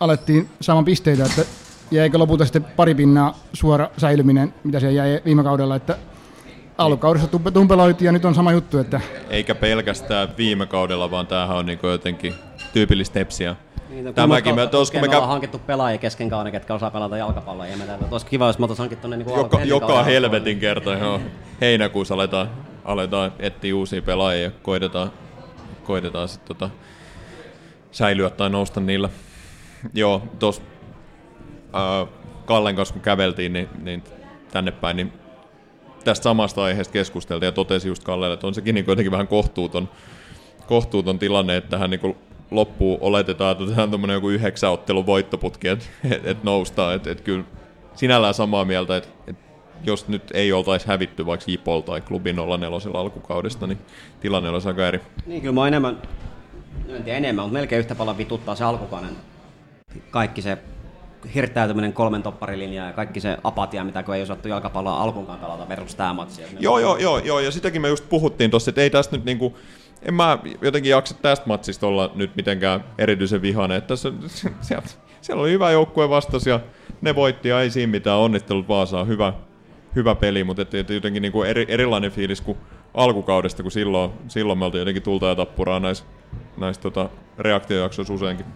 alettiin 0.00 0.48
saamaan 0.60 0.84
pisteitä, 0.84 1.24
että 1.24 1.42
jäikö 1.90 2.18
lopulta 2.18 2.44
sitten 2.44 2.64
pari 2.64 2.94
pinnaa 2.94 3.38
suora 3.52 3.90
säilyminen, 3.96 4.54
mitä 4.64 4.80
se 4.80 4.92
jäi 4.92 5.22
viime 5.24 5.42
kaudella, 5.42 5.76
että 5.76 5.98
alkukaudessa 6.78 7.28
tumpe- 7.28 7.50
tumpeloitiin 7.50 8.06
ja 8.06 8.12
nyt 8.12 8.24
on 8.24 8.34
sama 8.34 8.52
juttu, 8.52 8.78
että 8.78 9.00
Eikä 9.30 9.54
pelkästään 9.54 10.28
viime 10.38 10.66
kaudella, 10.66 11.10
vaan 11.10 11.26
tämähän 11.26 11.56
on 11.56 11.66
niinku 11.66 11.86
jotenkin 11.86 12.34
tyypillistä 12.72 13.14
tepsiä. 13.14 13.56
Niin, 13.88 14.14
Tämäkin, 14.14 14.54
me, 14.54 14.68
kun 14.92 15.00
me 15.00 15.06
kä- 15.06 15.20
hankittu 15.20 15.58
pelaajia 15.58 15.98
kesken 15.98 16.30
kauden, 16.30 16.52
ketkä 16.52 16.74
osaa 16.74 16.90
pelata 16.90 17.16
jalkapalloa. 17.16 17.66
Ja 17.66 17.76
me 17.76 17.84
täytyy, 17.84 18.08
olisi 18.10 18.26
kiva, 18.26 18.46
jos 18.46 18.58
me 18.58 18.64
oltaisiin 18.64 18.82
hankittu 18.82 19.08
ne 19.08 19.16
niin 19.16 19.26
kuin 19.26 19.38
joka, 19.38 19.60
joka 19.64 20.02
helvetin 20.02 20.60
kerta, 20.60 20.92
joo. 20.92 21.20
Heinäkuussa 21.60 22.14
aletaan, 22.14 22.50
aletaan 22.84 23.32
etsiä 23.38 23.76
uusia 23.76 24.02
pelaajia 24.02 24.44
ja 24.44 24.50
koitetaan, 24.62 25.12
koitetaan 25.84 26.28
sitten 26.28 26.56
tota, 26.56 26.70
säilyä 27.90 28.30
tai 28.30 28.50
nousta 28.50 28.80
niillä. 28.80 29.08
Joo, 29.94 30.22
tuossa 30.38 30.62
Kallen 32.44 32.76
kanssa 32.76 32.92
kun 32.92 33.02
käveltiin 33.02 33.52
niin, 33.52 33.68
niin 33.82 34.02
tänne 34.52 34.70
päin, 34.70 34.96
niin 34.96 35.12
tästä 36.04 36.24
samasta 36.24 36.64
aiheesta 36.64 36.92
keskusteltiin 36.92 37.46
ja 37.46 37.52
totesi 37.52 37.88
just 37.88 38.04
Kallelle, 38.04 38.34
että 38.34 38.46
on 38.46 38.54
sekin 38.54 38.74
niin 38.74 38.84
jotenkin 38.88 39.12
vähän 39.12 39.28
kohtuuton, 39.28 39.88
kohtuuton 40.66 41.18
tilanne, 41.18 41.56
että 41.56 41.78
hän 41.78 41.90
niin 41.90 42.16
loppuu 42.54 42.98
oletetaan, 43.00 43.52
että 43.52 43.64
otetaan 43.64 43.90
tuommoinen 43.90 44.14
joku 44.14 44.28
yhdeksän 44.28 44.70
ottelun 44.70 45.06
voittoputki, 45.06 45.68
että 45.68 45.84
et, 46.10 46.26
et 46.26 46.44
noustaan, 46.44 46.94
että 46.94 47.10
et 47.10 47.20
kyllä 47.20 47.44
sinällään 47.94 48.34
samaa 48.34 48.64
mieltä, 48.64 48.96
että 48.96 49.08
et 49.26 49.36
jos 49.84 50.08
nyt 50.08 50.22
ei 50.34 50.52
oltaisi 50.52 50.88
hävitty 50.88 51.26
vaikka 51.26 51.50
Jipol 51.50 51.80
tai 51.80 52.00
klubin 52.00 52.36
04 52.36 52.68
alkukaudesta, 52.94 53.66
niin 53.66 53.78
tilanne 54.20 54.48
olisi 54.48 54.68
aika 54.68 54.88
eri. 54.88 55.00
Niin 55.26 55.42
kyllä 55.42 55.54
mä 55.54 55.68
enemmän, 55.68 56.02
en 56.88 57.04
tiedä 57.04 57.18
enemmän, 57.18 57.44
mutta 57.44 57.58
melkein 57.58 57.80
yhtä 57.80 57.94
paljon 57.94 58.18
vituttaa 58.18 58.54
se 58.54 58.64
alkukauden. 58.64 59.16
Kaikki 60.10 60.42
se 60.42 60.58
hirttäytyminen 61.34 61.92
kolmen 61.92 62.22
topparilinjaa 62.22 62.86
ja 62.86 62.92
kaikki 62.92 63.20
se 63.20 63.36
apatia, 63.44 63.84
mitä 63.84 64.02
kun 64.02 64.14
ei 64.14 64.22
osattu 64.22 64.48
jalkapalloa 64.48 65.02
alkuunkaan 65.02 65.38
pelata 65.38 65.68
versus 65.68 65.94
tämä 65.94 66.14
matsi. 66.14 66.42
Joo, 66.60 66.78
joo, 66.78 66.96
joo, 66.96 67.18
joo, 67.18 67.40
ja 67.40 67.50
sitäkin 67.50 67.82
me 67.82 67.88
just 67.88 68.08
puhuttiin 68.08 68.50
tuossa, 68.50 68.70
että 68.70 68.80
ei 68.80 68.90
tästä 68.90 69.16
nyt 69.16 69.24
niinku, 69.24 69.56
en 70.02 70.14
mä 70.14 70.38
jotenkin 70.62 70.90
jaksa 70.90 71.14
tästä 71.14 71.46
matsista 71.46 71.86
olla 71.86 72.12
nyt 72.14 72.36
mitenkään 72.36 72.84
erityisen 72.98 73.42
vihainen. 73.42 73.76
Että 73.76 73.88
tässä, 73.88 74.12
siellä, 74.60 74.84
siellä 75.20 75.42
oli 75.42 75.50
hyvä 75.50 75.70
joukkue 75.70 76.08
vastas 76.08 76.46
ja 76.46 76.60
ne 77.00 77.14
voitti 77.14 77.48
ja 77.48 77.60
ei 77.60 77.70
siinä 77.70 77.90
mitään. 77.90 78.18
Onnittelut 78.18 78.68
Vaasaan, 78.68 79.08
hyvä, 79.08 79.32
hyvä 79.94 80.14
peli, 80.14 80.44
mutta 80.44 80.62
et, 80.62 80.74
et 80.74 80.90
jotenkin 80.90 81.22
niinku 81.22 81.42
eri, 81.42 81.66
erilainen 81.68 82.10
fiilis 82.10 82.40
kuin 82.40 82.58
alkukaudesta, 82.94 83.62
kun 83.62 83.72
silloin, 83.72 84.10
silloin 84.28 84.58
me 84.58 84.64
oltiin 84.64 84.78
jotenkin 84.78 85.02
tulta 85.02 85.26
ja 85.26 85.34
tappuraa 85.34 85.80
näissä 85.80 86.04
näis, 86.56 86.78
tota, 86.78 87.10
reaktiojaksoissa 87.38 88.14
useinkin. 88.14 88.46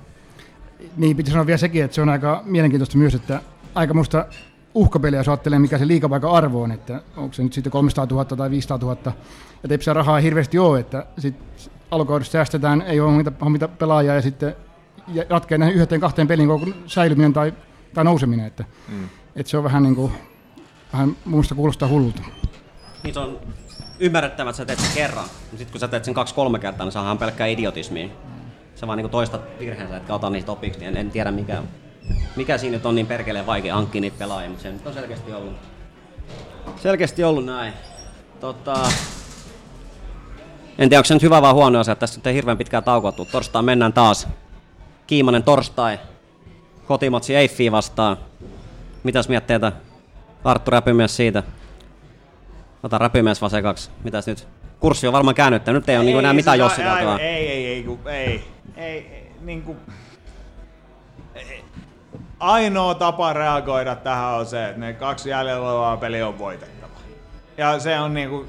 Niin, 0.96 1.16
piti 1.16 1.30
sanoa 1.30 1.46
vielä 1.46 1.58
sekin, 1.58 1.84
että 1.84 1.94
se 1.94 2.02
on 2.02 2.08
aika 2.08 2.42
mielenkiintoista 2.44 2.98
myös, 2.98 3.14
että 3.14 3.40
aika 3.74 3.94
musta 3.94 4.26
uhkapeliä, 4.74 5.20
jos 5.20 5.28
ajattelee, 5.28 5.58
mikä 5.58 5.78
se 5.78 5.86
liikapaikan 5.86 6.30
arvo 6.30 6.62
on, 6.62 6.72
että 6.72 7.02
onko 7.16 7.32
se 7.32 7.42
nyt 7.42 7.52
sitten 7.52 7.70
300 7.70 8.06
000 8.06 8.24
tai 8.24 8.50
500 8.50 8.78
000, 8.78 9.12
ja 9.62 9.68
Tepsiä 9.68 9.94
rahaa 9.94 10.18
ei 10.18 10.24
hirveästi 10.24 10.58
ole, 10.58 10.80
että 10.80 11.06
sitten 11.18 11.46
alkukaudessa 11.90 12.32
säästetään, 12.32 12.82
ei 12.82 13.00
ole 13.00 13.12
mitä, 13.12 13.32
mitä 13.48 13.68
pelaajia, 13.68 14.14
ja 14.14 14.22
sitten 14.22 14.56
ja 15.14 15.24
ratkee 15.28 15.58
näihin 15.58 15.76
yhteen 15.76 16.00
kahteen 16.00 16.28
peliin 16.28 16.48
koko 16.48 16.66
säilyminen 16.86 17.32
tai, 17.32 17.54
tai 17.94 18.04
nouseminen, 18.04 18.46
että, 18.46 18.64
mm. 18.88 19.08
että 19.36 19.50
se 19.50 19.58
on 19.58 19.64
vähän 19.64 19.82
niin 19.82 19.94
kuin, 19.94 20.12
vähän 20.92 21.16
muusta 21.24 21.54
kuulostaa 21.54 21.88
hullulta. 21.88 22.22
Niin 23.02 23.14
se 23.14 23.20
on 23.20 23.38
ymmärrettävä, 23.98 24.50
että 24.50 24.56
sä 24.56 24.64
teet 24.64 24.78
sen 24.78 24.94
kerran, 24.94 25.24
mutta 25.24 25.58
sitten 25.58 25.72
kun 25.72 25.80
sä 25.80 25.88
teet 25.88 26.04
sen 26.04 26.14
kaksi-kolme 26.14 26.58
kertaa, 26.58 26.86
niin 26.86 26.92
sehän 26.92 27.10
on 27.10 27.18
pelkkää 27.18 27.46
idiotismia. 27.46 28.08
Sä 28.74 28.86
vaan 28.86 28.96
niin 28.98 29.10
toistat 29.10 29.42
virheensä, 29.58 29.96
etkä 29.96 30.14
ota 30.14 30.30
niistä 30.30 30.52
opiksi, 30.52 30.80
niin 30.80 30.88
en, 30.88 30.96
en 30.96 31.10
tiedä 31.10 31.30
mikä, 31.30 31.62
mikä 32.36 32.58
siinä 32.58 32.76
nyt 32.76 32.86
on 32.86 32.94
niin 32.94 33.06
perkeleen 33.06 33.46
vaikea 33.46 33.74
hankkia 33.74 34.00
niitä 34.00 34.18
pelaajia, 34.18 34.50
mutta 34.50 34.62
se 34.62 34.72
nyt 34.72 34.86
on 34.86 34.94
selkeästi 34.94 35.32
ollut, 35.32 35.54
selkeästi 36.76 37.24
ollut 37.24 37.44
näin. 37.44 37.72
Tota, 38.40 38.88
en 40.78 40.88
tiedä, 40.88 40.98
onko 40.98 41.04
se 41.04 41.14
nyt 41.14 41.22
hyvä 41.22 41.42
vai 41.42 41.52
huono 41.52 41.80
asia, 41.80 41.92
että 41.92 42.00
tässä 42.00 42.18
nyt 42.18 42.26
ei 42.26 42.34
hirveän 42.34 42.58
pitkään 42.58 42.84
taukoa 42.84 43.12
Torstai 43.12 43.62
mennään 43.62 43.92
taas. 43.92 44.28
Kiimanen 45.06 45.42
torstai. 45.42 45.98
Kotimatsi 46.86 47.36
Eiffiä 47.36 47.72
vastaan. 47.72 48.16
Mitäs 49.02 49.28
mietteitä 49.28 49.72
Arttu 50.44 50.70
Räpymies 50.70 51.16
siitä? 51.16 51.42
Ota 52.82 52.98
Räpymies 52.98 53.42
vasekaksi. 53.42 53.90
Mitäs 54.04 54.26
nyt? 54.26 54.48
Kurssi 54.80 55.06
on 55.06 55.12
varmaan 55.12 55.34
käännyttänyt. 55.34 55.82
Nyt 55.82 55.88
ei 55.88 55.96
ole 55.96 56.04
niin 56.04 56.18
enää 56.18 56.32
mitään 56.32 56.58
jossiteltavaa. 56.58 57.18
Ei, 57.18 57.48
ei, 57.48 57.66
ei, 57.66 57.66
ei, 57.66 57.84
ei, 58.06 58.44
ei, 58.76 59.06
ei, 59.06 59.32
niin 59.40 59.62
kuin, 59.62 59.78
ainoa 62.40 62.94
tapa 62.94 63.32
reagoida 63.32 63.96
tähän 63.96 64.34
on 64.34 64.46
se, 64.46 64.68
että 64.68 64.80
ne 64.80 64.92
kaksi 64.92 65.30
jäljellä 65.30 65.70
olevaa 65.70 65.96
peli 65.96 66.22
on 66.22 66.38
voitettava. 66.38 66.92
Ja 67.56 67.78
se 67.78 68.00
on 68.00 68.14
niinku, 68.14 68.46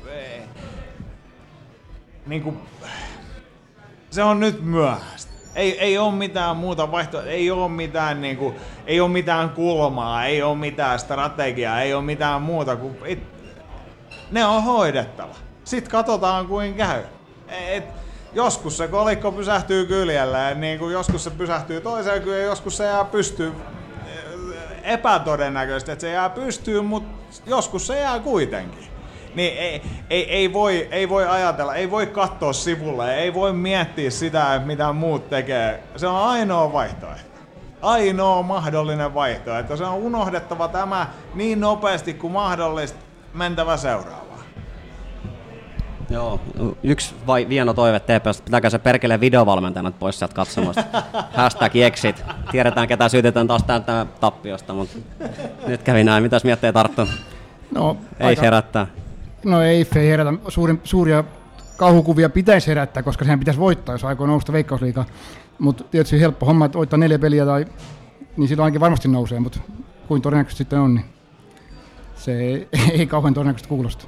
niinku, 2.30 2.54
se 4.10 4.24
on 4.24 4.40
nyt 4.40 4.64
myöhäistä. 4.64 5.32
Ei, 5.56 5.80
ei 5.80 5.98
ole 5.98 6.14
mitään 6.14 6.58
muuta 6.58 6.92
vaihtoehtoa, 6.92 7.32
ei 7.32 7.52
ole 7.52 7.70
mitään, 7.70 8.22
niinku, 8.22 8.54
ei 8.88 9.02
ole 9.02 9.10
mitään 9.10 9.50
kulmaa, 9.50 10.26
ei 10.26 10.42
ole 10.42 10.58
mitään 10.58 11.00
strategiaa, 11.00 11.82
ei 11.82 11.94
ole 11.94 12.04
mitään 12.04 12.42
muuta 12.42 12.76
kuin 12.76 12.98
it, 13.06 13.20
ne 14.32 14.46
on 14.46 14.64
hoidettava. 14.64 15.36
Sitten 15.64 15.92
katsotaan 15.92 16.48
kuin 16.48 16.74
käy. 16.74 17.04
Et, 17.68 17.84
joskus 18.34 18.78
se 18.78 18.88
kolikko 18.88 19.32
pysähtyy 19.32 19.86
kyljellä 19.86 20.38
ja 20.40 20.56
niin 20.56 20.80
kuin 20.80 20.94
joskus 20.94 21.24
se 21.24 21.30
pysähtyy 21.30 21.82
toiseen 21.82 22.22
kyljeen, 22.22 22.46
joskus 22.46 22.78
se 22.78 22.84
jää 22.84 23.06
pystyy 23.06 23.54
epätodennäköistä, 24.84 25.92
että 25.92 26.02
se 26.02 26.12
jää 26.12 26.30
pystyyn, 26.30 26.86
mutta 26.86 27.42
joskus 27.46 27.88
se 27.88 28.00
jää 28.00 28.20
kuitenkin. 28.20 28.89
Niin 29.36 29.58
ei, 29.58 29.82
ei, 30.10 30.32
ei, 30.32 30.54
voi, 30.54 30.88
ei 30.92 31.10
voi 31.10 31.28
ajatella, 31.28 31.76
ei 31.76 31.92
voi 31.92 32.08
katsoa 32.08 32.54
sivulle, 32.54 33.16
ei 33.16 33.34
voi 33.34 33.54
miettiä 33.54 34.10
sitä, 34.10 34.62
mitä 34.66 34.94
muut 34.94 35.30
tekee. 35.30 35.84
Se 35.96 36.08
on 36.08 36.16
ainoa 36.16 36.74
vaihtoehto. 36.74 37.40
Ainoa 37.82 38.42
mahdollinen 38.42 39.14
vaihtoehto. 39.14 39.78
Se 39.78 39.84
on 39.84 39.94
unohdettava 39.94 40.68
tämä 40.68 41.08
niin 41.34 41.60
nopeasti 41.60 42.14
kuin 42.14 42.34
mahdollista 42.34 43.00
mentävä 43.34 43.78
seuraavaan. 43.78 44.30
Joo, 46.10 46.40
yksi 46.84 47.16
vai, 47.28 47.50
vieno 47.50 47.74
toive 47.74 48.00
TPS, 48.00 48.42
pitääkö 48.42 48.70
se 48.70 48.80
perkele 48.80 49.20
videovalmentajana 49.20 49.92
pois 49.92 50.20
sieltä 50.20 50.36
katsomasta. 50.36 50.84
Hashtag 51.36 51.76
exit. 51.76 52.24
Tiedetään, 52.52 52.88
ketä 52.88 53.10
syytetään 53.10 53.48
taas 53.48 53.64
täältä 53.64 54.06
tappiosta, 54.20 54.74
mutta 54.74 54.98
nyt 55.68 55.84
kävi 55.84 56.04
näin. 56.04 56.24
Mitäs 56.24 56.44
miettii 56.44 56.74
Tarttu? 56.74 57.08
No, 57.76 57.98
ei 58.20 58.28
aika, 58.28 58.42
herättää. 58.42 58.88
No 59.46 59.62
ei, 59.62 59.88
ei 59.96 60.10
herätä. 60.10 60.34
Suurin, 60.48 60.82
suuria 60.84 61.24
kauhukuvia 61.78 62.30
pitäisi 62.30 62.68
herättää, 62.68 63.04
koska 63.04 63.26
sehän 63.26 63.40
pitäisi 63.40 63.60
voittaa, 63.60 63.96
jos 63.96 64.04
aikoo 64.04 64.28
nousta 64.28 64.54
veikkausliikaa. 64.54 65.06
Mutta 65.60 65.84
tietysti 65.84 66.20
helppo 66.20 66.46
homma, 66.46 66.66
että 66.66 66.78
voittaa 66.78 67.00
neljä 67.00 67.20
peliä, 67.20 67.46
tai, 67.46 67.66
niin 68.38 68.48
silloin 68.48 68.64
ainakin 68.64 68.82
varmasti 68.82 69.08
nousee, 69.08 69.40
mutta 69.40 69.60
kuin 70.08 70.22
todennäköisesti 70.22 70.64
sitten 70.64 70.80
on, 70.80 70.96
niin 70.96 71.06
se 72.16 72.40
ei, 72.40 72.68
ei 73.00 73.08
kauhean 73.08 73.34
todennäköisesti 73.34 73.70
kuulosta. 73.70 74.06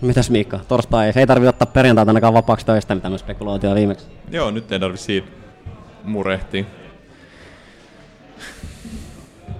Mitäs 0.00 0.30
Miikka, 0.30 0.58
torstai, 0.68 1.12
ei 1.16 1.26
tarvitse 1.26 1.48
ottaa 1.48 1.66
perjantaita 1.66 2.10
ainakaan 2.10 2.34
vapaaksi 2.34 2.66
töistä, 2.66 2.94
mitä 2.94 3.10
me 3.10 3.18
spekuloitiin 3.18 3.74
viimeksi. 3.74 4.06
Joo, 4.30 4.50
nyt 4.50 4.72
ei 4.72 4.80
tarvitse 4.80 5.04
siitä 5.04 5.28
murehtia. 6.04 6.64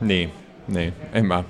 niin, 0.00 0.32
niin, 0.68 0.94
en 1.12 1.26
mä. 1.26 1.44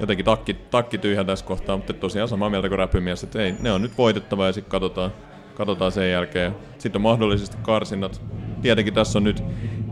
Jotenkin 0.00 0.24
takki, 0.24 0.54
takki 0.54 0.98
tyhjä 0.98 1.24
tässä 1.24 1.44
kohtaa, 1.44 1.76
mutta 1.76 1.92
tosiaan 1.92 2.28
samaa 2.28 2.50
mieltä 2.50 2.68
kuin 2.68 2.78
räpymies, 2.78 3.24
että 3.24 3.42
ei, 3.42 3.54
ne 3.60 3.72
on 3.72 3.82
nyt 3.82 3.98
voitettava 3.98 4.46
ja 4.46 4.52
sitten 4.52 4.70
katsotaan, 4.70 5.12
katsotaan 5.54 5.92
sen 5.92 6.10
jälkeen. 6.10 6.56
Sitten 6.78 6.98
on 6.98 7.02
mahdollisesti 7.02 7.56
karsinnat. 7.62 8.22
Tietenkin 8.62 8.94
tässä 8.94 9.18
on 9.18 9.24
nyt, 9.24 9.42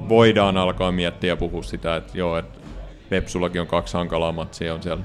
voidaan 0.09 0.57
alkaa 0.57 0.93
miettiä 0.93 1.33
ja 1.33 1.37
puhua 1.37 1.63
sitä, 1.63 1.97
että 1.97 2.19
joo, 2.19 2.39
että 2.39 2.59
Vepsullakin 3.11 3.61
on 3.61 3.67
kaksi 3.67 3.97
hankalaa 3.97 4.33
matsia, 4.33 4.75
on 4.75 4.83
siellä 4.83 5.05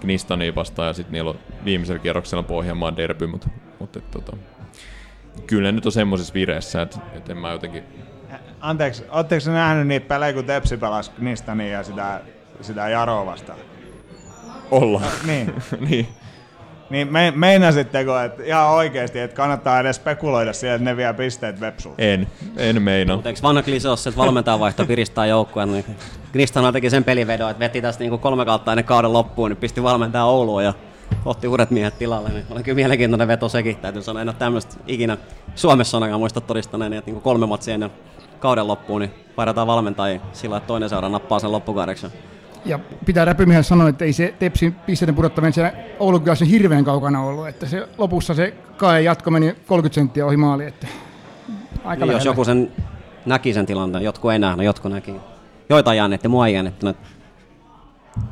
Knistania 0.00 0.54
vastaan 0.54 0.86
ja 0.88 0.92
sitten 0.92 1.12
niillä 1.12 1.30
on 1.30 1.38
viimeisellä 1.64 1.98
kierroksella 1.98 2.42
Pohjanmaan 2.42 2.96
derby, 2.96 3.26
mutta, 3.26 3.48
mutta 3.78 3.98
et, 3.98 4.10
tota, 4.10 4.36
kyllä 5.46 5.72
nyt 5.72 5.86
on 5.86 5.92
semmoisessa 5.92 6.34
vireessä, 6.34 6.82
että, 6.82 6.98
että 7.14 7.32
en 7.32 7.38
mä 7.38 7.52
jotenkin... 7.52 7.84
Anteeksi, 8.60 9.04
ootteko 9.10 9.50
nähnyt 9.50 9.86
niitä 9.86 10.08
pelejä, 10.08 10.32
kun 10.32 10.44
Tepsi 10.44 10.76
pelasi 10.76 11.10
Knistania 11.10 11.68
ja 11.68 11.82
sitä, 11.82 12.20
sitä 12.60 12.88
Jaroa 12.88 13.26
vastaan? 13.26 13.58
Olla. 14.70 15.02
niin. 15.26 15.54
niin. 15.90 16.08
Niin 16.90 17.12
me, 17.12 17.32
meinasitteko, 17.36 18.18
että 18.18 18.42
ihan 18.42 18.70
oikeasti, 18.70 19.18
että 19.18 19.36
kannattaa 19.36 19.80
edes 19.80 19.96
spekuloida 19.96 20.52
siihen, 20.52 20.76
että 20.76 20.84
ne 20.84 20.96
vie 20.96 21.12
pisteet 21.12 21.60
Vepsuun? 21.60 21.94
En, 21.98 22.26
en 22.56 22.82
meina. 22.82 23.14
Mutta 23.14 23.28
eikö 23.28 23.42
vanha 23.42 23.62
klise 23.62 23.88
ole 23.88 23.96
se, 23.96 24.08
että 24.08 24.20
valmentajan 24.20 24.60
vaihto 24.60 24.86
piristää 24.86 25.26
joukkueen? 25.26 25.72
Niin 25.72 25.84
Kristana 26.32 26.72
teki 26.72 26.90
sen 26.90 27.04
pelivedon, 27.04 27.50
että 27.50 27.60
veti 27.60 27.82
tästä 27.82 28.02
niinku 28.02 28.18
kolme 28.18 28.44
kautta 28.44 28.72
ennen 28.72 28.84
kauden 28.84 29.12
loppuun, 29.12 29.50
niin 29.50 29.56
pisti 29.56 29.82
valmentajan 29.82 30.26
Ouluun 30.26 30.64
ja 30.64 30.74
otti 31.24 31.48
uudet 31.48 31.70
miehet 31.70 31.98
tilalle. 31.98 32.28
Niin 32.28 32.44
oli 32.50 32.62
kyllä 32.62 32.76
mielenkiintoinen 32.76 33.28
veto 33.28 33.48
sekin, 33.48 33.76
täytyy 33.76 34.02
sanoa. 34.02 34.22
En 34.22 34.28
ole 34.28 34.36
tämmöistä 34.38 34.74
ikinä 34.86 35.16
Suomessa 35.54 35.96
ainakaan 35.96 36.20
muista 36.20 36.40
todistaneen, 36.40 36.92
että 36.92 37.10
niinku 37.10 37.20
kolme 37.20 37.46
matsia 37.46 37.74
ennen 37.74 37.90
kauden 38.38 38.68
loppuun, 38.68 39.00
niin 39.00 39.10
vaihdetaan 39.36 39.66
valmentajia 39.66 40.20
sillä, 40.32 40.56
että 40.56 40.66
toinen 40.66 40.88
seura 40.88 41.08
nappaa 41.08 41.38
sen 41.38 41.52
loppukaudeksi. 41.52 42.06
Ja 42.64 42.78
pitää 43.06 43.24
räpymiehen 43.24 43.64
sanoa, 43.64 43.88
että 43.88 44.04
ei 44.04 44.12
se 44.12 44.34
Tepsin 44.38 44.74
pisteiden 44.74 45.14
pudottaminen 45.14 45.52
siellä 45.52 45.72
Oulun 45.98 46.22
kylässä 46.22 46.44
hirveän 46.44 46.84
kaukana 46.84 47.22
ollut. 47.22 47.48
Että 47.48 47.66
se 47.66 47.88
lopussa 47.98 48.34
se 48.34 48.54
kae 48.76 49.02
jatko 49.02 49.30
meni 49.30 49.56
30 49.66 49.94
senttiä 49.94 50.26
ohi 50.26 50.36
maali. 50.36 50.66
Että 50.66 50.86
aika 51.84 52.06
niin, 52.06 52.12
jos 52.12 52.24
joku 52.24 52.44
sen 52.44 52.72
näki 53.26 53.54
sen 53.54 53.66
tilanteen, 53.66 54.04
jotkut 54.04 54.32
ei 54.32 54.38
nähnyt, 54.38 54.66
jotkut 54.66 54.92
näki. 54.92 55.14
Joitain 55.68 55.96
jännitti, 55.96 56.28
mua 56.28 56.46
ei 56.46 56.54
jännittänyt. 56.54 56.96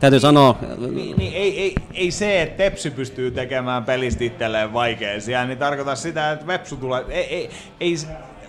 Täytyy 0.01 0.21
sanoa... 0.21 0.59
Niin, 0.79 1.17
niin, 1.17 1.33
ei, 1.35 1.61
ei, 1.61 1.75
ei 1.95 2.11
se, 2.11 2.43
että 2.43 2.57
Tepsi 2.57 2.91
pystyy 2.91 3.31
tekemään 3.31 3.85
pelistä 3.85 4.25
itselleen 4.25 4.73
vaikeasia, 4.73 5.45
niin 5.45 5.59
tarkoita 5.59 5.95
sitä, 5.95 6.33
että 6.33 6.47
Vepsu 6.47 6.77
tulee... 6.77 7.05
Ei, 7.09 7.35
ei, 7.35 7.51
ei, 7.81 7.95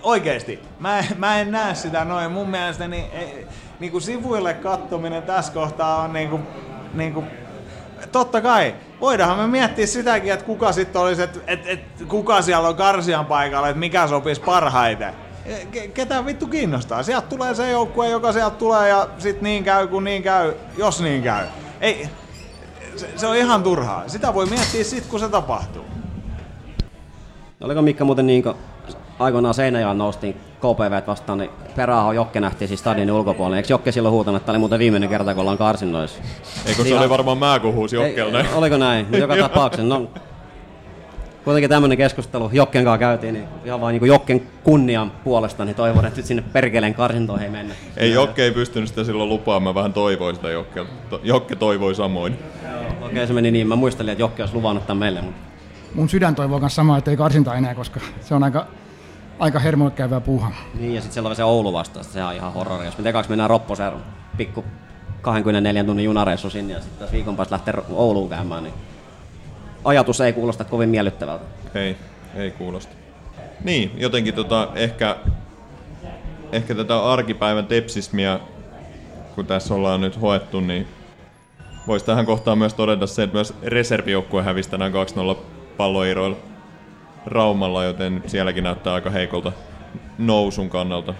oikeesti, 0.02 0.58
mä, 0.80 1.04
mä 1.18 1.40
en 1.40 1.50
näe 1.50 1.74
sitä 1.74 2.04
noin. 2.04 2.32
Mun 2.32 2.50
mielestä 2.50 2.88
niin, 2.88 3.04
ei, 3.12 3.46
niin 3.80 3.92
kuin 3.92 4.02
sivuille 4.02 4.54
kattominen 4.54 5.22
tässä 5.22 5.52
kohtaa 5.52 6.02
on 6.02 6.12
niin 6.12 6.30
kuin, 6.30 6.42
niin 6.94 7.14
kuin, 7.14 7.26
totta 8.12 8.40
kai, 8.40 8.74
voidaanhan 9.00 9.38
me 9.38 9.46
miettiä 9.46 9.86
sitäkin, 9.86 10.32
että 10.32 10.44
kuka 10.44 10.72
sitten 10.72 11.02
olisi, 11.02 11.22
että 11.22 11.40
et, 11.46 11.66
et, 11.66 11.80
kuka 12.08 12.42
siellä 12.42 12.68
on 12.68 12.76
karsian 12.76 13.26
paikalla, 13.26 13.68
että 13.68 13.80
mikä 13.80 14.06
sopisi 14.06 14.40
parhaiten. 14.40 15.14
Ketä 15.94 16.26
vittu 16.26 16.46
kiinnostaa? 16.46 17.02
Sieltä 17.02 17.26
tulee 17.26 17.54
se 17.54 17.70
joukkue, 17.70 18.08
joka 18.08 18.32
sieltä 18.32 18.56
tulee 18.56 18.88
ja 18.88 19.08
sitten 19.18 19.42
niin 19.42 19.64
käy 19.64 19.86
kun 19.86 20.04
niin 20.04 20.22
käy, 20.22 20.54
jos 20.78 21.02
niin 21.02 21.22
käy. 21.22 21.46
Ei, 21.80 22.08
se, 22.96 23.08
se 23.16 23.26
on 23.26 23.36
ihan 23.36 23.62
turhaa. 23.62 24.02
Sitä 24.06 24.34
voi 24.34 24.46
miettiä 24.46 24.84
sitten, 24.84 25.10
kun 25.10 25.20
se 25.20 25.28
tapahtuu. 25.28 25.84
Oliko 27.60 27.82
Mikka 27.82 28.04
muuten 28.04 28.26
niin 28.26 28.44
aikoinaan 29.18 29.54
Seinäjoella 29.54 29.94
noustiin 29.94 30.40
KPV 30.64 31.06
vastaan, 31.06 31.38
niin 31.38 31.50
peräaho 31.76 32.12
Jokke 32.12 32.40
nähtiin 32.40 32.68
siis 32.68 32.80
stadionin 32.80 33.14
ulkopuolella. 33.14 33.56
Eikö 33.56 33.72
Jokke 33.72 33.92
silloin 33.92 34.12
huutanut, 34.12 34.36
että 34.36 34.46
tämä 34.46 34.52
oli 34.52 34.58
muuten 34.58 34.78
viimeinen 34.78 35.08
kerta, 35.08 35.34
kun 35.34 35.40
ollaan 35.40 35.58
karsinnoissa? 35.58 36.22
Eikö 36.66 36.84
se 36.84 36.98
oli 36.98 37.08
varmaan 37.08 37.38
mä, 37.38 37.58
kun 37.62 37.74
huusi 37.74 37.96
Jokkelle 37.96 38.46
Oliko 38.54 38.76
näin? 38.76 39.06
Joka 39.12 39.36
tapauksessa. 39.48 39.86
No, 39.86 40.10
kuitenkin 41.44 41.70
tämmöinen 41.70 41.98
keskustelu 41.98 42.50
Jokken 42.52 42.84
kanssa 42.84 42.98
käytiin, 42.98 43.34
niin 43.34 43.44
ihan 43.64 43.80
vain 43.80 43.92
niin 44.00 44.06
Jokken 44.06 44.42
kunnian 44.64 45.12
puolesta, 45.24 45.64
niin 45.64 45.76
toivon, 45.76 46.06
että 46.06 46.22
sinne 46.22 46.44
perkeleen 46.52 46.94
karsintoihin 46.94 47.44
ei 47.44 47.50
mennä. 47.50 47.74
Ei 47.96 48.12
Jokke 48.12 48.44
ei 48.44 48.50
pystynyt 48.50 48.88
sitä 48.88 49.04
silloin 49.04 49.28
lupaamaan, 49.28 49.74
mä 49.74 49.78
vähän 49.78 49.92
toivoin 49.92 50.36
sitä 50.36 50.50
Jokke. 50.50 50.86
Jokke 51.22 51.56
toivoi 51.56 51.94
samoin. 51.94 52.32
Okei, 52.32 53.08
okay, 53.12 53.26
se 53.26 53.32
meni 53.32 53.50
niin. 53.50 53.68
Mä 53.68 53.76
muistelin, 53.76 54.12
että 54.12 54.22
Jokke 54.22 54.42
olisi 54.42 54.54
luvannut 54.54 54.86
tämän 54.86 54.98
meille, 54.98 55.20
mutta 55.20 55.54
Mun 55.94 56.08
sydän 56.08 56.34
toivoo 56.34 56.60
myös 56.60 56.74
samaa, 56.74 56.98
että 56.98 57.10
ei 57.10 57.16
karsinta 57.16 57.54
enää, 57.54 57.74
koska 57.74 58.00
se 58.20 58.34
on 58.34 58.44
aika, 58.44 58.66
aika 59.38 59.58
hermolle 59.58 59.90
käyvää 59.90 60.20
puuhaa. 60.20 60.52
niin, 60.74 60.94
ja 60.94 61.00
sitten 61.00 61.14
siellä 61.14 61.28
on 61.30 61.36
se 61.36 61.44
Oulu 61.44 61.72
vasta, 61.72 62.02
se 62.02 62.24
on 62.24 62.34
ihan 62.34 62.52
horrori. 62.52 62.84
Jos 62.84 62.98
me 62.98 63.04
tekaaks 63.04 63.28
mennään 63.28 63.50
Ropposeen 63.50 63.92
pikku 64.36 64.64
24 65.22 65.84
tunnin 65.84 66.04
junareissu 66.04 66.50
sinne 66.50 66.74
ja 66.74 66.80
sitten 66.80 66.98
taas 66.98 67.12
viikon 67.12 67.36
päästä 67.36 67.52
lähtee 67.52 67.74
Ouluun 67.90 68.28
käymään, 68.28 68.62
niin 68.62 68.74
ajatus 69.84 70.20
ei 70.20 70.32
kuulosta 70.32 70.64
kovin 70.64 70.88
miellyttävältä. 70.88 71.44
Ei, 71.74 71.96
ei 72.34 72.50
kuulosta. 72.50 72.94
Niin, 73.64 73.90
jotenkin 73.96 74.34
tota, 74.34 74.68
ehkä, 74.74 75.16
ehkä 76.52 76.74
tätä 76.74 77.04
arkipäivän 77.04 77.66
tepsismiä, 77.66 78.40
kun 79.34 79.46
tässä 79.46 79.74
ollaan 79.74 80.00
nyt 80.00 80.20
hoettu, 80.20 80.60
niin 80.60 80.86
voisi 81.86 82.06
tähän 82.06 82.26
kohtaan 82.26 82.58
myös 82.58 82.74
todeta 82.74 83.06
se, 83.06 83.22
että 83.22 83.34
myös 83.34 83.54
reservijoukkue 83.62 84.42
hävisi 84.42 84.70
tänään 84.70 84.92
2-0 84.92 85.36
palloiroilla 85.76 86.53
Raumalla, 87.26 87.84
joten 87.84 88.22
sielläkin 88.26 88.64
näyttää 88.64 88.94
aika 88.94 89.10
heikolta 89.10 89.52
nousun 90.18 90.70
kannalta. 90.70 91.14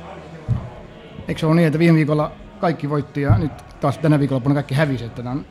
Eikö 1.28 1.40
se 1.40 1.46
ole 1.46 1.54
niin, 1.54 1.66
että 1.66 1.78
viime 1.78 1.96
viikolla 1.96 2.32
kaikki 2.60 2.90
voitti 2.90 3.22
ja 3.22 3.38
nyt 3.38 3.52
taas 3.80 3.98
tänä 3.98 4.18
viikonloppuna 4.18 4.54
kaikki 4.54 4.74
hävisi, 4.74 5.04
että 5.04 5.22
on 5.30 5.46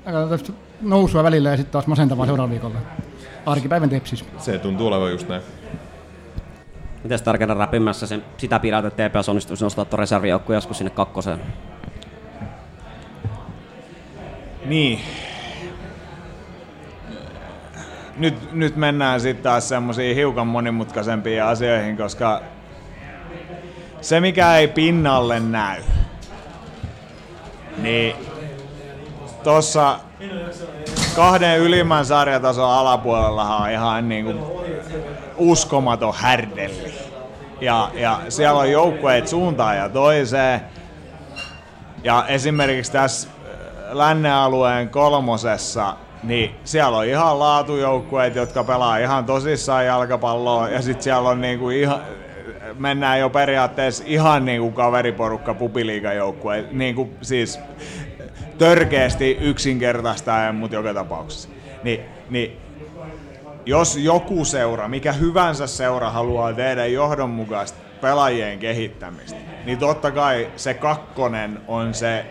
nousua 0.82 1.24
välillä 1.24 1.49
ja 1.49 1.58
sitten 1.58 1.72
taas 1.72 1.88
masentavaa 1.88 2.26
seuraavalla 2.26 2.51
viikolla. 2.51 2.80
Arkipäivän 3.45 3.89
tepsis. 3.89 4.26
Se 4.38 4.58
tuntuu 4.58 4.88
olevan 4.88 5.12
just 5.12 5.28
näin. 5.28 5.41
Mites 7.04 7.22
tärkeänä 7.22 7.54
räpimässä 7.54 8.08
sen, 8.08 8.24
sitä 8.38 8.60
pidät, 8.60 8.86
että 8.86 9.10
TPS 9.10 9.30
onnistuisi 9.30 9.64
nostaa 9.64 9.86
tuon 9.86 9.99
reservijoukkueen 9.99 10.58
joskus 10.58 10.78
sinne 10.78 10.89
kakkoseen? 10.89 11.39
Niin. 14.66 14.99
Nyt, 18.18 18.53
nyt 18.53 18.76
mennään 18.76 19.22
sitten 19.22 19.43
taas 19.43 19.70
semmoisiin 19.70 20.16
hiukan 20.16 20.47
monimutkaisempiin 20.47 21.43
asioihin, 21.43 21.97
koska 21.97 22.41
se 24.01 24.20
mikä 24.20 24.57
ei 24.57 24.68
pinnalle 24.68 25.39
näy, 25.39 25.82
niin 27.78 28.16
tuossa 29.43 29.99
kahden 31.16 31.59
ylimmän 31.59 32.05
sarjatason 32.05 32.70
alapuolella 32.70 33.57
on 33.57 33.70
ihan 33.70 34.09
niin 34.09 34.26
kuin 34.26 34.39
uskomaton 35.38 36.14
härdelli. 36.18 36.93
Ja, 37.61 37.91
ja 37.93 38.20
siellä 38.30 38.59
on 38.59 38.72
joukkueet 38.72 39.28
suuntaan 39.28 39.78
ja 39.78 39.89
toiseen. 39.89 40.61
Ja 42.03 42.26
esimerkiksi 42.28 42.91
tässä 42.91 43.30
äh, 43.30 43.95
lännen 43.95 44.34
alueen 44.34 44.89
kolmosessa, 44.89 45.95
niin 46.24 46.55
siellä 46.63 46.97
on 46.97 47.05
ihan 47.05 47.39
laatujoukkueet, 47.39 48.36
jotka 48.36 48.63
pelaa 48.63 48.97
ihan 48.97 49.26
tosissaan 49.26 49.86
jalkapalloa, 49.86 50.69
ja 50.69 50.82
sitten 50.82 51.03
siellä 51.03 51.30
on 51.30 51.41
niinku 51.41 51.69
ihan, 51.69 52.01
mennään 52.80 53.19
jo 53.19 53.30
periaatteessa 53.30 54.03
ihan 54.07 54.45
niinku 54.45 54.71
kaveriporukka 54.71 55.53
pupiliigajoukkue, 55.53 56.65
niinku 56.71 57.09
siis 57.21 57.59
törkeästi 58.57 59.38
yksinkertaistaen, 59.41 60.55
mutta 60.55 60.76
joka 60.76 60.93
tapauksessa. 60.93 61.49
Ni, 61.84 62.01
niin 62.30 62.57
jos 63.65 63.97
joku 63.97 64.45
seura, 64.45 64.88
mikä 64.88 65.11
hyvänsä 65.13 65.67
seura 65.67 66.09
haluaa 66.09 66.53
tehdä 66.53 66.86
johdonmukaista 66.86 67.80
pelaajien 68.01 68.59
kehittämistä, 68.59 69.39
niin 69.65 69.78
totta 69.78 70.11
kai 70.11 70.51
se 70.55 70.74
kakkonen 70.74 71.59
on 71.67 71.93
se 71.93 72.26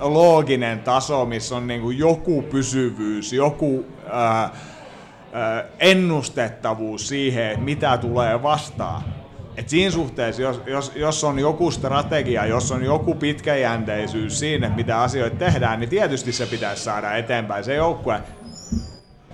looginen 0.00 0.78
taso, 0.80 1.26
missä 1.26 1.56
on 1.56 1.66
niin 1.66 1.98
joku 1.98 2.42
pysyvyys, 2.42 3.32
joku 3.32 3.84
ää, 4.10 4.50
ää, 5.32 5.64
ennustettavuus 5.78 7.08
siihen, 7.08 7.50
että 7.50 7.64
mitä 7.64 7.98
tulee 7.98 8.42
vastaan. 8.42 9.02
Et 9.56 9.68
siinä 9.68 9.90
suhteessa, 9.90 10.42
jos, 10.42 10.62
jos, 10.66 10.92
jos 10.96 11.24
on 11.24 11.38
joku 11.38 11.70
strategia, 11.70 12.46
jos 12.46 12.72
on 12.72 12.84
joku 12.84 13.14
pitkäjänteisyys 13.14 14.38
siinä, 14.38 14.68
mitä 14.68 15.02
asioita 15.02 15.36
tehdään, 15.36 15.80
niin 15.80 15.90
tietysti 15.90 16.32
se 16.32 16.46
pitäisi 16.46 16.84
saada 16.84 17.14
eteenpäin 17.16 17.64
se 17.64 17.74
joukkue. 17.74 18.20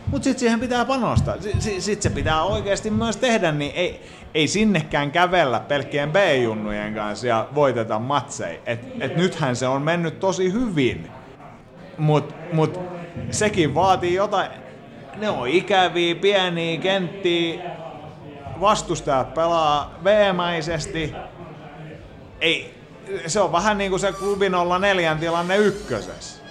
Mutta 0.07 0.25
sitten 0.25 0.41
siihen 0.41 0.61
pitää 0.61 0.85
panostaa. 0.85 1.37
Sitten 1.59 2.03
se 2.03 2.11
pitää 2.11 2.43
oikeasti 2.43 2.91
myös 2.91 3.17
tehdä, 3.17 3.53
niin 3.53 3.73
ei, 3.75 4.01
ei 4.35 4.49
sinnekään 4.49 5.11
kävellä 5.11 5.61
pelkkien 5.61 6.13
B-junnujen 6.13 6.95
kanssa 6.95 7.27
ja 7.27 7.49
voiteta 7.55 7.99
matseja. 7.99 8.61
Et, 8.67 8.81
et 9.01 9.17
nythän 9.17 9.57
se 9.57 9.67
on 9.67 9.83
mennyt 9.83 10.21
tosi 10.21 10.53
hyvin, 10.53 11.11
mutta 11.99 12.35
mut 12.53 12.81
sekin 13.31 13.75
vaatii 13.75 14.15
jotain. 14.15 14.51
Ne 15.17 15.31
on 15.31 15.49
ikäviä, 15.49 16.15
pieniä 16.15 16.81
kenttiä, 16.81 17.63
vastustajat 18.61 19.35
pelaa 19.35 19.95
veemäisesti. 20.05 21.15
Ei, 22.41 22.75
se 23.27 23.41
on 23.41 23.53
vähän 23.53 23.79
niin 23.79 23.91
kuin 23.91 24.01
se 24.01 24.13
klubi 24.13 24.47
04 24.81 25.17
tilanne 25.21 25.57
ykkösessä. 25.57 26.43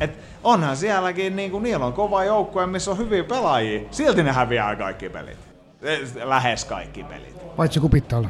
Et 0.00 0.18
onhan 0.44 0.76
sielläkin, 0.76 1.36
niin 1.36 1.50
kuin, 1.50 1.62
niillä 1.62 1.86
on 1.86 1.92
kova 1.92 2.24
joukkue, 2.24 2.66
missä 2.66 2.90
on 2.90 2.98
hyviä 2.98 3.24
pelaajia. 3.24 3.80
Silti 3.90 4.22
ne 4.22 4.32
häviää 4.32 4.76
kaikki 4.76 5.08
pelit. 5.08 5.38
Eh, 5.82 6.00
Lähes 6.24 6.64
kaikki 6.64 7.04
pelit. 7.04 7.56
Paitsi 7.56 7.80
kupittaalla. 7.80 8.28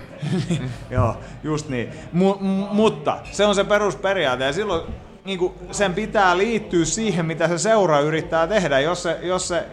Joo, 0.91 1.17
just 1.45 1.69
niin. 1.69 1.89
Mu- 2.15 2.39
m- 2.41 2.75
mutta 2.75 3.19
se 3.31 3.47
on 3.47 3.55
se 3.55 3.65
perusperiaate 3.65 4.45
ja 4.45 4.53
silloin 4.53 4.83
niin 5.25 5.39
kuin, 5.39 5.53
sen 5.71 5.95
pitää 5.95 6.39
liittyä 6.39 6.85
siihen, 6.85 7.27
mitä 7.27 7.49
se 7.49 7.59
seura 7.59 8.01
yrittää 8.01 8.47
tehdä. 8.47 8.81
Jos 8.81 9.03
se, 9.03 9.19
jos 9.23 9.49
se, 9.49 9.65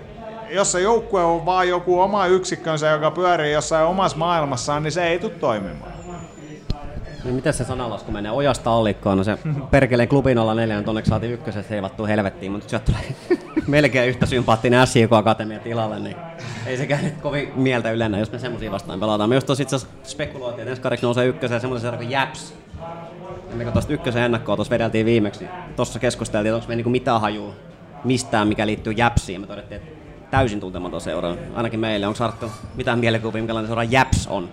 jos 0.49 0.71
se 0.71 0.81
joukkue 0.81 1.23
on 1.23 1.45
vaan 1.45 1.69
joku 1.69 2.01
oma 2.01 2.25
yksikkönsä, 2.25 2.87
joka 2.87 3.11
pyörii 3.11 3.53
jossain 3.53 3.85
omassa 3.85 4.17
maailmassaan, 4.17 4.83
niin 4.83 4.91
se 4.91 5.07
ei 5.07 5.19
tule 5.19 5.31
toimimaan. 5.31 5.91
Niin 7.23 7.35
miten 7.35 7.53
se 7.53 7.63
sanalasku 7.63 8.11
menee? 8.11 8.31
Ojasta 8.31 8.71
allikkoon, 8.71 9.17
no 9.17 9.23
se 9.23 9.37
perkeleen 9.71 10.09
klubi 10.09 10.35
04, 10.55 10.77
nyt 10.77 10.87
onneksi 10.87 11.09
saatiin 11.09 11.33
ykkösestä 11.33 11.73
heivattua 11.73 12.07
helvettiin, 12.07 12.51
mutta 12.51 12.69
sieltä 12.69 12.85
tulee 12.85 13.15
melkein 13.67 14.09
yhtä 14.09 14.25
sympaattinen 14.25 14.87
SJK 14.87 15.13
Akatemia 15.13 15.59
tilalle, 15.59 15.99
niin 15.99 16.15
ei 16.65 16.77
sekään 16.77 17.03
nyt 17.03 17.21
kovin 17.21 17.51
mieltä 17.55 17.91
ylennä, 17.91 18.19
jos 18.19 18.31
me 18.31 18.39
semmoisia 18.39 18.71
vastaan 18.71 18.99
pelataan. 18.99 19.29
Me 19.29 19.35
just 19.35 19.47
tuossa 19.47 19.61
itse 19.61 19.75
asiassa 19.75 19.95
spekuloitiin, 20.03 20.67
että 20.67 20.89
ensi 20.89 21.05
nousee 21.05 21.25
ykköseen 21.25 21.61
semmoisen 21.61 21.81
seura 21.81 21.97
kuin 21.97 22.11
Japs. 22.11 22.53
Ja 23.57 23.63
kun 23.63 23.73
tuosta 23.73 23.93
ykkösen 23.93 24.23
ennakkoa 24.23 24.55
tuossa 24.55 24.71
vedeltiin 24.71 25.05
viimeksi, 25.05 25.39
niin 25.39 25.51
tuossa 25.75 25.99
keskusteltiin, 25.99 26.49
että 26.49 26.55
onko 26.55 26.67
me 26.67 26.75
niinku 26.75 26.89
mitään 26.89 27.21
hajua 27.21 27.53
mistään, 28.03 28.47
mikä 28.47 28.67
liittyy 28.67 28.93
Japsiin. 28.93 29.41
Me 29.41 29.47
todettiin, 29.47 29.81
että 29.81 29.99
täysin 30.31 30.59
tuntematon 30.59 31.01
seura. 31.01 31.35
Ainakin 31.55 31.79
meille. 31.79 32.07
Onko 32.07 32.23
Arttu 32.23 32.51
mitään 32.75 32.99
mielikuvia, 32.99 33.41
minkälainen 33.41 33.67
seura 33.67 33.83
Japs 33.83 34.27
on? 34.27 34.49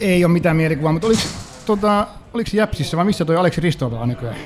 Ei 0.00 0.24
ole 0.24 0.32
mitään 0.32 0.56
mielikuvaa, 0.56 0.92
mutta 0.92 1.06
oliko, 1.06 1.20
tota, 1.76 2.06
oliko 2.34 2.50
Jäpsissä 2.52 2.96
vai 2.96 3.04
missä 3.04 3.24
toi 3.24 3.36
Aleksi 3.36 3.60
Risto 3.60 3.90
pelaa 3.90 4.06
nykyään? 4.06 4.36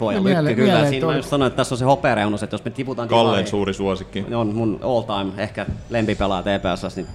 Voi 0.00 0.14
Miele- 0.14 0.44
lykky 0.44 0.54
kyllä. 0.54 0.66
mieleen 0.72 0.88
Siinä 0.88 1.00
toi- 1.06 1.12
mä 1.14 1.18
just 1.18 1.28
sanoin, 1.28 1.46
että 1.46 1.56
tässä 1.56 1.74
on 1.74 1.78
se 1.78 1.84
hopeareunus, 1.84 2.42
että 2.42 2.54
jos 2.54 2.64
me 2.64 2.70
tiputaan 2.70 3.08
Kallen 3.08 3.44
divariin- 3.44 3.46
suuri 3.50 3.74
suosikki. 3.74 4.24
On 4.34 4.54
mun 4.54 4.80
all 4.82 5.02
time 5.02 5.42
ehkä 5.42 5.66
lempipelaaja 5.90 6.42
TPS, 6.42 6.96
niin 6.96 7.06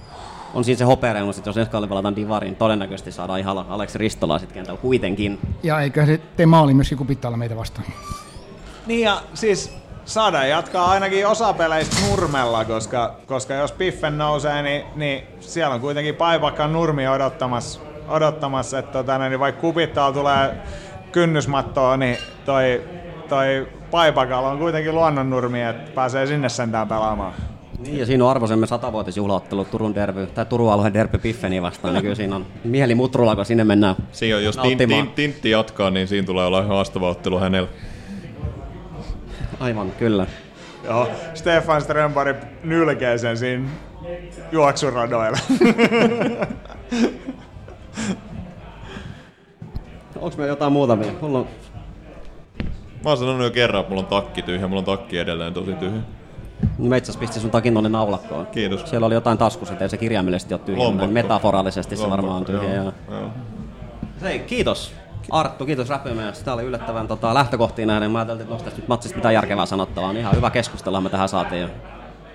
on 0.54 0.64
siinä 0.64 0.78
se 0.78 0.84
hopeareunus, 0.84 1.38
että 1.38 1.50
jos 1.50 1.56
ensi 1.56 1.70
kaudella 1.70 1.88
pelataan 1.88 2.16
divariin, 2.16 2.50
niin 2.50 2.58
todennäköisesti 2.58 3.12
saadaan 3.12 3.38
ihan 3.40 3.58
Aleksi 3.68 3.98
Ristolaa 3.98 4.38
sitten 4.38 4.54
kentällä 4.54 4.80
kuitenkin. 4.80 5.38
Ja 5.62 5.80
eikä 5.80 6.06
se 6.06 6.20
tee 6.36 6.46
maali 6.46 6.74
myöskin 6.74 6.98
kupittaalla 6.98 7.36
meitä 7.38 7.56
vastaan. 7.56 7.86
Niin 8.86 9.00
ja 9.00 9.22
siis 9.34 9.72
saadaan 10.04 10.48
jatkaa 10.48 10.90
ainakin 10.90 11.26
osa 11.26 11.52
peleistä 11.52 11.96
nurmella, 12.10 12.64
koska, 12.64 13.14
koska 13.26 13.54
jos 13.54 13.72
Piffen 13.72 14.18
nousee, 14.18 14.62
niin, 14.62 14.82
niin 14.96 15.22
siellä 15.40 15.74
on 15.74 15.80
kuitenkin 15.80 16.14
Paipakka 16.14 16.66
nurmi 16.68 17.08
odottamassa, 17.08 17.80
odottamassa 18.08 18.78
että 18.78 18.92
tota, 18.92 19.18
niin 19.18 19.40
vaikka 19.40 19.60
kupittaa 19.60 20.12
tulee 20.12 20.54
kynnysmattoa, 21.12 21.96
niin 21.96 22.16
toi, 22.44 22.82
toi 23.28 23.68
Paipakalla 23.90 24.48
on 24.50 24.58
kuitenkin 24.58 24.94
luonnonnurmi, 24.94 25.62
että 25.62 25.92
pääsee 25.94 26.26
sinne 26.26 26.48
sentään 26.48 26.88
pelaamaan. 26.88 27.32
Niin, 27.78 27.98
ja 27.98 28.06
siinä 28.06 28.24
on 28.24 28.30
arvoisemme 28.30 28.66
satavuotisjuhlaottelu 28.66 29.64
Turun 29.64 29.94
derby, 29.94 30.26
tai 30.26 30.46
Turun 30.46 30.72
alueen 30.72 30.94
derby 30.94 31.18
Piffeni 31.18 31.62
vastaan, 31.62 31.94
niin 31.94 32.02
kyllä 32.02 32.14
siinä 32.14 32.36
on 32.36 32.46
mieli 32.64 32.94
mutrulla, 32.94 33.36
kun 33.36 33.44
sinne 33.44 33.64
mennään 33.64 33.96
Siinä 34.12 34.36
on, 34.36 34.44
jos 34.44 34.56
tin, 34.56 34.62
nauttimaan. 34.62 35.06
tin, 35.06 35.14
Tintti 35.14 35.50
jatkaa, 35.50 35.90
niin 35.90 36.08
siinä 36.08 36.26
tulee 36.26 36.46
olla 36.46 36.58
ihan 36.58 36.68
haastava 36.76 37.08
ottelu 37.08 37.38
hänellä. 37.38 37.68
Aivan, 39.60 39.90
kyllä. 39.98 40.26
Joo, 40.84 41.08
Stefan 41.34 41.82
Strömbari 41.82 42.34
nylkee 42.64 43.18
sen 43.18 43.36
siinä 43.38 43.68
juoksuradoilla. 44.52 45.38
Onko 50.20 50.36
meillä 50.36 50.52
jotain 50.52 50.72
muuta 50.72 50.98
vielä? 50.98 51.12
Mulla 51.20 51.38
on 51.38 51.46
Mä 53.04 53.10
oon 53.10 53.18
sanonut 53.18 53.44
jo 53.44 53.50
kerran, 53.50 53.80
että 53.80 53.90
mulla 53.90 54.02
on 54.02 54.08
takki 54.08 54.42
tyhjä, 54.42 54.68
mulla 54.68 54.78
on 54.78 54.84
takki 54.84 55.18
edelleen 55.18 55.54
tosi 55.54 55.72
tyhjä. 55.72 56.00
Niin 56.78 56.88
mä 56.88 56.96
itse 56.96 57.18
pistin 57.18 57.42
sun 57.42 57.50
takin 57.50 57.74
tonne 57.74 57.88
naulakkoon. 57.88 58.46
Kiitos. 58.46 58.90
Siellä 58.90 59.06
oli 59.06 59.14
jotain 59.14 59.38
taskussa, 59.38 59.72
ettei 59.72 59.88
se 59.88 59.96
kirjaimellisesti 59.96 60.54
ole 60.54 60.60
tyhjä, 60.66 60.84
Lompakko. 60.84 61.12
metaforaalisesti 61.12 61.96
se 61.96 62.10
varmaan 62.10 62.36
on 62.36 62.44
tyhjä. 62.44 62.74
Joo, 62.74 62.84
Joo. 62.84 63.20
joo. 63.20 63.30
Hei, 64.22 64.38
kiitos. 64.38 64.92
Arttu, 65.30 65.66
kiitos 65.66 65.88
räppimies. 65.88 66.42
Tämä 66.42 66.54
oli 66.54 66.62
yllättävän 66.62 67.08
tota, 67.08 67.34
lähtökohtiin 67.34 67.88
nähden. 67.88 68.10
Mä 68.10 68.18
ajattelin, 68.18 68.40
että 68.40 68.52
nostaisi 68.52 68.78
nyt 68.80 68.88
matsista 68.88 69.16
mitään 69.16 69.34
järkevää 69.34 69.66
sanottavaa. 69.66 70.12
Niin 70.12 70.20
ihan 70.20 70.36
hyvä 70.36 70.50
keskustella 70.50 71.00
me 71.00 71.08
tähän 71.10 71.28
saatiin. 71.28 71.68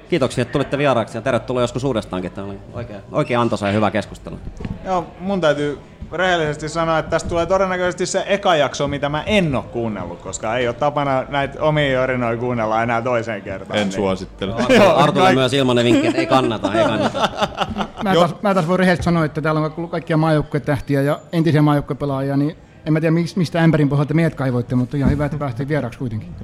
Kiitoksia, 0.09 0.41
että 0.41 0.51
tulitte 0.51 0.77
vieraaksi 0.77 1.17
ja 1.17 1.21
tervetuloa 1.21 1.61
joskus 1.61 1.83
uudestaankin. 1.83 2.31
Tämä 2.31 2.47
oli 2.47 2.57
oikein, 2.73 2.99
oikein 3.11 3.39
antoisa 3.39 3.67
ja 3.67 3.73
hyvä 3.73 3.91
keskustelu. 3.91 4.39
Joo, 4.85 5.07
mun 5.19 5.41
täytyy 5.41 5.77
rehellisesti 6.11 6.69
sanoa, 6.69 6.99
että 6.99 7.09
tästä 7.09 7.29
tulee 7.29 7.45
todennäköisesti 7.45 8.05
se 8.05 8.23
eka 8.27 8.55
jakso, 8.55 8.87
mitä 8.87 9.09
mä 9.09 9.23
en 9.23 9.55
ole 9.55 9.63
kuunnellut, 9.63 10.21
koska 10.21 10.57
ei 10.57 10.67
ole 10.67 10.75
tapana 10.75 11.25
näitä 11.29 11.61
omia 11.63 11.91
jorinoja 11.91 12.37
kuunnella 12.37 12.83
enää 12.83 13.01
toiseen 13.01 13.41
kertaan. 13.41 13.79
En 13.79 13.87
niin- 13.87 13.95
suosittele. 13.95 14.53
Artulle 14.95 15.27
kaik- 15.27 15.35
myös 15.35 15.53
ilmanen 15.53 15.85
vinkki, 15.85 16.07
että 16.07 16.19
ei 16.19 16.25
kannata, 16.25 16.73
ei 16.73 16.85
kannata. 16.85 17.29
Mä 18.03 18.13
taas, 18.13 18.35
mä 18.41 18.53
taas 18.53 18.67
voin 18.67 18.79
rehellisesti 18.79 19.05
sanoa, 19.05 19.25
että 19.25 19.41
täällä 19.41 19.61
on 19.61 19.73
ollut 19.77 19.91
kaikkia 19.91 20.17
maajoukkuetähtiä 20.17 21.01
ja 21.01 21.19
entisiä 21.31 21.61
maajoukkuepelaajia, 21.61 22.37
niin 22.37 22.57
en 22.85 22.93
mä 22.93 22.99
tiedä 22.99 23.15
mis- 23.15 23.35
mistä 23.35 23.59
ämpärin 23.61 23.89
pohjalta 23.89 24.13
meidät 24.13 24.35
kaivoitte, 24.35 24.75
mutta 24.75 24.97
ihan 24.97 25.09
hyvä, 25.11 25.25
että 25.25 25.37
päästiin 25.37 25.69
vieraksi 25.69 25.99
kuitenkin. 25.99 26.35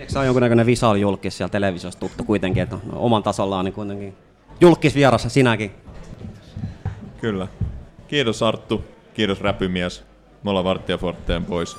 Eikö 0.00 0.12
se 0.12 0.18
ole 0.18 0.26
jonkunnäköinen 0.26 0.66
visual-julkis 0.66 1.36
siellä 1.36 1.50
televisiossa 1.50 2.00
tuttu 2.00 2.24
kuitenkin, 2.24 2.62
että 2.62 2.76
on 2.76 2.82
oman 2.92 3.22
tasollaan 3.22 3.64
niin 3.64 3.72
kuitenkin 3.72 4.16
julkis 4.60 4.94
vierassa 4.94 5.28
sinäkin. 5.28 5.70
Kyllä. 7.20 7.48
Kiitos 8.08 8.42
Arttu, 8.42 8.84
kiitos 9.14 9.40
räpymies. 9.40 10.04
Me 10.42 10.50
ollaan 10.50 10.64
Varttia 10.64 10.98
Forteen 10.98 11.44
pois. 11.44 11.76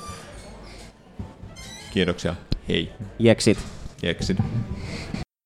Kiitoksia. 1.92 2.34
Hei. 2.68 2.92
Jeksit. 3.18 3.58
Jeksin. 4.02 4.38